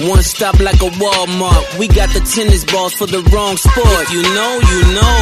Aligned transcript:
One 0.00 0.22
stop 0.22 0.60
like 0.60 0.76
a 0.76 0.90
Walmart. 1.02 1.76
We 1.76 1.88
got 1.88 2.08
the 2.10 2.20
tennis 2.20 2.64
balls 2.64 2.94
for 2.94 3.06
the 3.06 3.18
wrong 3.34 3.56
sport. 3.56 4.06
You 4.14 4.22
know, 4.22 4.52
you 4.70 4.80
know. 4.94 5.18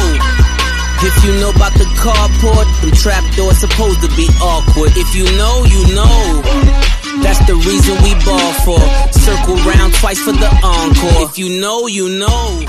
If 1.01 1.25
you 1.25 1.33
know 1.41 1.49
about 1.49 1.73
the 1.73 1.85
carport, 1.97 2.81
them 2.81 2.91
trap 2.91 3.25
doors 3.35 3.57
supposed 3.57 4.01
to 4.01 4.07
be 4.15 4.29
awkward. 4.39 4.91
If 4.93 5.15
you 5.15 5.25
know, 5.35 5.65
you 5.65 5.81
know. 5.95 6.41
That's 7.23 7.39
the 7.47 7.55
reason 7.55 7.97
we 8.03 8.13
ball 8.23 8.53
for. 8.61 8.77
Circle 9.17 9.55
round 9.65 9.95
twice 9.95 10.19
for 10.19 10.33
the 10.33 10.47
encore. 10.63 11.27
If 11.27 11.39
you 11.39 11.59
know, 11.59 11.87
you 11.87 12.19
know. 12.19 12.63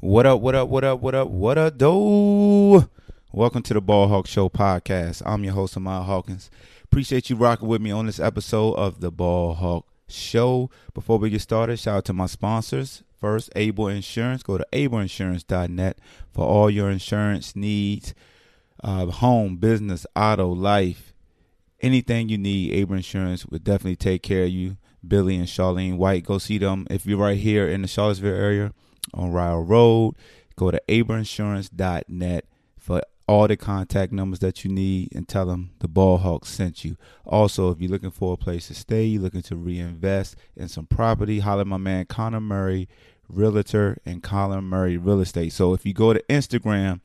What 0.00 0.26
up, 0.26 0.42
what 0.42 0.54
up, 0.54 0.68
what 0.68 0.84
up, 0.84 1.00
what 1.00 1.14
up, 1.14 1.28
what 1.28 1.56
up, 1.56 1.78
do? 1.78 2.86
Welcome 3.32 3.62
to 3.62 3.72
the 3.72 3.80
Ball 3.80 4.08
Hawk 4.08 4.26
Show 4.26 4.50
podcast. 4.50 5.22
I'm 5.24 5.44
your 5.44 5.54
host, 5.54 5.74
Ahmad 5.74 6.04
Hawkins. 6.04 6.50
Appreciate 6.84 7.30
you 7.30 7.36
rocking 7.36 7.66
with 7.66 7.80
me 7.80 7.92
on 7.92 8.04
this 8.04 8.20
episode 8.20 8.74
of 8.74 9.00
the 9.00 9.10
Ball 9.10 9.54
Hawk 9.54 9.86
Show. 10.12 10.70
Before 10.94 11.18
we 11.18 11.30
get 11.30 11.40
started, 11.40 11.78
shout 11.78 11.96
out 11.96 12.04
to 12.06 12.12
my 12.12 12.26
sponsors. 12.26 13.02
First, 13.20 13.50
Able 13.54 13.88
Insurance. 13.88 14.42
Go 14.42 14.58
to 14.58 14.66
ableinsurance.net 14.72 15.98
for 16.32 16.44
all 16.44 16.70
your 16.70 16.90
insurance 16.90 17.54
needs 17.54 18.14
uh, 18.82 19.06
home, 19.06 19.56
business, 19.56 20.06
auto, 20.16 20.48
life, 20.48 21.12
anything 21.80 22.28
you 22.28 22.38
need. 22.38 22.72
Able 22.72 22.96
Insurance 22.96 23.46
will 23.46 23.58
definitely 23.58 23.96
take 23.96 24.22
care 24.22 24.44
of 24.44 24.50
you. 24.50 24.76
Billy 25.06 25.36
and 25.36 25.46
Charlene 25.46 25.96
White, 25.96 26.24
go 26.24 26.38
see 26.38 26.58
them 26.58 26.86
if 26.90 27.06
you're 27.06 27.18
right 27.18 27.38
here 27.38 27.66
in 27.66 27.82
the 27.82 27.88
Charlottesville 27.88 28.34
area 28.34 28.72
on 29.14 29.32
Rio 29.32 29.58
Road. 29.58 30.14
Go 30.56 30.70
to 30.70 30.80
ableinsurance.net 30.88 32.44
for 32.78 33.02
all 33.30 33.46
the 33.46 33.56
contact 33.56 34.10
numbers 34.10 34.40
that 34.40 34.64
you 34.64 34.70
need 34.72 35.08
and 35.14 35.28
tell 35.28 35.46
them 35.46 35.70
the 35.78 35.86
ball 35.86 36.18
hawk 36.18 36.44
sent 36.44 36.84
you. 36.84 36.96
Also, 37.24 37.70
if 37.70 37.80
you're 37.80 37.88
looking 37.88 38.10
for 38.10 38.32
a 38.32 38.36
place 38.36 38.66
to 38.66 38.74
stay, 38.74 39.04
you're 39.04 39.22
looking 39.22 39.40
to 39.40 39.54
reinvest 39.54 40.34
in 40.56 40.66
some 40.66 40.84
property, 40.84 41.38
holler 41.38 41.60
at 41.60 41.66
my 41.68 41.76
man 41.76 42.06
Conor 42.06 42.40
Murray, 42.40 42.88
Realtor, 43.28 43.98
and 44.04 44.20
Colin 44.20 44.64
Murray 44.64 44.96
Real 44.96 45.20
Estate. 45.20 45.52
So 45.52 45.74
if 45.74 45.86
you 45.86 45.94
go 45.94 46.12
to 46.12 46.20
Instagram, 46.28 47.02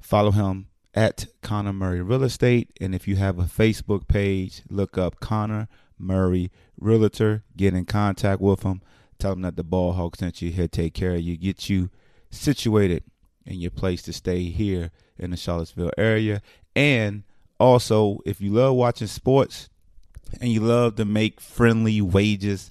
follow 0.00 0.30
him 0.30 0.68
at 0.94 1.26
Conor 1.42 1.72
Murray 1.72 2.00
Real 2.00 2.22
Estate. 2.22 2.70
And 2.80 2.94
if 2.94 3.08
you 3.08 3.16
have 3.16 3.40
a 3.40 3.42
Facebook 3.42 4.06
page, 4.06 4.62
look 4.70 4.96
up 4.96 5.18
Conor 5.18 5.66
Murray 5.98 6.52
Realtor. 6.78 7.42
Get 7.56 7.74
in 7.74 7.86
contact 7.86 8.40
with 8.40 8.62
him. 8.62 8.82
Tell 9.18 9.32
him 9.32 9.42
that 9.42 9.56
the 9.56 9.64
ball 9.64 9.94
hawk 9.94 10.14
sent 10.14 10.40
you. 10.40 10.52
He'll 10.52 10.68
take 10.68 10.94
care 10.94 11.16
of 11.16 11.22
you, 11.22 11.36
get 11.36 11.68
you 11.68 11.90
situated 12.30 13.02
in 13.46 13.60
your 13.60 13.70
place 13.70 14.02
to 14.02 14.12
stay 14.12 14.44
here 14.44 14.90
in 15.18 15.30
the 15.30 15.36
Charlottesville 15.36 15.92
area. 15.98 16.42
And 16.74 17.24
also, 17.58 18.20
if 18.24 18.40
you 18.40 18.52
love 18.52 18.74
watching 18.74 19.06
sports 19.06 19.68
and 20.40 20.50
you 20.50 20.60
love 20.60 20.96
to 20.96 21.04
make 21.04 21.40
friendly 21.40 22.00
wages, 22.00 22.70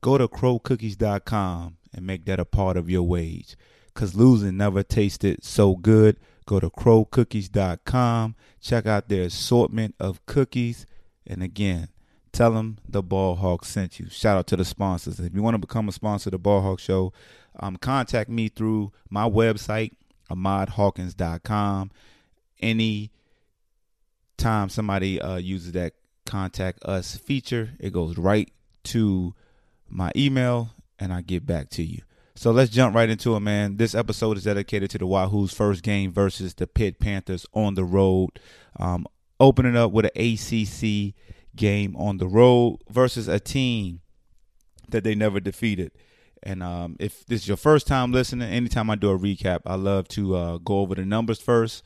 go 0.00 0.18
to 0.18 0.28
crowcookies.com 0.28 1.76
and 1.92 2.06
make 2.06 2.24
that 2.24 2.40
a 2.40 2.44
part 2.44 2.76
of 2.76 2.88
your 2.88 3.02
wage. 3.02 3.56
Because 3.92 4.14
losing 4.14 4.56
never 4.56 4.82
tasted 4.82 5.44
so 5.44 5.76
good. 5.76 6.16
Go 6.46 6.58
to 6.58 6.70
crowcookies.com, 6.70 8.34
check 8.60 8.86
out 8.86 9.08
their 9.08 9.22
assortment 9.22 9.94
of 10.00 10.24
cookies, 10.26 10.86
and 11.26 11.42
again, 11.42 11.88
tell 12.32 12.52
them 12.52 12.78
the 12.88 13.02
Ball 13.02 13.36
Hawk 13.36 13.64
sent 13.64 14.00
you. 14.00 14.08
Shout 14.10 14.36
out 14.36 14.46
to 14.48 14.56
the 14.56 14.64
sponsors. 14.64 15.20
If 15.20 15.34
you 15.34 15.42
want 15.42 15.54
to 15.54 15.58
become 15.58 15.88
a 15.88 15.92
sponsor 15.92 16.28
of 16.28 16.32
the 16.32 16.38
Ball 16.38 16.62
Hawk 16.62 16.80
Show, 16.80 17.12
um, 17.60 17.76
contact 17.76 18.28
me 18.28 18.48
through 18.48 18.92
my 19.08 19.28
website, 19.28 19.92
ahmadhawkins.com. 20.34 21.90
Any 22.60 23.10
time 24.36 24.68
somebody 24.68 25.20
uh, 25.20 25.36
uses 25.36 25.72
that 25.72 25.94
contact 26.26 26.84
us 26.84 27.16
feature, 27.16 27.70
it 27.78 27.92
goes 27.92 28.16
right 28.16 28.52
to 28.84 29.34
my 29.88 30.10
email 30.16 30.70
and 30.98 31.12
I 31.12 31.20
get 31.20 31.44
back 31.46 31.70
to 31.70 31.82
you. 31.82 32.02
So 32.34 32.50
let's 32.50 32.70
jump 32.70 32.94
right 32.94 33.10
into 33.10 33.36
it, 33.36 33.40
man. 33.40 33.76
This 33.76 33.94
episode 33.94 34.36
is 34.36 34.44
dedicated 34.44 34.90
to 34.90 34.98
the 34.98 35.06
Wahoo's 35.06 35.52
first 35.52 35.82
game 35.82 36.12
versus 36.12 36.54
the 36.54 36.66
Pitt 36.66 36.98
Panthers 36.98 37.46
on 37.52 37.74
the 37.74 37.84
road. 37.84 38.30
Um, 38.78 39.06
opening 39.38 39.76
up 39.76 39.92
with 39.92 40.06
an 40.06 40.12
ACC 40.16 41.14
game 41.54 41.94
on 41.96 42.16
the 42.18 42.26
road 42.26 42.78
versus 42.88 43.28
a 43.28 43.38
team 43.38 44.00
that 44.88 45.04
they 45.04 45.14
never 45.14 45.40
defeated. 45.40 45.92
And 46.42 46.62
um, 46.62 46.96
if 46.98 47.24
this 47.26 47.42
is 47.42 47.48
your 47.48 47.56
first 47.56 47.86
time 47.86 48.12
listening, 48.12 48.48
anytime 48.48 48.90
I 48.90 48.96
do 48.96 49.10
a 49.10 49.18
recap, 49.18 49.60
I 49.66 49.76
love 49.76 50.08
to 50.08 50.36
uh, 50.36 50.58
go 50.58 50.80
over 50.80 50.94
the 50.94 51.04
numbers 51.04 51.40
first, 51.40 51.84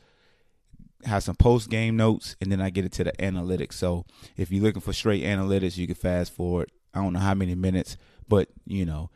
have 1.05 1.23
some 1.23 1.35
post 1.35 1.69
game 1.69 1.95
notes, 1.95 2.35
and 2.41 2.51
then 2.51 2.61
I 2.61 2.69
get 2.69 2.85
into 2.85 3.03
the 3.03 3.11
analytics. 3.13 3.73
So 3.73 4.05
if 4.35 4.51
you're 4.51 4.63
looking 4.63 4.81
for 4.81 4.93
straight 4.93 5.23
analytics, 5.23 5.77
you 5.77 5.85
can 5.85 5.95
fast 5.95 6.33
forward. 6.33 6.71
I 6.93 7.01
don't 7.01 7.13
know 7.13 7.19
how 7.19 7.35
many 7.35 7.53
minutes, 7.53 7.97
but 8.27 8.49
you 8.65 8.85
know 8.85 9.11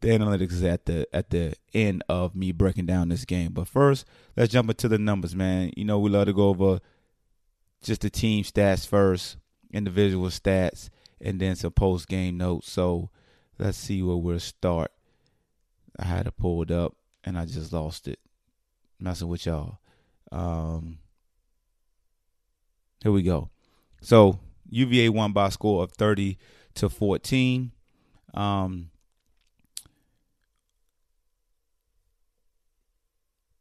the 0.00 0.08
analytics 0.08 0.52
is 0.52 0.64
at 0.64 0.86
the 0.86 1.06
at 1.14 1.30
the 1.30 1.54
end 1.72 2.02
of 2.08 2.34
me 2.34 2.50
breaking 2.50 2.86
down 2.86 3.08
this 3.08 3.24
game. 3.24 3.52
But 3.52 3.68
first, 3.68 4.04
let's 4.36 4.52
jump 4.52 4.68
into 4.68 4.88
the 4.88 4.98
numbers, 4.98 5.34
man. 5.36 5.72
You 5.76 5.84
know 5.84 5.98
we 6.00 6.10
love 6.10 6.26
to 6.26 6.32
go 6.32 6.48
over 6.48 6.80
just 7.82 8.02
the 8.02 8.10
team 8.10 8.44
stats 8.44 8.86
first, 8.86 9.36
individual 9.72 10.28
stats, 10.28 10.90
and 11.20 11.40
then 11.40 11.54
some 11.54 11.72
post 11.72 12.08
game 12.08 12.36
notes. 12.36 12.70
So 12.70 13.10
let's 13.58 13.78
see 13.78 14.02
where 14.02 14.16
we'll 14.16 14.40
start. 14.40 14.90
I 15.98 16.04
had 16.04 16.26
it 16.26 16.36
pulled 16.36 16.70
up 16.70 16.94
and 17.24 17.38
I 17.38 17.44
just 17.44 17.72
lost 17.72 18.08
it. 18.08 18.18
Messing 18.98 19.28
with 19.28 19.46
y'all. 19.46 19.78
Um, 20.30 20.98
here 23.02 23.12
we 23.12 23.22
go. 23.22 23.50
So 24.00 24.38
UVA 24.70 25.08
won 25.10 25.32
by 25.32 25.48
a 25.48 25.50
score 25.50 25.82
of 25.82 25.92
thirty 25.92 26.38
to 26.74 26.88
fourteen. 26.88 27.72
Um, 28.32 28.90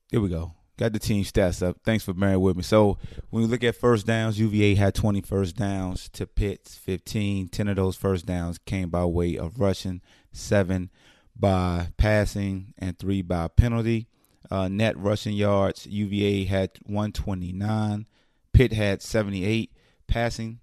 here 0.09 0.21
we 0.21 0.29
go. 0.29 0.53
Got 0.81 0.93
the 0.93 0.99
team 0.99 1.23
stats 1.23 1.61
up. 1.61 1.77
Thanks 1.83 2.03
for 2.03 2.11
bearing 2.11 2.41
with 2.41 2.57
me. 2.57 2.63
So 2.63 2.97
when 3.29 3.43
we 3.43 3.47
look 3.47 3.63
at 3.63 3.75
first 3.75 4.07
downs, 4.07 4.39
UVA 4.39 4.73
had 4.73 4.95
20 4.95 5.21
first 5.21 5.55
downs 5.55 6.09
to 6.13 6.25
Pitt's 6.25 6.75
15. 6.75 7.49
10 7.49 7.67
of 7.67 7.75
those 7.75 7.95
first 7.95 8.25
downs 8.25 8.57
came 8.57 8.89
by 8.89 9.05
way 9.05 9.37
of 9.37 9.59
rushing, 9.59 10.01
seven 10.31 10.89
by 11.35 11.89
passing, 11.97 12.73
and 12.79 12.97
three 12.97 13.21
by 13.21 13.47
penalty. 13.47 14.07
Uh, 14.49 14.69
net 14.69 14.97
rushing 14.97 15.35
yards, 15.35 15.85
UVA 15.85 16.45
had 16.45 16.71
129. 16.87 18.07
Pitt 18.51 18.73
had 18.73 19.03
78 19.03 19.71
passing. 20.07 20.61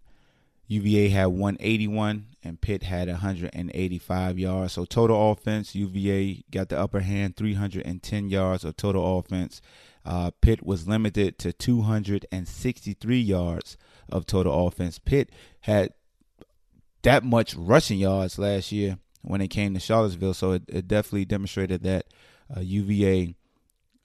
UVA 0.66 1.10
had 1.10 1.26
181 1.26 2.26
and 2.42 2.60
Pitt 2.60 2.82
had 2.82 3.06
185 3.06 4.36
yards. 4.36 4.72
So 4.72 4.84
total 4.84 5.30
offense, 5.30 5.76
UVA 5.76 6.42
got 6.50 6.70
the 6.70 6.78
upper 6.80 7.00
hand, 7.00 7.36
310 7.36 8.30
yards 8.30 8.64
of 8.64 8.76
total 8.76 9.20
offense. 9.20 9.62
Uh, 10.08 10.30
Pitt 10.40 10.64
was 10.64 10.88
limited 10.88 11.38
to 11.38 11.52
263 11.52 13.20
yards 13.20 13.76
of 14.08 14.24
total 14.24 14.66
offense. 14.66 14.98
Pitt 14.98 15.30
had 15.60 15.92
that 17.02 17.24
much 17.24 17.54
rushing 17.54 17.98
yards 17.98 18.38
last 18.38 18.72
year 18.72 18.96
when 19.20 19.42
it 19.42 19.48
came 19.48 19.74
to 19.74 19.80
Charlottesville, 19.80 20.32
so 20.32 20.52
it, 20.52 20.62
it 20.66 20.88
definitely 20.88 21.26
demonstrated 21.26 21.82
that 21.82 22.06
uh, 22.56 22.60
UVA 22.60 23.34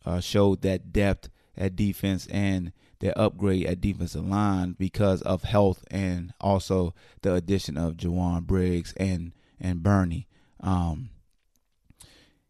uh, 0.06 0.20
showed 0.20 0.62
that 0.64 0.92
depth 0.92 1.30
at 1.56 1.78
defense 1.78 2.28
and 2.28 2.74
their 3.00 3.18
upgrade 3.18 3.66
at 3.66 3.80
defensive 3.80 4.28
line 4.28 4.76
because 4.78 5.22
of 5.22 5.44
health 5.44 5.86
and 5.90 6.34
also 6.42 6.94
the 7.22 7.34
addition 7.34 7.78
of 7.78 7.96
Jowon 7.96 8.44
Briggs 8.44 8.94
and 8.98 9.32
and 9.58 9.82
Burney. 9.82 10.28
Um, 10.60 11.12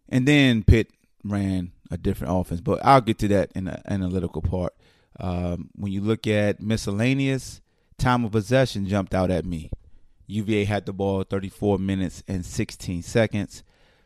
and 0.09 0.27
then 0.27 0.63
Pitt 0.63 0.89
ran 1.23 1.71
a 1.93 1.97
different 1.97 2.33
offense. 2.35 2.59
But 2.59 2.83
I'll 2.83 3.01
get 3.01 3.19
to 3.19 3.27
that 3.29 3.51
in 3.53 3.65
the 3.65 3.79
analytical 3.91 4.41
part. 4.41 4.73
Um, 5.19 5.69
when 5.75 5.91
you 5.91 6.01
look 6.01 6.25
at 6.25 6.59
miscellaneous, 6.59 7.61
time 7.97 8.25
of 8.25 8.31
possession 8.31 8.87
jumped 8.87 9.13
out 9.13 9.29
at 9.29 9.45
me. 9.45 9.69
UVA 10.25 10.65
had 10.65 10.85
the 10.85 10.93
ball 10.93 11.23
34 11.23 11.77
minutes 11.77 12.23
and 12.27 12.43
16 12.43 13.03
seconds 13.03 13.63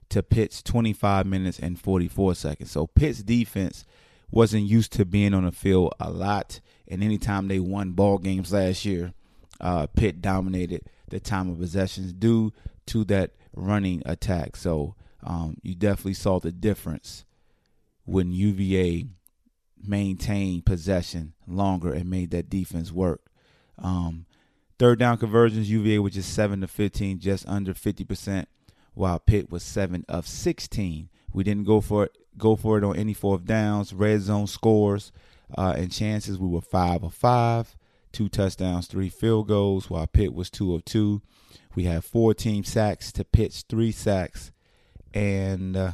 to 0.10 0.22
Pitt's 0.22 0.62
25 0.62 1.26
minutes 1.26 1.60
and 1.60 1.80
44 1.80 2.36
seconds. 2.36 2.72
So 2.72 2.88
Pitt's 2.88 3.24
defense 3.24 3.86
wasn't 4.30 4.64
used 4.64 4.92
to 4.94 5.06
being 5.06 5.34
on 5.34 5.46
the 5.46 5.52
field 5.52 5.94
a 6.00 6.10
lot. 6.10 6.60
And 6.90 7.02
anytime 7.02 7.48
they 7.48 7.60
won 7.60 7.92
ball 7.92 8.18
games 8.18 8.52
last 8.52 8.84
year, 8.84 9.14
uh, 9.62 9.88
Pitt 9.88 10.22
dominated 10.22 10.82
the 11.08 11.20
time 11.20 11.50
of 11.50 11.60
possessions 11.60 12.12
due 12.12 12.52
to 12.88 13.06
that 13.06 13.32
running 13.56 14.02
attack. 14.06 14.58
So 14.58 14.96
um, 15.24 15.58
you 15.62 15.76
definitely 15.76 16.16
saw 16.16 16.40
the 16.40 16.52
difference 16.52 17.26
when 18.08 18.32
UVA 18.32 19.06
maintained 19.86 20.66
possession 20.66 21.34
longer 21.46 21.94
and 21.94 22.10
made 22.10 22.32
that 22.32 22.50
defense 22.50 22.92
work. 22.92 23.22
Um, 23.78 24.26
third 24.80 24.98
down 24.98 25.18
conversions, 25.18 25.70
UVA 25.70 26.00
was 26.00 26.14
just 26.14 26.34
7 26.34 26.62
to 26.62 26.68
15, 26.68 27.20
just 27.20 27.48
under 27.48 27.74
50%, 27.74 28.46
while 28.94 29.20
Pitt 29.20 29.52
was 29.52 29.62
7 29.62 30.06
of 30.08 30.26
16. 30.26 31.10
We 31.34 31.44
didn't 31.44 31.66
go 31.66 31.82
for 31.82 32.06
it, 32.06 32.18
go 32.38 32.56
for 32.56 32.78
it 32.78 32.84
on 32.86 32.96
any 32.96 33.14
fourth 33.14 33.46
downs, 33.46 33.94
red 33.94 34.22
zone 34.22 34.48
scores, 34.48 35.12
uh, 35.58 35.74
and 35.76 35.92
chances. 35.92 36.40
We 36.40 36.48
were 36.48 36.62
5 36.62 37.04
of 37.04 37.14
5, 37.14 37.76
two 38.14 38.30
touchdowns, 38.30 38.88
three 38.88 39.10
field 39.10 39.50
goals, 39.50 39.90
while 39.90 40.08
Pitt 40.08 40.34
was 40.34 40.50
2 40.50 40.74
of 40.74 40.86
2. 40.86 41.22
We 41.76 41.84
had 41.84 42.06
four 42.06 42.34
team 42.34 42.64
sacks 42.64 43.12
to 43.12 43.26
Pitt's 43.26 43.64
three 43.68 43.92
sacks, 43.92 44.52
and 45.14 45.76
uh, 45.76 45.92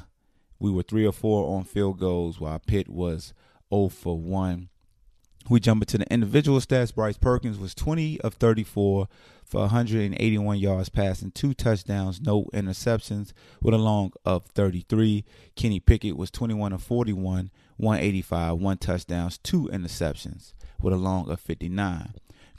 we 0.63 0.71
were 0.71 0.81
3 0.81 1.05
or 1.05 1.11
4 1.11 1.57
on 1.57 1.65
field 1.65 1.99
goals, 1.99 2.39
while 2.39 2.57
Pitt 2.57 2.87
was 2.87 3.33
0 3.69 3.89
for 3.89 4.17
1. 4.17 4.69
We 5.49 5.59
jump 5.59 5.83
into 5.83 5.97
the 5.97 6.09
individual 6.09 6.59
stats. 6.59 6.95
Bryce 6.95 7.17
Perkins 7.17 7.59
was 7.59 7.75
20 7.75 8.21
of 8.21 8.35
34 8.35 9.09
for 9.43 9.59
181 9.59 10.57
yards 10.57 10.87
passing, 10.87 11.31
two 11.31 11.53
touchdowns, 11.53 12.21
no 12.21 12.45
interceptions, 12.53 13.33
with 13.61 13.73
a 13.73 13.77
long 13.77 14.13
of 14.23 14.45
33. 14.45 15.25
Kenny 15.57 15.81
Pickett 15.81 16.15
was 16.15 16.31
21 16.31 16.71
of 16.71 16.81
41, 16.81 17.51
185, 17.75 18.57
one 18.57 18.77
touchdowns, 18.77 19.37
two 19.37 19.67
interceptions, 19.73 20.53
with 20.81 20.93
a 20.93 20.97
long 20.97 21.29
of 21.29 21.41
59. 21.41 22.13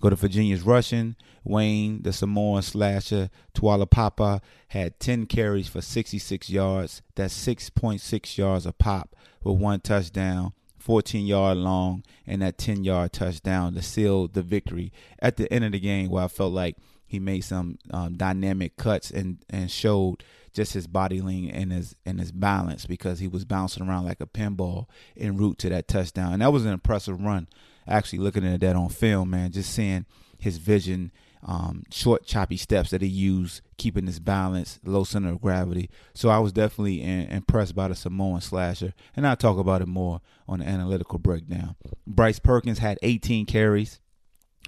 Go 0.04 0.10
to 0.10 0.16
Virginia's 0.16 0.60
rushing. 0.60 1.16
Wayne, 1.44 2.02
the 2.02 2.12
Samoan 2.12 2.60
slasher, 2.60 3.30
Taulapapa 3.54 4.42
had 4.68 5.00
10 5.00 5.24
carries 5.24 5.66
for 5.66 5.80
66 5.80 6.50
yards. 6.50 7.00
That's 7.14 7.34
6.6 7.46 8.36
yards 8.36 8.66
a 8.66 8.74
pop 8.74 9.16
with 9.42 9.56
one 9.56 9.80
touchdown. 9.80 10.52
14 10.76 11.24
yard 11.24 11.56
long 11.56 12.04
and 12.26 12.42
that 12.42 12.58
10 12.58 12.84
yard 12.84 13.14
touchdown 13.14 13.72
to 13.72 13.80
seal 13.80 14.28
the 14.28 14.42
victory 14.42 14.92
at 15.20 15.38
the 15.38 15.50
end 15.50 15.64
of 15.64 15.72
the 15.72 15.80
game 15.80 16.10
where 16.10 16.24
I 16.24 16.28
felt 16.28 16.52
like 16.52 16.76
he 17.06 17.18
made 17.18 17.40
some 17.40 17.78
um, 17.90 18.18
dynamic 18.18 18.76
cuts 18.76 19.10
and, 19.10 19.38
and 19.48 19.70
showed 19.70 20.22
just 20.52 20.74
his 20.74 20.86
body 20.86 21.22
lean 21.22 21.48
and 21.48 21.72
his 21.72 21.96
and 22.04 22.20
his 22.20 22.30
balance 22.30 22.84
because 22.84 23.20
he 23.20 23.26
was 23.28 23.46
bouncing 23.46 23.88
around 23.88 24.04
like 24.04 24.20
a 24.20 24.26
pinball 24.26 24.84
en 25.16 25.38
route 25.38 25.56
to 25.60 25.70
that 25.70 25.88
touchdown. 25.88 26.34
And 26.34 26.42
that 26.42 26.52
was 26.52 26.66
an 26.66 26.72
impressive 26.74 27.22
run. 27.22 27.48
Actually 27.86 28.20
looking 28.20 28.46
at 28.46 28.60
that 28.60 28.76
on 28.76 28.88
film, 28.88 29.30
man, 29.30 29.52
just 29.52 29.74
seeing 29.74 30.06
his 30.38 30.58
vision 30.58 31.12
um, 31.46 31.84
short, 31.90 32.24
choppy 32.24 32.56
steps 32.56 32.90
that 32.90 33.02
he 33.02 33.08
used, 33.08 33.60
keeping 33.76 34.06
his 34.06 34.18
balance, 34.18 34.80
low 34.84 35.04
center 35.04 35.30
of 35.30 35.40
gravity. 35.40 35.90
So 36.14 36.30
I 36.30 36.38
was 36.38 36.52
definitely 36.52 37.02
in, 37.02 37.22
impressed 37.28 37.74
by 37.74 37.88
the 37.88 37.94
Samoan 37.94 38.40
slasher, 38.40 38.94
and 39.14 39.26
I'll 39.26 39.36
talk 39.36 39.58
about 39.58 39.82
it 39.82 39.88
more 39.88 40.20
on 40.48 40.60
the 40.60 40.66
analytical 40.66 41.18
breakdown. 41.18 41.76
Bryce 42.06 42.38
Perkins 42.38 42.78
had 42.78 42.98
18 43.02 43.46
carries 43.46 44.00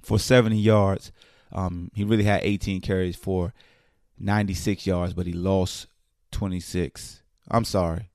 for 0.03 0.19
70 0.19 0.57
yards. 0.57 1.13
Um, 1.53 1.91
he 1.95 2.05
really 2.05 2.25
had 2.25 2.41
18 2.43 2.83
carries 2.83 3.17
for 3.17 3.55
96 4.19 4.87
yards, 4.87 5.15
but 5.15 5.27
he 5.27 5.33
lost 5.33 5.87
26. 6.33 7.23
I'm 7.51 7.65
sorry. 7.65 8.11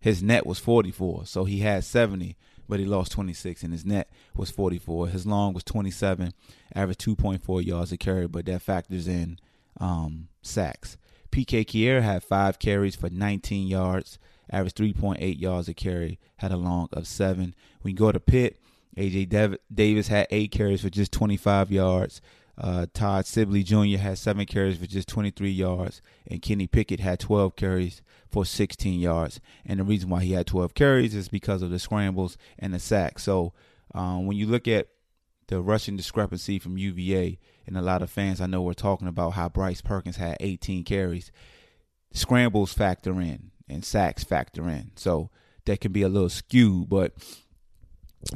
His 0.00 0.22
net 0.22 0.46
was 0.46 0.58
44, 0.58 1.26
so 1.26 1.44
he 1.44 1.60
had 1.60 1.84
70 1.84 2.36
but 2.68 2.80
he 2.80 2.86
lost 2.86 3.12
26, 3.12 3.62
and 3.62 3.72
his 3.72 3.84
net 3.84 4.10
was 4.34 4.50
44. 4.50 5.08
His 5.08 5.26
long 5.26 5.52
was 5.54 5.64
27, 5.64 6.32
averaged 6.74 7.00
2.4 7.00 7.64
yards 7.64 7.92
a 7.92 7.96
carry, 7.96 8.26
but 8.26 8.46
that 8.46 8.62
factors 8.62 9.08
in 9.08 9.38
um, 9.80 10.28
sacks. 10.42 10.96
PK 11.30 11.64
Kier 11.64 12.02
had 12.02 12.22
five 12.22 12.58
carries 12.58 12.94
for 12.94 13.10
19 13.10 13.66
yards, 13.66 14.18
averaged 14.50 14.76
3.8 14.76 15.40
yards 15.40 15.68
a 15.68 15.74
carry, 15.74 16.18
had 16.36 16.52
a 16.52 16.56
long 16.56 16.88
of 16.92 17.06
seven. 17.06 17.54
When 17.82 17.92
you 17.92 17.98
go 17.98 18.12
to 18.12 18.20
Pitt, 18.20 18.60
AJ 18.96 19.28
Dav- 19.28 19.56
Davis 19.72 20.08
had 20.08 20.28
eight 20.30 20.52
carries 20.52 20.82
for 20.82 20.90
just 20.90 21.12
25 21.12 21.72
yards. 21.72 22.20
Uh, 22.56 22.86
Todd 22.94 23.26
Sibley 23.26 23.62
Jr. 23.64 23.98
had 23.98 24.18
seven 24.18 24.46
carries 24.46 24.78
for 24.78 24.86
just 24.86 25.08
23 25.08 25.50
yards, 25.50 26.00
and 26.26 26.40
Kenny 26.40 26.66
Pickett 26.66 27.00
had 27.00 27.18
12 27.18 27.56
carries 27.56 28.02
for 28.30 28.44
16 28.44 29.00
yards. 29.00 29.40
And 29.66 29.80
the 29.80 29.84
reason 29.84 30.08
why 30.08 30.22
he 30.22 30.32
had 30.32 30.46
12 30.46 30.74
carries 30.74 31.14
is 31.14 31.28
because 31.28 31.62
of 31.62 31.70
the 31.70 31.78
scrambles 31.78 32.38
and 32.58 32.72
the 32.72 32.78
sacks. 32.78 33.24
So 33.24 33.52
um, 33.94 34.26
when 34.26 34.36
you 34.36 34.46
look 34.46 34.68
at 34.68 34.88
the 35.48 35.60
rushing 35.60 35.96
discrepancy 35.96 36.58
from 36.58 36.78
UVA, 36.78 37.38
and 37.66 37.76
a 37.76 37.82
lot 37.82 38.02
of 38.02 38.10
fans 38.10 38.40
I 38.40 38.46
know 38.46 38.62
were 38.62 38.74
talking 38.74 39.08
about 39.08 39.30
how 39.30 39.48
Bryce 39.48 39.80
Perkins 39.80 40.16
had 40.16 40.36
18 40.40 40.84
carries, 40.84 41.32
scrambles 42.12 42.72
factor 42.72 43.20
in 43.20 43.50
and 43.68 43.84
sacks 43.84 44.22
factor 44.22 44.68
in. 44.68 44.92
So 44.96 45.30
that 45.64 45.80
can 45.80 45.92
be 45.92 46.02
a 46.02 46.08
little 46.08 46.28
skewed, 46.28 46.88
but 46.88 47.14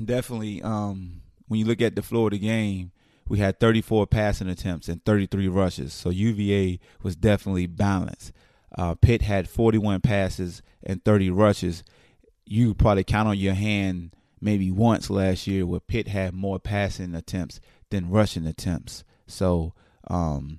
definitely 0.02 0.62
um, 0.62 1.22
when 1.46 1.60
you 1.60 1.66
look 1.66 1.80
at 1.80 1.94
the 1.94 2.02
floor 2.02 2.28
of 2.28 2.32
the 2.32 2.38
game 2.38 2.92
we 3.28 3.38
had 3.38 3.60
34 3.60 4.06
passing 4.06 4.48
attempts 4.48 4.88
and 4.88 5.04
33 5.04 5.48
rushes. 5.48 5.92
So 5.92 6.10
UVA 6.10 6.80
was 7.02 7.16
definitely 7.16 7.66
balanced. 7.66 8.32
Uh, 8.76 8.94
Pitt 8.94 9.22
had 9.22 9.48
41 9.48 10.00
passes 10.00 10.62
and 10.82 11.04
30 11.04 11.30
rushes. 11.30 11.84
You 12.46 12.74
probably 12.74 13.04
count 13.04 13.28
on 13.28 13.38
your 13.38 13.54
hand 13.54 14.14
maybe 14.40 14.70
once 14.70 15.10
last 15.10 15.46
year 15.46 15.66
where 15.66 15.80
Pitt 15.80 16.08
had 16.08 16.34
more 16.34 16.58
passing 16.58 17.14
attempts 17.14 17.60
than 17.90 18.10
rushing 18.10 18.46
attempts. 18.46 19.04
So 19.26 19.74
um, 20.08 20.58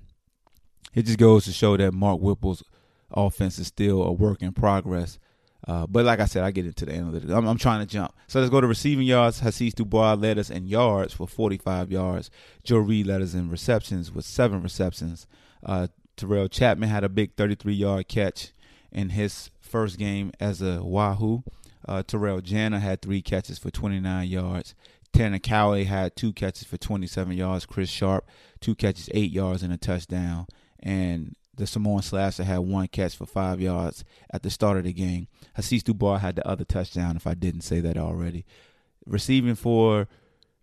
it 0.94 1.06
just 1.06 1.18
goes 1.18 1.44
to 1.44 1.52
show 1.52 1.76
that 1.76 1.92
Mark 1.92 2.20
Whipple's 2.20 2.62
offense 3.10 3.58
is 3.58 3.68
still 3.68 4.02
a 4.02 4.12
work 4.12 4.42
in 4.42 4.52
progress. 4.52 5.18
Uh, 5.70 5.86
but 5.86 6.04
like 6.04 6.18
I 6.18 6.24
said, 6.24 6.42
I 6.42 6.50
get 6.50 6.66
into 6.66 6.84
the 6.84 6.90
analytics. 6.90 7.30
I'm, 7.30 7.46
I'm, 7.46 7.56
trying 7.56 7.78
to 7.78 7.86
jump. 7.86 8.12
So 8.26 8.40
let's 8.40 8.50
go 8.50 8.60
to 8.60 8.66
receiving 8.66 9.06
yards. 9.06 9.40
Hasise 9.40 9.72
Dubois 9.72 10.14
led 10.14 10.36
us 10.36 10.50
in 10.50 10.66
yards 10.66 11.14
for 11.14 11.28
45 11.28 11.92
yards. 11.92 12.28
Joe 12.64 12.78
Reed 12.78 13.06
led 13.06 13.22
us 13.22 13.34
in 13.34 13.48
receptions 13.48 14.10
with 14.10 14.24
seven 14.24 14.62
receptions. 14.62 15.28
Uh, 15.64 15.86
Terrell 16.16 16.48
Chapman 16.48 16.88
had 16.88 17.04
a 17.04 17.08
big 17.08 17.36
33 17.36 17.72
yard 17.72 18.08
catch 18.08 18.52
in 18.90 19.10
his 19.10 19.50
first 19.60 19.96
game 19.96 20.32
as 20.40 20.60
a 20.60 20.82
Wahoo. 20.82 21.44
Uh, 21.86 22.02
Terrell 22.02 22.40
Jana 22.40 22.80
had 22.80 23.00
three 23.00 23.22
catches 23.22 23.56
for 23.56 23.70
29 23.70 24.26
yards. 24.26 24.74
Tanner 25.12 25.38
Cowley 25.38 25.84
had 25.84 26.16
two 26.16 26.32
catches 26.32 26.66
for 26.66 26.78
27 26.78 27.36
yards. 27.36 27.64
Chris 27.64 27.88
Sharp, 27.88 28.26
two 28.60 28.74
catches, 28.74 29.08
eight 29.14 29.30
yards, 29.30 29.62
and 29.62 29.72
a 29.72 29.76
touchdown. 29.76 30.48
And 30.80 31.36
the 31.60 31.66
Samoan 31.66 32.02
slasher 32.02 32.42
had 32.42 32.58
one 32.60 32.88
catch 32.88 33.14
for 33.14 33.26
five 33.26 33.60
yards 33.60 34.02
at 34.30 34.42
the 34.42 34.50
start 34.50 34.78
of 34.78 34.84
the 34.84 34.92
game. 34.92 35.28
Hasise 35.56 35.84
Dubois 35.84 36.18
had 36.18 36.36
the 36.36 36.48
other 36.48 36.64
touchdown, 36.64 37.16
if 37.16 37.26
I 37.26 37.34
didn't 37.34 37.60
say 37.60 37.80
that 37.80 37.98
already. 37.98 38.46
Receiving 39.06 39.54
for 39.54 40.08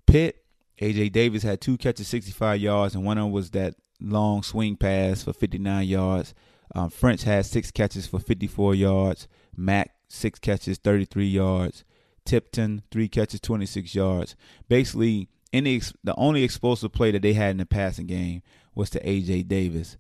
Pitt, 0.08 0.44
AJ 0.82 1.12
Davis 1.12 1.44
had 1.44 1.62
two 1.62 1.78
catches, 1.78 2.08
65 2.08 2.60
yards, 2.60 2.96
and 2.96 3.06
one 3.06 3.18
of 3.18 3.26
them 3.26 3.32
was 3.32 3.52
that 3.52 3.76
long 4.02 4.42
swing 4.42 4.76
pass 4.76 5.24
for 5.24 5.34
59 5.34 5.88
yards. 5.88 6.34
Um, 6.74 6.90
Ffrench 6.90 7.24
had 7.24 7.46
six 7.46 7.70
catches 7.72 8.08
for 8.08 8.20
54 8.20 8.76
yards. 8.76 9.28
Mack, 9.56 9.92
six 10.08 10.40
catches, 10.40 10.78
33 10.80 11.28
yards. 11.28 11.84
Tipton, 12.26 12.82
three 12.92 13.08
catches, 13.08 13.40
26 13.40 13.94
yards. 13.94 14.36
Basically, 14.68 15.30
any 15.54 15.80
the 16.04 16.16
only 16.16 16.44
explosive 16.44 16.92
play 16.92 17.12
that 17.12 17.22
they 17.22 17.34
had 17.34 17.52
in 17.52 17.58
the 17.58 17.66
passing 17.66 18.08
game 18.08 18.42
was 18.76 18.90
to 18.90 19.04
AJ 19.04 19.48
Davis 19.48 19.96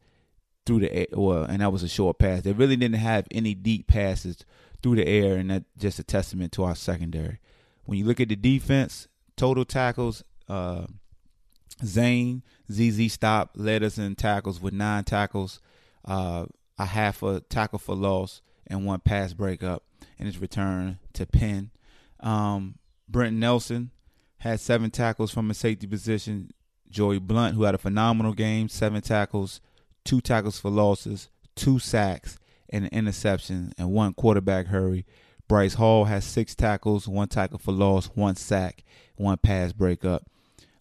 through 0.67 0.81
the 0.81 0.93
air. 0.93 1.07
Well, 1.13 1.43
and 1.43 1.61
that 1.61 1.71
was 1.71 1.81
a 1.81 1.87
short 1.87 2.19
pass. 2.19 2.43
They 2.43 2.51
really 2.51 2.75
didn't 2.75 2.99
have 2.99 3.25
any 3.31 3.55
deep 3.55 3.87
passes 3.87 4.45
through 4.83 4.97
the 4.97 5.07
air, 5.07 5.37
and 5.37 5.49
that's 5.49 5.65
just 5.77 5.97
a 5.97 6.03
testament 6.03 6.51
to 6.53 6.63
our 6.65 6.75
secondary. 6.75 7.39
When 7.85 7.97
you 7.97 8.05
look 8.05 8.19
at 8.19 8.29
the 8.29 8.35
defense, 8.35 9.07
total 9.37 9.65
tackles, 9.65 10.23
uh, 10.47 10.85
Zane 11.83 12.43
ZZ 12.71 13.11
Stop 13.11 13.51
led 13.55 13.81
us 13.81 13.97
in 13.97 14.15
tackles 14.15 14.61
with 14.61 14.73
nine 14.73 15.05
tackles, 15.05 15.61
uh, 16.05 16.45
a 16.77 16.85
half 16.85 17.23
a 17.23 17.39
tackle 17.39 17.79
for 17.79 17.95
loss, 17.95 18.41
and 18.67 18.85
one 18.85 18.99
pass 18.99 19.33
breakup 19.33 19.83
in 20.19 20.25
his 20.25 20.37
return 20.37 20.99
to 21.13 21.25
Penn. 21.25 21.71
Um, 22.19 22.75
Brent 23.07 23.37
Nelson 23.37 23.91
had 24.39 24.59
seven 24.59 24.91
tackles 24.91 25.31
from 25.31 25.49
a 25.49 25.53
safety 25.53 25.87
position. 25.87 26.51
Joey 26.89 27.19
Blount, 27.19 27.55
who 27.55 27.63
had 27.63 27.75
a 27.75 27.79
phenomenal 27.79 28.33
game, 28.33 28.69
seven 28.69 29.01
tackles, 29.01 29.61
two 30.07 30.21
tackles 30.21 30.57
for 30.57 30.71
losses, 30.71 31.27
two 31.55 31.79
sacks, 31.79 32.39
and 32.69 32.85
an 32.85 32.91
interception 32.91 33.73
and 33.77 33.91
one 33.91 34.13
quarterback 34.13 34.67
hurry. 34.67 35.05
Bryce 35.47 35.73
Hall 35.75 36.05
has 36.05 36.23
six 36.23 36.55
tackles, 36.55 37.07
one 37.07 37.27
tackle 37.27 37.59
for 37.59 37.73
loss, 37.73 38.07
one 38.15 38.35
sack, 38.35 38.83
one 39.17 39.37
pass 39.37 39.73
breakup. 39.73 40.25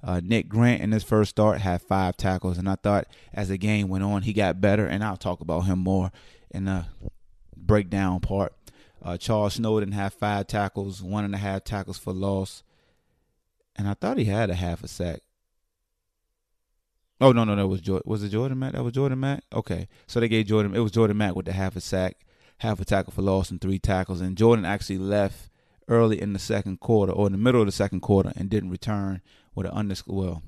Uh, 0.03 0.21
Nick 0.23 0.49
Grant 0.49 0.81
in 0.81 0.93
his 0.93 1.03
first 1.03 1.31
start 1.31 1.61
had 1.61 1.83
five 1.83 2.17
tackles, 2.17 2.57
and 2.57 2.69
I 2.69 2.77
thought 2.77 3.09
as 3.35 3.49
the 3.49 3.59
game 3.59 3.89
went 3.89 4.05
on, 4.05 4.23
he 4.23 4.33
got 4.33 4.61
better, 4.61 4.87
and 4.87 5.03
I'll 5.03 5.17
talk 5.17 5.41
about 5.41 5.63
him 5.63 5.81
more 5.81 6.13
in 6.53 6.67
the 6.67 6.87
breakdown 7.57 8.21
part. 8.21 8.53
Uh, 9.03 9.17
Charles 9.17 9.55
Snowden 9.55 9.93
had 9.93 10.13
five 10.13 10.47
tackles, 10.47 11.03
one 11.03 11.25
and 11.25 11.35
a 11.35 11.39
half 11.39 11.65
tackles 11.65 11.99
for 11.99 12.13
loss, 12.13 12.63
and 13.75 13.89
I 13.89 13.95
thought 13.95 14.19
he 14.19 14.27
had 14.27 14.51
a 14.51 14.55
half 14.55 14.85
a 14.85 14.89
sack. 14.89 15.21
Oh 17.21 17.33
no, 17.33 17.45
no, 17.45 17.55
no, 17.55 17.65
it 17.65 17.69
was 17.69 17.81
Jordan. 17.81 18.03
Was 18.07 18.23
it 18.23 18.29
Jordan 18.29 18.59
Mack? 18.59 18.73
That 18.73 18.85
was 18.85 18.93
Jordan 18.93 19.21
Mack. 19.21 19.45
Okay, 19.53 19.89
so 20.07 20.21
they 20.21 20.29
gave 20.29 20.47
Jordan. 20.47 20.75
It 20.75 20.81
was 20.81 20.93
Jordan 20.93 21.17
Mack 21.17 21.35
with 21.35 21.47
the 21.47 21.53
half 21.53 21.77
a 21.77 21.81
sack, 21.81 22.19
half 22.59 22.81
a 22.81 22.85
tackle 22.85 23.13
for 23.13 23.23
loss, 23.23 23.51
and 23.51 23.61
three 23.61 23.79
tackles. 23.79 24.21
And 24.21 24.37
Jordan 24.37 24.65
actually 24.65 24.99
left 24.99 25.49
early 25.89 26.21
in 26.21 26.33
the 26.33 26.39
second 26.39 26.81
quarter 26.81 27.13
or 27.13 27.27
in 27.27 27.33
the 27.33 27.39
middle 27.39 27.61
of 27.61 27.67
the 27.67 27.73
second 27.73 28.01
quarter 28.01 28.33
and 28.37 28.51
didn't 28.51 28.71
return 28.71 29.23
with 29.55 29.67
an 29.67 29.73
undisclosed. 29.73 30.27
Well, 30.27 30.43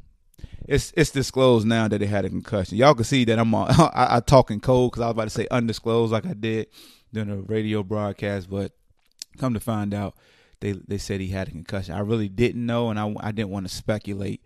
it's 0.66 0.92
it's 0.96 1.10
disclosed 1.10 1.66
now 1.66 1.88
that 1.88 1.98
they 1.98 2.06
had 2.06 2.24
a 2.24 2.28
concussion. 2.28 2.76
Y'all 2.76 2.94
can 2.94 3.04
see 3.04 3.24
that 3.24 3.38
I'm 3.38 3.54
uh, 3.54 3.64
I, 3.94 4.16
I 4.16 4.20
talking 4.20 4.60
cold 4.60 4.92
because 4.92 5.02
I 5.02 5.06
was 5.06 5.12
about 5.12 5.24
to 5.24 5.30
say 5.30 5.46
undisclosed 5.50 6.12
like 6.12 6.26
I 6.26 6.34
did 6.34 6.68
during 7.12 7.30
the 7.30 7.42
radio 7.42 7.82
broadcast, 7.82 8.50
but 8.50 8.72
come 9.38 9.54
to 9.54 9.60
find 9.60 9.94
out, 9.94 10.14
they 10.60 10.72
they 10.72 10.98
said 10.98 11.20
he 11.20 11.28
had 11.28 11.48
a 11.48 11.52
concussion. 11.52 11.94
I 11.94 12.00
really 12.00 12.28
didn't 12.28 12.64
know, 12.64 12.90
and 12.90 12.98
I 12.98 13.14
I 13.20 13.32
didn't 13.32 13.50
want 13.50 13.68
to 13.68 13.74
speculate 13.74 14.42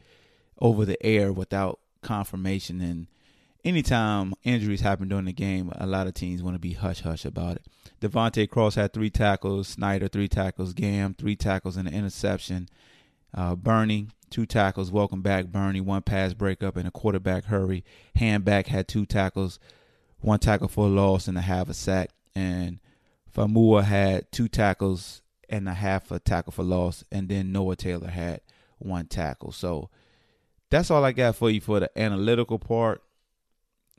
over 0.61 0.85
the 0.85 1.05
air 1.05 1.33
without 1.33 1.81
confirmation. 2.03 2.81
And 2.81 3.07
anytime 3.65 4.35
injuries 4.43 4.81
happen 4.81 5.09
during 5.09 5.25
the 5.25 5.33
game, 5.33 5.73
a 5.75 5.87
lot 5.87 6.07
of 6.07 6.15
teams 6.15 6.43
want 6.43 6.55
to 6.55 6.61
be 6.61 6.75
hush 6.75 7.01
hush 7.01 7.25
about 7.25 7.57
it. 7.57 7.67
De'Vante 8.01 8.49
Cross 8.49 8.75
had 8.75 8.93
three 8.93 9.11
tackles, 9.11 9.69
Snyder 9.69 10.09
three 10.09 10.29
tackles, 10.29 10.75
Gahm 10.75 11.17
three 11.17 11.37
tackles 11.37 11.77
and 11.77 11.89
an 11.89 11.95
interception. 11.95 12.69
Uh, 13.35 13.55
Burney 13.55 14.09
two 14.33 14.47
tackles. 14.47 14.91
Welcome 14.91 15.21
back, 15.21 15.47
Burney. 15.47 15.81
One 15.81 16.01
pass 16.03 16.33
breakup 16.33 16.77
and 16.77 16.89
a 16.89 16.91
quarterback 16.91 17.45
hurry. 17.45 17.85
Hanback 18.19 18.67
had 18.67 18.89
two 18.89 19.05
tackles, 19.05 19.59
one 20.21 20.39
tackle 20.39 20.69
for 20.69 20.87
a 20.87 20.91
loss 20.91 21.29
and 21.29 21.37
a 21.37 21.43
half 21.43 21.69
a 21.69 21.75
sack. 21.75 22.11
And 22.35 22.81
Faumui 23.35 23.85
had 23.85 24.33
two 24.33 24.49
tackles 24.49 25.21
and 25.51 25.69
a 25.69 25.75
half 25.75 26.11
a 26.11 26.19
tackle 26.19 26.53
for 26.53 26.63
loss. 26.63 27.05
And 27.13 27.29
then 27.29 27.53
Noah 27.53 27.77
Taylor 27.77 28.09
had 28.09 28.41
one 28.79 29.07
tackle. 29.07 29.53
So 29.53 29.91
that's 30.73 30.91
all 30.91 31.05
I 31.05 31.13
got 31.13 31.37
for 31.37 31.51
you 31.51 31.61
for 31.61 31.81
the 31.81 31.99
analytical 31.99 32.59
part. 32.59 33.03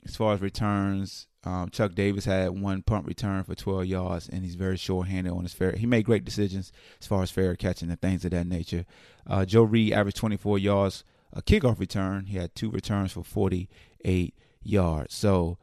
As 0.04 0.16
far 0.16 0.34
as 0.34 0.40
returns, 0.40 1.28
um, 1.44 1.70
Chuck 1.70 1.94
Davis 1.94 2.24
had 2.24 2.60
one 2.60 2.82
punt 2.82 3.06
return 3.06 3.44
for 3.44 3.54
12 3.54 3.86
yards, 3.86 4.28
and 4.28 4.44
he's 4.44 4.56
very 4.56 4.76
short-handed 4.76 5.32
on 5.32 5.44
his 5.44 5.54
fair. 5.54 5.72
He 5.72 5.86
made 5.86 6.04
great 6.04 6.24
decisions 6.24 6.72
as 7.00 7.06
far 7.06 7.22
as 7.22 7.30
fair 7.30 7.54
catching 7.54 7.90
and 7.90 8.00
things 8.00 8.24
of 8.24 8.32
that 8.32 8.48
nature. 8.48 8.84
Uh, 9.24 9.44
Joe 9.44 9.62
Reed 9.62 9.92
averaged 9.92 10.16
24 10.16 10.58
yards 10.58 11.04
a 11.32 11.40
kickoff 11.42 11.78
return. 11.78 12.26
He 12.26 12.36
had 12.36 12.54
two 12.56 12.70
returns 12.70 13.12
for 13.12 13.22
48 13.22 14.34
yards. 14.62 15.14
So, 15.14 15.58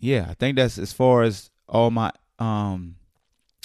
yeah, 0.00 0.26
I 0.28 0.34
think 0.34 0.56
that's 0.56 0.76
as 0.78 0.92
far 0.92 1.22
as 1.22 1.50
all 1.68 1.90
my 1.90 2.10
um 2.38 2.96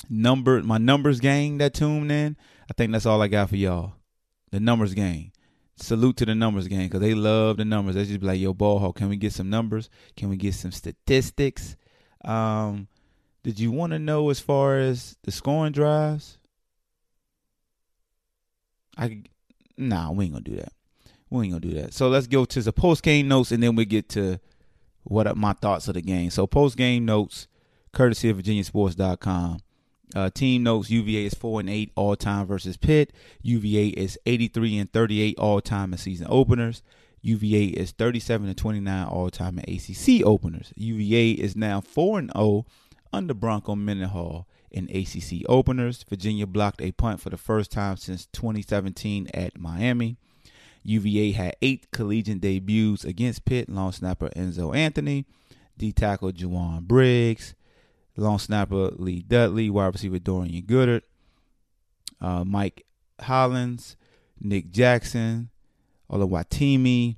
number 0.10 0.62
my 0.62 0.78
numbers 0.78 1.20
game 1.20 1.58
that 1.58 1.74
tuned 1.74 2.12
in. 2.12 2.38
I 2.70 2.74
think 2.74 2.92
that's 2.92 3.06
all 3.06 3.22
I 3.22 3.28
got 3.28 3.50
for 3.50 3.56
y'all. 3.56 3.94
The 4.52 4.60
numbers 4.60 4.94
gang 4.94 5.33
salute 5.76 6.18
to 6.18 6.26
the 6.26 6.36
numbers 6.36 6.68
game 6.68 6.88
because 6.88 7.02
they 7.02 7.14
love 7.14 7.58
the 7.58 7.66
numbers. 7.66 7.96
They 7.96 8.06
just 8.06 8.20
be 8.20 8.28
like, 8.28 8.40
"Yo, 8.40 8.54
ball 8.54 8.80
hawk, 8.80 8.98
can 8.98 9.10
we 9.10 9.18
get 9.18 9.34
some 9.34 9.50
numbers? 9.50 9.90
Can 10.16 10.30
we 10.30 10.38
get 10.38 10.54
some 10.54 10.72
statistics?" 10.72 11.76
Um, 12.24 12.88
did 13.44 13.60
you 13.60 13.72
want 13.72 13.92
to 13.92 14.00
know 14.00 14.30
as 14.30 14.40
far 14.40 14.78
as 14.78 15.18
the 15.24 15.32
scoring 15.32 15.74
drives? 15.74 16.38
I 18.98 19.24
nah, 19.78 20.12
we 20.12 20.26
ain't 20.26 20.34
gonna 20.34 20.44
do 20.44 20.56
that. 20.56 20.74
We 21.30 21.44
ain't 21.46 21.54
gonna 21.54 21.60
do 21.62 21.82
that. 21.82 21.94
So 21.94 22.10
let's 22.10 22.28
go 22.28 22.46
to 22.46 22.62
the 22.62 22.74
post 22.74 23.04
game 23.04 23.28
notes 23.28 23.52
and 23.52 23.62
then 23.62 23.76
we 23.76 23.86
get 23.86 24.10
to 24.10 24.40
what 25.04 25.28
are 25.28 25.36
my 25.36 25.54
thoughts 25.54 25.88
of 25.88 25.96
the 25.96 26.02
game. 26.02 26.30
So 26.30 26.48
post 26.48 26.78
game 26.78 27.06
notes, 27.06 27.48
courtesy 27.92 28.30
of 28.30 28.38
VirginiaSports.com. 28.38 29.60
Uh, 30.16 30.30
team 30.30 30.64
notes: 30.64 30.90
UVA 30.90 31.26
is 31.26 31.34
four 31.34 31.60
and 31.60 31.70
eight 31.70 31.92
all 31.96 32.16
time 32.16 32.46
versus 32.46 32.78
Pitt. 32.78 33.14
UVA 33.42 33.88
is 33.88 34.18
eighty 34.26 34.48
three 34.48 34.78
and 34.78 34.92
thirty 34.92 35.22
eight 35.22 35.38
all 35.40 35.62
time 35.62 35.92
in 35.92 35.98
season 35.98 36.28
openers. 36.30 36.82
UVA 37.22 37.66
is 37.66 37.92
thirty 37.92 38.20
seven 38.20 38.48
and 38.48 38.58
twenty 38.58 38.80
nine 38.80 39.08
all 39.08 39.30
time 39.30 39.60
in 39.60 39.76
ACC 39.76 40.26
openers. 40.26 40.74
UVA 40.76 41.32
is 41.32 41.56
now 41.56 41.82
four 41.82 42.20
and 42.20 42.32
zero 42.36 42.46
oh 42.46 42.66
under 43.12 43.34
Bronco 43.34 43.76
Mendenhall 43.76 44.48
in 44.72 44.90
ACC 44.90 45.48
openers. 45.48 46.04
Virginia 46.10 46.48
blocked 46.48 46.82
a 46.82 46.92
punt 46.92 47.22
for 47.22 47.30
the 47.30 47.38
first 47.38 47.72
time 47.72 47.96
since 47.96 48.26
2017 48.28 49.30
at 49.34 49.58
Miami. 49.58 50.18
UVA 50.84 51.32
had 51.32 51.56
eight 51.62 51.90
collegiate 51.92 52.42
debuts 52.42 53.06
against 53.06 53.46
Pitt. 53.46 53.70
Long 53.70 53.92
snapper 53.92 54.30
Enzo 54.36 54.76
Anthony, 54.76 55.26
D 55.78 55.94
tackle 55.94 56.32
Jowon 56.32 56.82
Briggs, 56.82 57.56
long 58.18 58.40
snapper 58.40 58.92
Lee 58.96 59.22
Dudley, 59.22 59.70
wide 59.70 59.94
receiver 59.94 60.20
Dorian 60.20 60.64
Goodard, 60.66 61.04
uh, 62.22 62.44
Mike 62.44 62.86
Hollins, 63.20 63.96
Nick 64.40 64.72
Jackson, 64.72 65.50
Oluwatimi, 66.12 67.18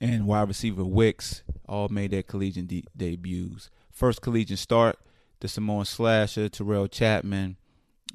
and 0.00 0.26
wide 0.26 0.48
receiver 0.48 0.84
Wicks 0.84 1.42
all 1.68 1.88
made 1.88 2.10
their 2.10 2.22
collegiate 2.22 2.68
de- 2.68 2.84
debuts. 2.96 3.70
First 3.90 4.22
collegiate 4.22 4.58
start, 4.58 4.98
the 5.40 5.48
Samoan 5.48 5.84
Slasher, 5.84 6.48
Terrell 6.48 6.86
Chapman, 6.86 7.56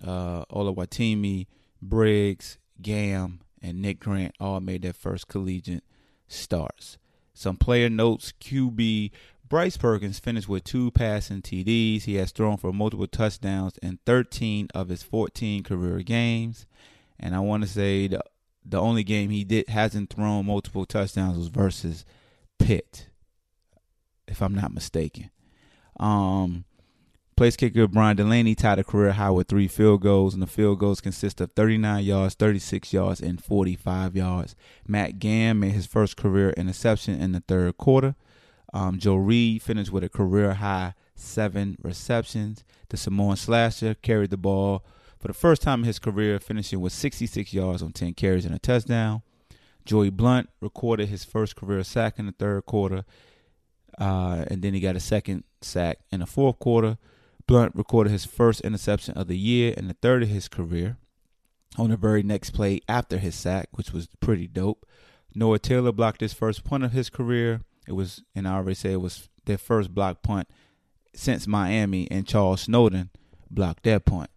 uh, 0.06 0.46
Oluwatimi, 0.46 1.48
Briggs, 1.82 2.58
Gahm, 2.82 3.40
and 3.62 3.82
Nick 3.82 4.00
Grant 4.00 4.36
all 4.40 4.60
made 4.60 4.84
their 4.84 4.94
first 4.94 5.28
collegiate 5.28 5.84
starts. 6.28 6.98
Some 7.34 7.58
player 7.58 7.90
notes 7.90 8.34
QB 8.40 9.12
Bryce 9.48 9.78
Perkins 9.78 10.20
finished 10.20 10.50
with 10.50 10.64
two 10.64 10.92
passing 10.92 11.42
TDs. 11.42 12.04
He 12.04 12.16
has 12.16 12.32
thrown 12.32 12.58
for 12.58 12.74
multiple 12.74 13.08
touchdowns 13.08 13.78
in 13.78 14.00
13 14.06 14.70
of 14.74 14.90
his 14.90 15.04
14 15.04 15.64
career 15.64 16.00
games. 16.00 16.66
And 17.20 17.36
I 17.36 17.40
want 17.40 17.64
to 17.64 17.70
say 17.70 18.08
the 18.08 18.24
the 18.66 18.82
only 18.82 19.04
game 19.04 19.30
he 19.30 19.44
did 19.44 19.70
hasn't 19.70 20.10
thrown 20.10 20.48
multiple 20.48 20.86
touchdowns 20.86 21.38
was 21.38 21.48
versus 21.48 22.04
Pitt, 22.58 23.10
if 24.28 24.42
I'm 24.42 24.56
not 24.56 24.74
mistaken. 24.74 25.30
Um, 26.00 26.66
place 27.38 27.56
kicker 27.56 27.88
Brian 27.88 28.18
Delaney 28.18 28.56
tied 28.56 28.80
a 28.80 28.84
career 28.84 29.12
high 29.12 29.30
with 29.30 29.48
three 29.48 29.68
field 29.68 30.02
goals, 30.02 30.34
and 30.34 30.42
the 30.42 30.48
field 30.48 30.80
goals 30.80 31.00
consist 31.00 31.40
of 31.42 31.52
39 31.52 32.04
yards, 32.04 32.34
36 32.34 32.92
yards, 32.92 33.22
and 33.22 33.44
45 33.44 34.16
yards. 34.16 34.56
Matt 34.88 35.20
Gahm 35.20 35.60
made 35.60 35.74
his 35.74 35.86
first 35.86 36.18
career 36.18 36.50
interception 36.52 37.22
in 37.22 37.34
the 37.34 37.42
third 37.42 37.78
quarter. 37.78 38.16
Um, 38.76 39.00
Joe 39.00 39.16
Reed 39.16 39.62
finished 39.62 39.94
with 39.94 40.04
a 40.04 40.10
career 40.10 40.56
high 40.56 40.96
seven 41.16 41.78
receptions. 41.82 42.66
The 42.90 42.98
Samoan 42.98 43.38
slasher 43.38 43.94
carried 43.94 44.32
the 44.32 44.38
ball 44.38 44.84
for 45.18 45.30
the 45.30 45.34
first 45.34 45.62
time 45.62 45.80
in 45.80 45.86
his 45.86 45.98
career, 45.98 46.40
finishing 46.40 46.82
with 46.82 46.92
66 46.92 47.54
yards 47.54 47.82
on 47.82 47.94
10 47.94 48.16
carries 48.16 48.44
and 48.44 48.54
a 48.54 48.60
touchdown. 48.60 49.22
Joey 49.86 50.10
Blount 50.10 50.50
recorded 50.60 51.08
his 51.08 51.24
first 51.24 51.56
career 51.56 51.86
sack 51.86 52.20
in 52.20 52.26
the 52.26 52.34
third 52.34 52.66
quarter, 52.66 53.06
uh, 53.98 54.44
and 54.48 54.62
then 54.62 54.74
he 54.74 54.82
got 54.82 54.98
a 54.98 55.00
second 55.00 55.46
sack 55.62 56.00
in 56.12 56.20
the 56.20 56.26
fourth 56.26 56.60
quarter. 56.60 56.98
Blount 57.48 57.74
recorded 57.76 58.10
his 58.10 58.26
first 58.26 58.60
interception 58.60 59.18
of 59.18 59.30
the 59.30 59.38
year 59.38 59.74
and 59.78 59.90
the 59.90 59.96
third 60.02 60.22
of 60.24 60.30
his 60.30 60.50
career 60.50 60.98
on 61.78 61.92
the 61.92 61.98
very 61.98 62.24
next 62.24 62.50
play 62.50 62.82
after 62.90 63.20
his 63.20 63.36
sack, 63.36 63.70
which 63.72 63.94
was 63.94 64.10
pretty 64.20 64.48
dope. 64.48 64.86
Noah 65.34 65.60
Taylor 65.60 65.94
blocked 65.94 66.20
his 66.20 66.34
first 66.34 66.66
punt 66.66 66.84
of 66.84 66.92
his 66.92 67.10
career. 67.10 67.62
It 67.88 67.94
was, 67.94 68.24
and 68.36 68.48
I 68.48 68.56
already 68.56 68.76
said 68.76 68.92
it 68.92 69.02
was 69.02 69.30
their 69.46 69.58
first 69.58 69.94
block 69.94 70.22
punt 70.22 70.48
since 71.14 71.48
Miami, 71.48 72.10
and 72.12 72.28
Charles 72.28 72.62
Snowden 72.62 73.10
blocked 73.50 73.84
that 73.84 74.06
punt. 74.06 74.30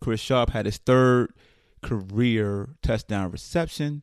Chris 0.00 0.20
Sharp 0.20 0.50
had 0.50 0.66
his 0.66 0.78
third 0.78 1.32
career 1.82 2.70
touchdown 2.82 3.30
reception. 3.30 4.02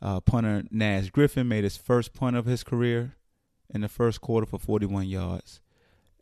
Uh, 0.00 0.20
punter 0.20 0.64
Nash 0.70 1.10
Griffin 1.10 1.46
made 1.46 1.64
his 1.64 1.76
first 1.76 2.12
punt 2.12 2.36
of 2.36 2.46
his 2.46 2.64
career 2.64 3.14
in 3.72 3.82
the 3.82 3.88
first 3.88 4.20
quarter 4.20 4.46
for 4.46 4.58
41 4.58 5.06
yards. 5.06 5.60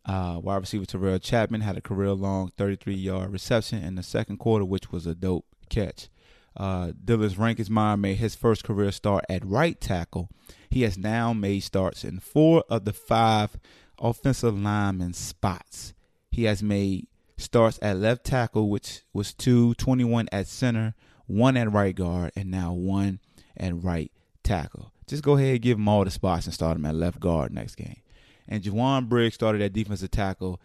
Uh, 0.05 0.39
wide 0.43 0.57
receiver 0.57 0.87
Terrell 0.87 1.19
Chapman 1.19 1.61
had 1.61 1.77
a 1.77 1.81
career 1.81 2.13
long 2.13 2.51
33 2.57 2.95
yard 2.95 3.33
reception 3.33 3.83
in 3.83 3.95
the 3.95 4.03
second 4.03 4.39
quarter, 4.39 4.65
which 4.65 4.91
was 4.91 5.07
a 5.07 5.15
dope 5.15 5.45
catch. 5.69 6.09
Uh, 6.57 6.93
Dillon 7.05 7.31
Reinkensmeyer 7.31 7.99
made 7.99 8.17
his 8.17 8.35
first 8.35 8.65
career 8.65 8.91
start 8.93 9.25
at 9.29 9.45
right 9.45 9.81
tackle. 9.81 10.29
He 10.69 10.83
has 10.83 10.99
now 10.99 11.33
made 11.33 11.61
starts 11.61 12.05
in 12.05 12.21
four 12.21 12.65
of 12.69 12.85
the 12.85 12.93
five 12.93 13.59
offensive 14.01 14.59
lineman 14.59 15.13
spots. 15.13 15.95
He 16.31 16.45
has 16.45 16.63
made 16.63 17.07
starts 17.37 17.79
at 17.83 17.97
left 17.97 18.25
tackle, 18.25 18.69
which 18.69 19.03
was 19.13 19.33
two, 19.33 19.75
21 19.75 20.29
at 20.33 20.47
center, 20.47 20.95
one 21.27 21.57
at 21.57 21.73
right 21.73 21.95
guard, 21.95 22.33
and 22.37 22.51
now 22.51 22.73
one 22.73 23.21
at 23.57 23.83
right 23.83 24.11
tackle. 24.43 24.93
Just 25.07 25.23
go 25.23 25.37
ahead 25.37 25.55
and 25.55 25.63
give 25.63 25.79
him 25.79 25.89
all 25.89 26.05
the 26.05 26.11
spots 26.11 26.47
and 26.47 26.55
start 26.55 26.77
him 26.77 26.87
at 26.87 26.95
left 26.95 27.21
guard 27.21 27.53
next 27.53 27.75
game. 27.77 28.01
And 28.47 28.63
Jowon 28.63 29.09
Briggs 29.09 29.35
started 29.35 29.63
at 29.63 29.73
defensive 29.73 30.11
tackle. 30.11 30.61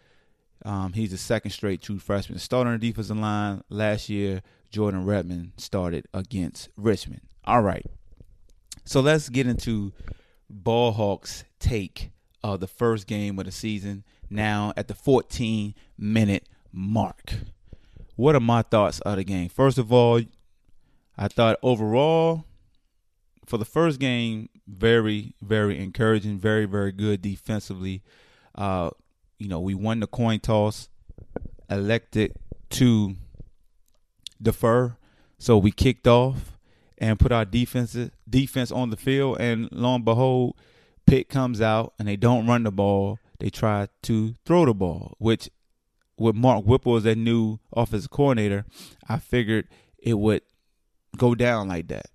Um, 0.63 0.93
he's 0.93 1.13
a 1.13 1.17
second 1.17 1.51
straight 1.51 1.81
true 1.81 1.99
freshman. 1.99 2.39
Starting 2.39 2.73
on 2.73 2.79
the 2.79 2.87
defensive 2.87 3.17
line 3.17 3.63
last 3.69 4.09
year, 4.09 4.41
Jordan 4.75 5.05
Redmond 5.05 5.53
started 5.55 6.05
against 6.13 6.67
Richmond. 6.75 7.21
All 7.45 7.61
right. 7.61 7.85
So 8.83 8.99
let's 8.99 9.29
get 9.29 9.47
into 9.47 9.93
Ball 10.49 10.91
Hawks' 10.91 11.45
take 11.61 12.11
of 12.43 12.59
the 12.59 12.67
first 12.67 13.07
game 13.07 13.39
of 13.39 13.45
the 13.45 13.53
season 13.53 14.03
now 14.29 14.73
at 14.75 14.89
the 14.89 14.93
14 14.93 15.73
minute 15.97 16.49
mark. 16.73 17.35
What 18.17 18.35
are 18.35 18.41
my 18.41 18.63
thoughts 18.63 18.99
of 18.99 19.15
the 19.15 19.23
game? 19.23 19.47
First 19.47 19.77
of 19.77 19.93
all, 19.93 20.19
I 21.17 21.29
thought 21.29 21.57
overall, 21.63 22.43
for 23.45 23.57
the 23.57 23.63
first 23.63 23.97
game, 23.97 24.49
very, 24.67 25.35
very 25.41 25.79
encouraging, 25.79 26.37
very, 26.37 26.65
very 26.65 26.91
good 26.91 27.21
defensively. 27.21 28.03
Uh, 28.53 28.89
you 29.39 29.47
know, 29.47 29.61
we 29.61 29.73
won 29.73 30.01
the 30.01 30.07
coin 30.07 30.41
toss, 30.41 30.89
elected 31.69 32.33
to 32.71 33.15
defer, 34.41 34.97
so 35.37 35.57
we 35.57 35.71
kicked 35.71 36.07
off 36.07 36.57
and 36.97 37.19
put 37.19 37.31
our 37.31 37.45
defense 37.45 37.97
defense 38.29 38.71
on 38.71 38.89
the 38.89 38.97
field, 38.97 39.37
and 39.39 39.69
lo 39.71 39.95
and 39.95 40.05
behold, 40.05 40.55
Pitt 41.05 41.29
comes 41.29 41.61
out 41.61 41.93
and 41.99 42.07
they 42.07 42.15
don't 42.15 42.47
run 42.47 42.63
the 42.63 42.71
ball. 42.71 43.19
They 43.39 43.49
try 43.49 43.89
to 44.03 44.35
throw 44.45 44.65
the 44.65 44.73
ball, 44.73 45.15
which 45.19 45.49
with 46.17 46.35
Mark 46.35 46.65
Whipple 46.65 46.95
as 46.95 47.03
their 47.03 47.15
new 47.15 47.59
offensive 47.73 48.09
coordinator, 48.09 48.65
I 49.07 49.17
figured 49.17 49.67
it 49.97 50.13
would 50.13 50.41
go 51.17 51.35
down 51.35 51.67
like 51.67 51.87
that. 51.89 52.07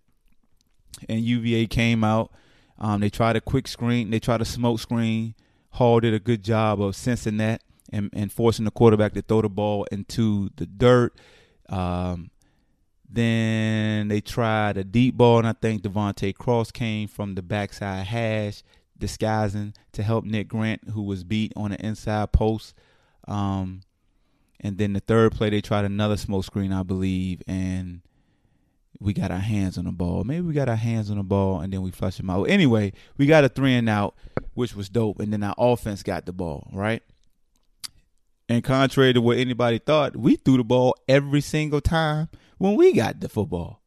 And 1.08 1.20
UVA 1.20 1.66
came 1.66 2.02
out. 2.02 2.32
Um, 2.78 3.00
they 3.00 3.10
tried 3.10 3.36
a 3.36 3.40
quick 3.40 3.68
screen. 3.68 4.10
They 4.10 4.20
tried 4.20 4.40
a 4.40 4.46
smoke 4.46 4.80
screen. 4.80 5.34
Hall 5.72 6.00
did 6.00 6.14
a 6.14 6.18
good 6.18 6.42
job 6.42 6.80
of 6.80 6.96
sensing 6.96 7.36
that 7.36 7.62
and, 7.92 8.10
and 8.12 8.32
forcing 8.32 8.64
the 8.64 8.70
quarterback 8.70 9.12
to 9.14 9.22
throw 9.22 9.42
the 9.42 9.48
ball 9.48 9.86
into 9.92 10.50
the 10.56 10.66
dirt. 10.66 11.14
Um, 11.70 12.30
then 13.08 14.08
they 14.08 14.20
tried 14.20 14.76
a 14.76 14.84
deep 14.84 15.16
ball, 15.16 15.38
and 15.38 15.48
I 15.48 15.52
think 15.52 15.82
De'Vante 15.82 16.34
Cross 16.34 16.72
came 16.72 17.08
from 17.08 17.34
the 17.34 17.42
backside 17.42 18.06
hash, 18.06 18.62
disguising 18.98 19.74
to 19.92 20.02
help 20.02 20.24
Nick 20.24 20.48
Grant, 20.48 20.90
who 20.90 21.02
was 21.02 21.24
beat 21.24 21.52
on 21.56 21.70
the 21.70 21.84
inside 21.84 22.32
post. 22.32 22.74
Um, 23.26 23.80
and 24.60 24.76
then 24.76 24.92
the 24.92 25.00
third 25.00 25.32
play, 25.32 25.50
they 25.50 25.60
tried 25.60 25.84
another 25.86 26.16
smoke 26.16 26.44
screen, 26.44 26.72
I 26.72 26.82
believe, 26.82 27.42
and 27.46 28.02
we 29.00 29.14
got 29.14 29.30
our 29.30 29.38
hands 29.38 29.78
on 29.78 29.86
the 29.86 29.92
ball. 29.92 30.24
Maybe 30.24 30.42
we 30.42 30.52
got 30.52 30.68
our 30.68 30.76
hands 30.76 31.10
on 31.10 31.16
the 31.16 31.22
ball 31.22 31.60
and 31.60 31.72
then 31.72 31.80
we 31.80 31.90
flushed 31.90 32.18
them 32.18 32.28
out. 32.28 32.44
Anyway, 32.44 32.92
we 33.16 33.24
got 33.24 33.44
a 33.44 33.48
three 33.48 33.74
and 33.74 33.88
out, 33.88 34.14
which 34.52 34.76
was 34.76 34.90
dope. 34.90 35.20
And 35.20 35.32
then 35.32 35.42
our 35.42 35.54
offense 35.56 36.02
got 36.02 36.26
the 36.26 36.32
ball, 36.32 36.68
right? 36.72 37.02
And 38.50 38.64
contrary 38.64 39.12
to 39.12 39.20
what 39.20 39.38
anybody 39.38 39.78
thought, 39.78 40.16
we 40.16 40.34
threw 40.34 40.56
the 40.56 40.64
ball 40.64 40.96
every 41.08 41.40
single 41.40 41.80
time 41.80 42.28
when 42.58 42.74
we 42.74 42.92
got 42.92 43.20
the 43.20 43.28
football. 43.28 43.80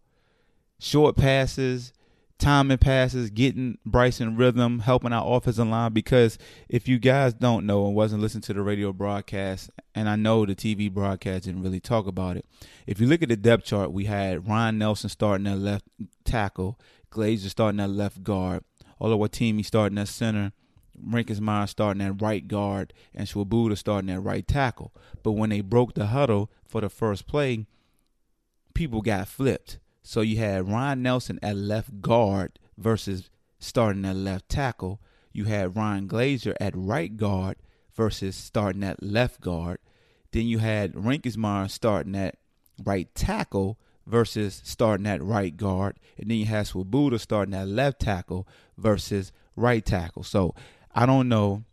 Short 0.80 1.18
passes, 1.18 1.92
timing 2.40 2.78
passes, 2.78 3.30
getting 3.30 3.78
Bryson 3.86 4.38
rhythm, 4.38 4.80
helping 4.80 5.12
our 5.12 5.36
offensive 5.36 5.68
line. 5.68 5.92
Because 5.92 6.38
if 6.70 6.88
you 6.88 6.98
guys 6.98 7.34
don't 7.34 7.66
know 7.66 7.86
and 7.88 7.94
wasn't 7.94 8.22
listening 8.22 8.44
to 8.44 8.54
the 8.54 8.62
radio 8.62 8.94
broadcast, 8.94 9.70
and 9.94 10.08
I 10.08 10.16
know 10.16 10.46
the 10.46 10.56
TV 10.56 10.90
broadcast 10.90 11.44
didn't 11.44 11.62
really 11.62 11.82
talk 11.82 12.08
about 12.08 12.38
it. 12.38 12.46
If 12.88 13.02
you 13.02 13.08
look 13.08 13.22
at 13.22 13.28
the 13.28 13.36
depth 13.36 13.66
chart, 13.66 13.92
we 13.92 14.06
had 14.06 14.48
Ryan 14.48 14.78
Nelson 14.78 15.10
starting 15.10 15.46
at 15.46 15.58
left 15.58 15.84
tackle, 16.24 16.80
Glaser 17.10 17.50
starting 17.50 17.82
at 17.82 17.90
left 17.90 18.24
guard, 18.24 18.64
Oluwatimi 19.02 19.66
starting 19.66 19.98
at 19.98 20.08
center, 20.08 20.54
Reinkensmeyer 21.02 21.68
starting 21.68 22.02
at 22.02 22.22
right 22.22 22.48
guard, 22.48 22.94
and 23.14 23.28
Swoboda 23.28 23.76
starting 23.76 24.10
at 24.10 24.24
right 24.24 24.48
tackle. 24.48 24.94
But 25.24 25.32
when 25.32 25.50
they 25.50 25.62
broke 25.62 25.94
the 25.94 26.08
huddle 26.08 26.52
for 26.68 26.82
the 26.82 26.90
first 26.90 27.28
play, 27.28 27.66
people 28.74 29.02
got 29.02 29.28
flipped. 29.28 29.80
So 30.02 30.22
you 30.22 30.38
had 30.38 30.70
Ryan 30.70 31.02
Nelson 31.02 31.40
at 31.42 31.56
left 31.56 32.02
guard 32.02 32.60
versus 32.78 33.30
starting 33.60 34.06
at 34.06 34.16
left 34.16 34.50
tackle. 34.50 35.00
You 35.32 35.46
had 35.46 35.76
Ryan 35.76 36.08
Glaser 36.08 36.56
at 36.60 36.76
right 36.76 37.16
guard 37.16 37.58
versus 37.96 38.36
starting 38.36 38.84
at 38.84 39.02
left 39.02 39.42
guard. 39.42 39.80
Then 40.32 40.48
you 40.48 40.60
had 40.60 40.94
Reinkensmeyer 40.94 41.70
starting 41.70 42.16
at 42.16 42.38
right 42.84 43.14
tackle 43.16 43.80
versus 44.06 44.62
starting 44.64 45.08
at 45.08 45.24
right 45.24 45.56
guard. 45.56 45.98
And 46.18 46.30
then 46.30 46.38
you 46.38 46.46
had 46.46 46.68
Swoboda 46.68 47.20
starting 47.20 47.54
at 47.54 47.68
left 47.68 48.02
tackle 48.02 48.48
versus 48.78 49.32
right 49.56 49.86
tackle. 49.86 50.24
So 50.24 50.54
I 50.94 51.06
don't 51.06 51.30
know 51.30 51.64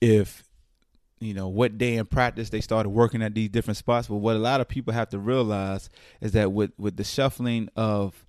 if 0.00 0.44
you 1.20 1.34
know 1.34 1.48
what 1.48 1.78
day 1.78 1.96
in 1.96 2.06
practice 2.06 2.50
they 2.50 2.60
started 2.60 2.90
working 2.90 3.22
at 3.22 3.34
these 3.34 3.48
different 3.48 3.76
spots 3.78 4.08
but 4.08 4.16
what 4.16 4.36
a 4.36 4.38
lot 4.38 4.60
of 4.60 4.68
people 4.68 4.92
have 4.92 5.08
to 5.08 5.18
realize 5.18 5.88
is 6.20 6.32
that 6.32 6.52
with 6.52 6.72
with 6.76 6.96
the 6.96 7.04
shuffling 7.04 7.68
of 7.76 8.26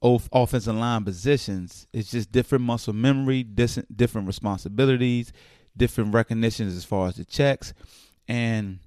offensive 0.00 0.76
line 0.76 1.04
positions 1.04 1.86
it's 1.92 2.10
just 2.10 2.32
different 2.32 2.64
muscle 2.64 2.94
memory 2.94 3.42
different 3.42 4.26
responsibilities 4.26 5.32
different 5.78 6.12
recognitions 6.12 6.76
as 6.76 6.84
far 6.84 7.08
as 7.08 7.14
the 7.14 7.24
checks. 7.24 7.72
And 8.26 8.80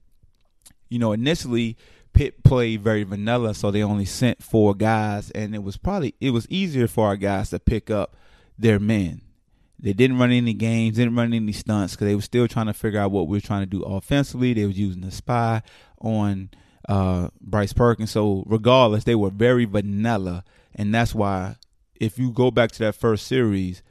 you 0.89 0.99
know 0.99 1.13
initially 1.13 1.77
Pitt 2.13 2.43
played 2.43 2.81
very 2.81 3.03
vanilla 3.03 3.55
so 3.55 3.71
they 3.71 3.81
only 3.81 4.05
sent 4.05 4.43
four 4.43 4.75
guys 4.75 5.31
and 5.31 5.55
it 5.55 5.63
was 5.63 5.77
probably 5.77 6.13
it 6.19 6.31
was 6.31 6.45
easier 6.49 6.88
for 6.88 7.07
our 7.07 7.15
guys 7.15 7.49
to 7.51 7.60
pick 7.60 7.89
up 7.89 8.15
their 8.60 8.79
men 8.79 9.21
they 9.81 9.93
didn't 9.93 10.19
run 10.19 10.31
any 10.31 10.53
games, 10.53 10.97
didn't 10.97 11.15
run 11.15 11.33
any 11.33 11.51
stunts 11.51 11.93
because 11.93 12.07
they 12.07 12.15
were 12.15 12.21
still 12.21 12.47
trying 12.47 12.67
to 12.67 12.73
figure 12.73 12.99
out 12.99 13.11
what 13.11 13.27
we 13.27 13.37
were 13.37 13.41
trying 13.41 13.63
to 13.63 13.65
do 13.65 13.81
offensively. 13.83 14.53
They 14.53 14.65
was 14.65 14.77
using 14.77 15.01
the 15.01 15.11
spy 15.11 15.63
on 15.99 16.49
uh, 16.87 17.29
Bryce 17.41 17.73
Perkins. 17.73 18.11
So 18.11 18.43
regardless, 18.45 19.03
they 19.03 19.15
were 19.15 19.31
very 19.31 19.65
vanilla, 19.65 20.43
and 20.75 20.93
that's 20.93 21.15
why 21.15 21.55
if 21.99 22.17
you 22.17 22.31
go 22.31 22.51
back 22.51 22.71
to 22.71 22.79
that 22.79 22.95
first 22.95 23.27
series, 23.27 23.81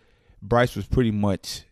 Bryce 0.42 0.76
was 0.76 0.86
pretty 0.86 1.10
much 1.10 1.62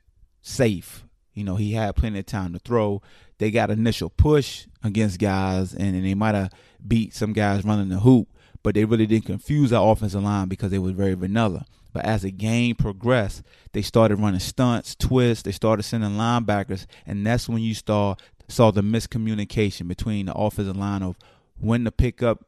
safe. 0.43 1.05
You 1.35 1.45
know, 1.45 1.57
he 1.57 1.73
had 1.73 1.97
plenty 1.97 2.19
of 2.19 2.27
time 2.27 2.53
to 2.53 2.59
throw. 2.59 3.03
They 3.39 3.51
got 3.53 3.71
initial 3.71 4.11
push 4.11 4.67
against 4.83 5.21
guys, 5.21 5.75
and, 5.75 5.95
and 5.95 6.05
they 6.05 6.15
might 6.15 6.35
have 6.35 6.53
beat 6.87 7.15
some 7.15 7.33
guys 7.33 7.65
running 7.65 7.89
the 7.89 8.01
hoop, 8.01 8.29
but 8.63 8.75
they 8.75 8.85
really 8.85 9.07
didn't 9.07 9.27
confuse 9.27 9.73
our 9.73 9.93
offensive 9.93 10.23
line 10.23 10.49
because 10.49 10.73
they 10.73 10.79
was 10.79 10.93
very 10.93 11.15
vanilla. 11.15 11.65
But 11.93 12.05
as 12.05 12.23
the 12.23 12.31
game 12.31 12.77
progressed, 12.77 13.43
they 13.73 13.83
started 13.83 14.17
running 14.17 14.41
stunts, 14.41 14.95
twists. 14.95 15.43
They 15.43 15.53
started 15.53 15.83
sending 15.83 16.11
linebackers, 16.11 16.87
and 17.07 17.27
that's 17.27 17.49
when 17.49 17.63
you 17.63 17.75
saw 17.75 18.17
saw 18.51 18.71
the 18.71 18.81
miscommunication 18.81 19.89
between 19.89 20.27
the 20.27 20.35
offensive 20.35 20.77
line 20.77 21.03
of 21.03 21.17
when 21.59 21.85
to 21.85 21.93
pick 21.93 22.23
up, 22.23 22.47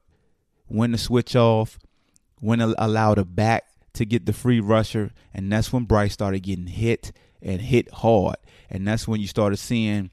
when 0.66 0.92
to 0.92 0.98
switch 0.98 1.37
off, 1.37 1.79
when 2.40 2.59
to 2.61 2.74
allow 2.79 3.14
the 3.14 3.24
back 3.24 3.64
to 3.94 4.07
get 4.07 4.24
the 4.24 4.33
free 4.33 4.61
rusher, 4.61 5.11
and 5.35 5.53
that's 5.53 5.72
when 5.72 5.85
Bryce 5.85 6.12
started 6.12 6.40
getting 6.42 6.68
hit 6.68 7.12
and 7.42 7.61
hit 7.61 7.90
hard, 7.92 8.37
and 8.70 8.87
that's 8.87 9.07
when 9.09 9.20
you 9.20 9.26
started 9.26 9.57
seeing 9.59 10.11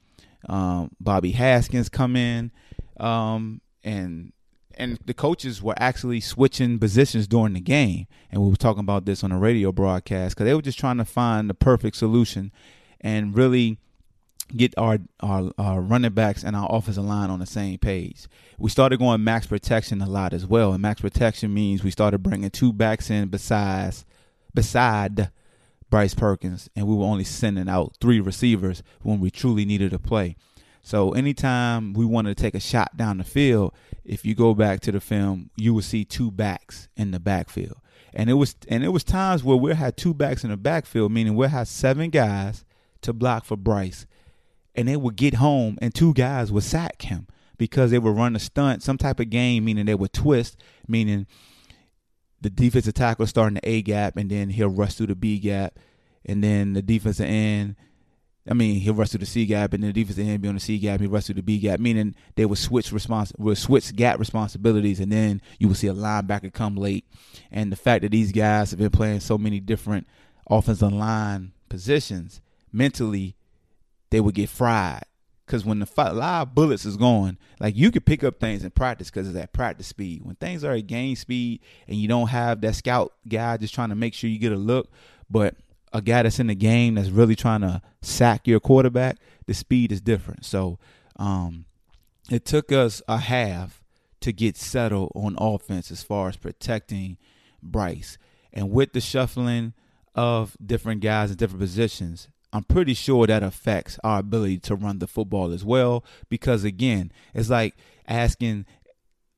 um, 0.50 0.92
Bobby 1.00 1.32
Haskins 1.32 1.90
come 1.90 2.16
in, 2.16 2.52
um, 3.00 3.62
and 3.84 4.34
and 4.78 5.00
the 5.06 5.14
coaches 5.14 5.62
were 5.62 5.76
actually 5.78 6.22
switching 6.22 6.80
positions 6.80 7.28
during 7.28 7.54
the 7.54 7.60
game. 7.60 8.08
And 8.32 8.42
we 8.42 8.50
were 8.50 8.56
talking 8.56 8.82
about 8.82 9.06
this 9.06 9.24
on 9.24 9.32
a 9.32 9.40
radio 9.40 9.72
broadcast 9.72 10.36
because 10.36 10.46
they 10.46 10.54
were 10.54 10.62
just 10.62 10.80
trying 10.80 10.98
to 10.98 11.06
find 11.06 11.50
the 11.50 11.54
perfect 11.54 11.98
solution 11.98 12.52
and 13.02 13.36
really 13.36 13.80
get 14.56 14.74
our, 14.78 15.00
our, 15.20 15.52
our 15.58 15.82
running 15.82 16.14
backs 16.14 16.44
and 16.44 16.56
our 16.56 16.68
offensive 16.72 17.04
line 17.04 17.30
on 17.30 17.40
the 17.40 17.46
same 17.46 17.78
page. 17.78 18.28
We 18.58 18.70
started 18.70 19.00
going 19.00 19.24
max 19.24 19.48
protection 19.48 20.02
a 20.02 20.08
lot 20.08 20.34
as 20.34 20.46
well, 20.46 20.72
and 20.72 20.82
max 20.82 21.02
protection 21.02 21.54
means 21.54 21.84
we 21.84 21.92
started 21.92 22.24
bringing 22.24 22.50
two 22.50 22.72
backs 22.72 23.10
in 23.10 23.28
besides 23.28 24.06
beside 24.54 25.32
Bryce 25.90 26.14
Perkins, 26.14 26.70
and 26.76 26.88
we 26.88 26.96
were 26.96 27.06
only 27.06 27.24
sending 27.24 27.70
out 27.70 27.96
three 28.00 28.20
receivers 28.20 28.84
when 29.02 29.20
we 29.20 29.32
truly 29.32 29.66
needed 29.66 29.94
a 29.94 30.00
play. 30.00 30.36
So 30.88 31.12
anytime 31.12 31.92
we 31.92 32.06
wanted 32.06 32.38
to 32.38 32.42
take 32.42 32.56
a 32.56 32.62
shot 32.62 32.96
down 32.96 33.18
the 33.18 33.26
field, 33.26 33.74
if 34.06 34.24
you 34.24 34.34
go 34.36 34.54
back 34.54 34.80
to 34.80 34.92
the 34.94 35.02
film, 35.02 35.50
you 35.58 35.74
will 35.74 35.82
see 35.82 36.06
two 36.06 36.32
backs 36.32 36.88
in 36.96 37.12
the 37.12 37.20
backfield. 37.20 37.76
And 38.14 38.30
it 38.30 38.36
was 38.36 38.56
and 38.70 38.86
it 38.86 38.88
was 38.88 39.04
times 39.04 39.44
where 39.44 39.58
we 39.58 39.76
had 39.76 39.98
two 39.98 40.14
backs 40.14 40.46
in 40.46 40.50
the 40.50 40.56
backfield, 40.56 41.12
meaning 41.12 41.36
we 41.36 41.50
had 41.50 41.68
seven 41.68 42.10
guys 42.10 42.64
to 43.02 43.12
block 43.12 43.44
for 43.44 43.58
Bryce. 43.58 44.06
And 44.76 44.88
they 44.88 44.96
would 44.96 45.18
get 45.18 45.34
home 45.34 45.78
and 45.82 45.94
two 45.94 46.14
guys 46.14 46.54
would 46.54 46.64
sack 46.64 47.02
him 47.02 47.28
because 47.58 47.92
they 47.92 48.00
would 48.00 48.16
run 48.16 48.38
a 48.38 48.40
stunt, 48.40 48.82
some 48.82 48.98
type 48.98 49.20
of 49.20 49.30
game, 49.30 49.66
meaning 49.66 49.88
they 49.88 49.94
would 49.94 50.14
twist, 50.14 50.56
meaning 50.88 51.28
the 52.40 52.50
defensive 52.50 52.94
tackle 52.94 53.28
starting 53.28 53.56
the 53.56 53.70
A 53.70 53.82
gap 53.82 54.16
and 54.16 54.30
then 54.30 54.52
he'll 54.52 54.70
rush 54.70 54.94
through 54.94 55.08
the 55.08 55.16
B 55.16 55.38
gap. 55.38 55.78
And 56.24 56.42
then 56.42 56.72
the 56.72 56.82
defensive 56.82 57.26
end 57.26 57.76
I 58.50 58.54
mean, 58.54 58.80
he'll 58.80 58.94
rush 58.94 59.10
to 59.10 59.18
the 59.18 59.26
C 59.26 59.46
gap, 59.46 59.74
and 59.74 59.84
then 59.84 59.92
the 59.92 60.02
defensive 60.02 60.28
end 60.28 60.42
be 60.42 60.48
on 60.48 60.56
the 60.56 60.62
C 60.62 60.78
gap. 60.78 61.00
He 61.00 61.08
rush 61.08 61.26
to 61.26 61.34
the 61.34 61.42
B 61.42 61.60
gap, 61.60 61.80
meaning 61.80 62.16
they 62.36 62.46
would 62.46 62.58
switch 62.58 62.92
respons- 62.92 63.38
would 63.38 63.58
switch 63.58 63.96
gap 63.96 64.20
responsibilities, 64.20 65.00
and 65.00 65.12
then 65.12 65.42
you 65.60 65.68
will 65.68 65.76
see 65.76 65.88
a 65.88 65.94
linebacker 65.94 66.54
come 66.54 66.76
late. 66.76 67.06
And 67.52 67.72
the 67.72 67.76
fact 67.76 68.04
that 68.04 68.12
these 68.12 68.32
guys 68.32 68.72
have 68.72 68.80
been 68.80 68.90
playing 68.90 69.20
so 69.20 69.38
many 69.38 69.60
different 69.60 70.08
offensive 70.50 70.94
line 70.94 71.52
positions, 71.70 72.42
mentally, 72.72 73.36
they 74.10 74.22
would 74.22 74.36
get 74.36 74.50
fried. 74.50 75.04
Because 75.46 75.64
when 75.64 75.80
the 75.80 75.88
live 76.14 76.54
bullets 76.54 76.86
is 76.86 76.98
going, 76.98 77.38
like 77.62 77.76
you 77.78 77.90
could 77.90 78.06
pick 78.06 78.22
up 78.22 78.38
things 78.38 78.66
in 78.66 78.72
practice 78.72 79.10
because 79.10 79.30
it's 79.30 79.38
at 79.38 79.54
practice 79.54 79.88
speed. 79.88 80.26
When 80.26 80.36
things 80.36 80.66
are 80.66 80.74
at 80.74 80.88
game 80.88 81.16
speed 81.16 81.62
and 81.88 81.96
you 81.96 82.10
don't 82.10 82.28
have 82.28 82.60
that 82.62 82.76
scout 82.76 83.14
guy 83.28 83.56
just 83.56 83.74
trying 83.74 83.90
to 83.90 83.96
make 83.96 84.14
sure 84.14 84.30
you 84.30 84.40
get 84.40 84.52
a 84.52 84.58
look, 84.58 84.92
but 85.30 85.56
a 85.98 86.02
guy 86.02 86.22
that's 86.22 86.40
in 86.40 86.48
the 86.48 86.56
game 86.56 86.94
that's 86.96 87.10
really 87.10 87.36
trying 87.36 87.62
to 87.62 87.82
sack 88.02 88.48
your 88.48 88.60
quarterback, 88.60 89.18
the 89.48 89.54
speed 89.54 89.92
is 89.92 90.00
different. 90.00 90.46
So 90.46 90.78
um, 91.18 91.66
it 92.30 92.46
took 92.46 92.72
us 92.72 93.02
a 93.08 93.18
half 93.18 93.84
to 94.22 94.32
get 94.32 94.56
settled 94.56 95.12
on 95.16 95.36
offense 95.40 95.90
as 95.90 96.04
far 96.04 96.30
as 96.30 96.38
protecting 96.38 97.18
Bryce. 97.64 98.20
And 98.54 98.72
with 98.72 98.94
the 98.94 99.02
shuffling 99.02 99.74
of 100.14 100.56
different 100.64 101.02
guys 101.02 101.32
in 101.32 101.38
different 101.38 101.62
positions, 101.62 102.28
I'm 102.54 102.64
pretty 102.64 102.94
sure 102.94 103.26
that 103.26 103.42
affects 103.42 104.00
our 104.04 104.20
ability 104.20 104.60
to 104.60 104.76
run 104.76 105.00
the 105.00 105.08
football 105.08 105.52
as 105.52 105.66
well. 105.66 106.06
Because 106.30 106.64
again, 106.64 107.12
it's 107.34 107.50
like 107.50 107.76
asking 108.08 108.68